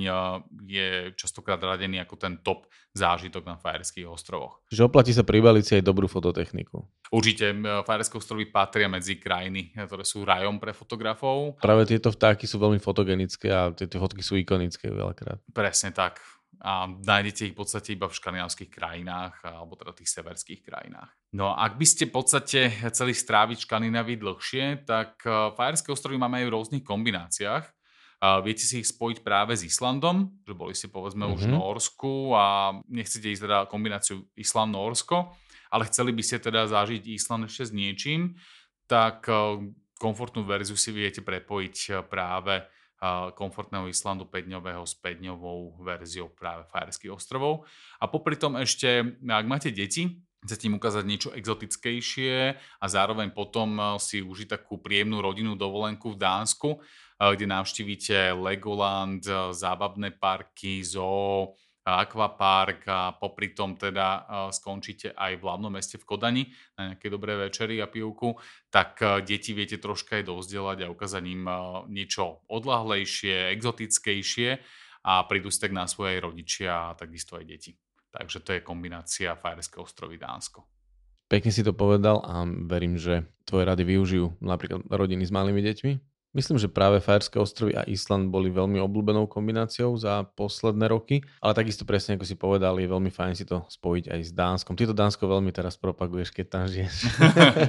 je 0.68 0.88
častokrát 1.16 1.58
radený 1.58 1.98
ako 2.04 2.14
ten 2.20 2.38
top 2.44 2.68
zážitok 2.92 3.42
na 3.48 3.56
Fajerských 3.58 4.06
ostrovoch. 4.06 4.62
Že 4.70 4.86
oplatí 4.86 5.10
sa 5.10 5.26
pribaliť 5.26 5.64
si 5.64 5.72
aj 5.80 5.84
dobrú 5.88 6.06
fototechniku. 6.06 6.84
Určite, 7.10 7.50
Fajerské 7.82 8.14
ostrovy 8.20 8.46
patria 8.46 8.86
medzi 8.86 9.18
krajiny, 9.18 9.72
ktoré 9.74 10.04
sú 10.06 10.22
rajom 10.22 10.60
pre 10.62 10.70
fotografov. 10.76 11.58
Práve 11.58 11.88
tieto 11.88 12.12
vtáky 12.12 12.44
sú 12.46 12.60
veľmi 12.60 12.78
fotogenické 12.78 13.50
a 13.50 13.72
tieto 13.72 13.98
fotky 13.98 14.22
sú 14.22 14.36
ikonické 14.38 14.92
veľakrát. 14.92 15.42
Presne 15.50 15.90
tak 15.96 16.20
a 16.60 16.88
nájdete 16.88 17.50
ich 17.50 17.54
v 17.54 17.60
podstate 17.60 17.92
iba 17.92 18.08
v 18.08 18.16
škandinávskych 18.16 18.70
krajinách 18.72 19.44
alebo 19.44 19.76
teda 19.76 19.92
tých 19.92 20.08
severských 20.08 20.60
krajinách. 20.64 21.12
No 21.36 21.52
a 21.52 21.68
ak 21.68 21.76
by 21.76 21.86
ste 21.86 22.08
v 22.08 22.16
podstate 22.16 22.60
chceli 22.88 23.12
stráviť 23.12 23.68
Škandinávii 23.68 24.16
dlhšie, 24.16 24.88
tak 24.88 25.20
eh, 25.28 25.52
Fajerské 25.52 25.92
ostrovy 25.92 26.16
máme 26.16 26.40
aj 26.40 26.46
v 26.48 26.54
rôznych 26.54 26.84
kombináciách. 26.84 27.76
Viete 28.16 28.64
si 28.64 28.80
ich 28.80 28.88
spojiť 28.88 29.20
práve 29.20 29.52
s 29.52 29.60
Islandom, 29.60 30.40
že 30.48 30.56
boli 30.56 30.72
si 30.72 30.88
povedzme 30.88 31.28
mm-hmm. 31.28 31.36
už 31.36 31.42
v 31.46 31.52
mhm. 31.52 31.56
Norsku 31.60 32.12
a 32.32 32.46
nechcete 32.88 33.28
ísť 33.28 33.44
teda 33.44 33.58
kombináciu 33.68 34.24
Island-Norsko, 34.40 35.36
ale 35.68 35.84
chceli 35.92 36.16
by 36.16 36.22
ste 36.24 36.40
teda 36.40 36.64
zažiť 36.64 37.12
Island 37.12 37.52
ešte 37.52 37.68
s 37.68 37.72
niečím, 37.76 38.40
tak 38.88 39.28
eh, 39.28 39.60
komfortnú 40.00 40.48
verziu 40.48 40.80
si 40.80 40.96
viete 40.96 41.20
prepojiť 41.20 42.08
práve 42.08 42.64
komfortného 43.36 43.92
Islandu 43.92 44.24
5-dňového 44.24 44.82
s 44.88 44.96
5-dňovou 44.96 45.84
verziou 45.84 46.32
práve 46.32 46.64
Fajerských 46.72 47.12
ostrovov. 47.12 47.68
A 48.00 48.08
popri 48.08 48.40
tom 48.40 48.56
ešte, 48.56 49.16
ak 49.20 49.46
máte 49.46 49.68
deti, 49.68 50.24
chcete 50.46 50.70
im 50.70 50.78
ukázať 50.78 51.04
niečo 51.04 51.30
exotickejšie 51.34 52.54
a 52.56 52.86
zároveň 52.86 53.34
potom 53.34 53.98
si 53.98 54.22
užiť 54.22 54.48
takú 54.60 54.78
príjemnú 54.80 55.20
rodinnú 55.20 55.58
dovolenku 55.58 56.14
v 56.14 56.20
Dánsku, 56.22 56.70
kde 57.18 57.46
navštívite 57.48 58.36
Legoland, 58.36 59.24
zábavné 59.52 60.14
parky, 60.16 60.84
zoo, 60.84 61.56
akvapark 61.86 62.82
a 62.90 63.14
popri 63.14 63.54
tom 63.54 63.78
teda 63.78 64.26
skončíte 64.50 65.14
aj 65.14 65.38
v 65.38 65.44
hlavnom 65.46 65.70
meste 65.70 66.02
v 66.02 66.04
Kodani 66.04 66.44
na 66.74 66.92
nejaké 66.92 67.06
dobré 67.06 67.38
večery 67.38 67.78
a 67.78 67.86
pivku, 67.86 68.34
tak 68.74 68.98
deti 69.22 69.54
viete 69.54 69.78
troška 69.78 70.18
aj 70.18 70.26
dozdelať 70.26 70.78
a 70.82 70.90
ukázať 70.90 71.22
im 71.30 71.46
niečo 71.86 72.42
odlahlejšie, 72.50 73.54
exotickejšie 73.54 74.58
a 75.06 75.22
prídu 75.30 75.54
si 75.54 75.62
tak 75.62 75.70
na 75.70 75.86
svoje 75.86 76.18
rodičia 76.18 76.90
a 76.90 76.98
takisto 76.98 77.38
aj 77.38 77.46
deti. 77.46 77.78
Takže 78.10 78.42
to 78.42 78.50
je 78.58 78.66
kombinácia 78.66 79.38
Fajerské 79.38 79.78
ostrovy 79.78 80.18
Dánsko. 80.18 80.66
Pekne 81.26 81.50
si 81.54 81.62
to 81.66 81.74
povedal 81.74 82.22
a 82.22 82.46
verím, 82.46 82.98
že 82.98 83.26
tvoje 83.46 83.66
rady 83.66 83.82
využijú 83.82 84.38
napríklad 84.42 84.86
rodiny 84.86 85.26
s 85.26 85.34
malými 85.34 85.58
deťmi. 85.58 85.92
Myslím, 86.36 86.60
že 86.60 86.68
práve 86.68 87.00
Fajerské 87.00 87.40
ostrovy 87.40 87.72
a 87.72 87.88
Island 87.88 88.28
boli 88.28 88.52
veľmi 88.52 88.76
obľúbenou 88.76 89.24
kombináciou 89.24 89.96
za 89.96 90.28
posledné 90.36 90.84
roky, 90.92 91.24
ale 91.40 91.56
takisto 91.56 91.88
presne 91.88 92.20
ako 92.20 92.28
si 92.28 92.36
povedal, 92.36 92.76
je 92.76 92.84
veľmi 92.84 93.08
fajn 93.08 93.32
si 93.40 93.48
to 93.48 93.64
spojiť 93.64 94.12
aj 94.12 94.20
s 94.20 94.30
Dánskom. 94.36 94.76
Ty 94.76 94.92
to 94.92 94.92
Dánsko 94.92 95.32
veľmi 95.32 95.48
teraz 95.48 95.80
propaguješ, 95.80 96.36
keď 96.36 96.46
tam 96.52 96.68
žiješ. 96.68 96.92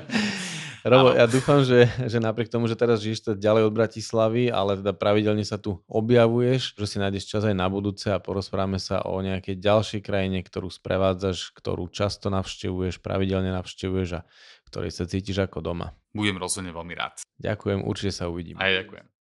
Robo, 0.88 1.15
ja 1.15 1.28
dúfam, 1.32 1.63
že, 1.63 1.88
že 2.07 2.20
napriek 2.20 2.51
tomu, 2.51 2.68
že 2.68 2.76
teraz 2.76 2.99
žiješ 2.99 3.39
ďalej 3.39 3.72
od 3.72 3.74
Bratislavy, 3.76 4.51
ale 4.51 4.80
teda 4.80 4.91
pravidelne 4.95 5.47
sa 5.47 5.55
tu 5.55 5.80
objavuješ, 5.88 6.76
že 6.76 6.86
si 6.88 6.97
nájdeš 6.99 7.28
čas 7.28 7.43
aj 7.47 7.55
na 7.55 7.72
budúce 7.72 8.11
a 8.11 8.20
porozprávame 8.20 8.84
sa 8.84 9.03
o 9.03 9.20
nejakej 9.24 9.63
ďalšej 9.63 10.01
krajine, 10.03 10.43
ktorú 10.43 10.68
sprevádzaš, 10.68 11.55
ktorú 11.55 11.88
často 11.91 12.28
navštevuješ, 12.32 12.99
pravidelne 12.99 13.51
navštevuješ 13.55 14.09
a 14.15 14.22
ktorej 14.68 14.91
sa 14.93 15.07
cítiš 15.07 15.41
ako 15.47 15.63
doma. 15.63 15.95
Budem 16.13 16.38
rozhodne 16.38 16.76
veľmi 16.76 16.93
rád. 16.93 17.24
Ďakujem, 17.39 17.84
určite 17.88 18.11
sa 18.13 18.28
uvidíme. 18.28 18.59
Aj 18.59 18.72
ďakujem. 18.84 19.16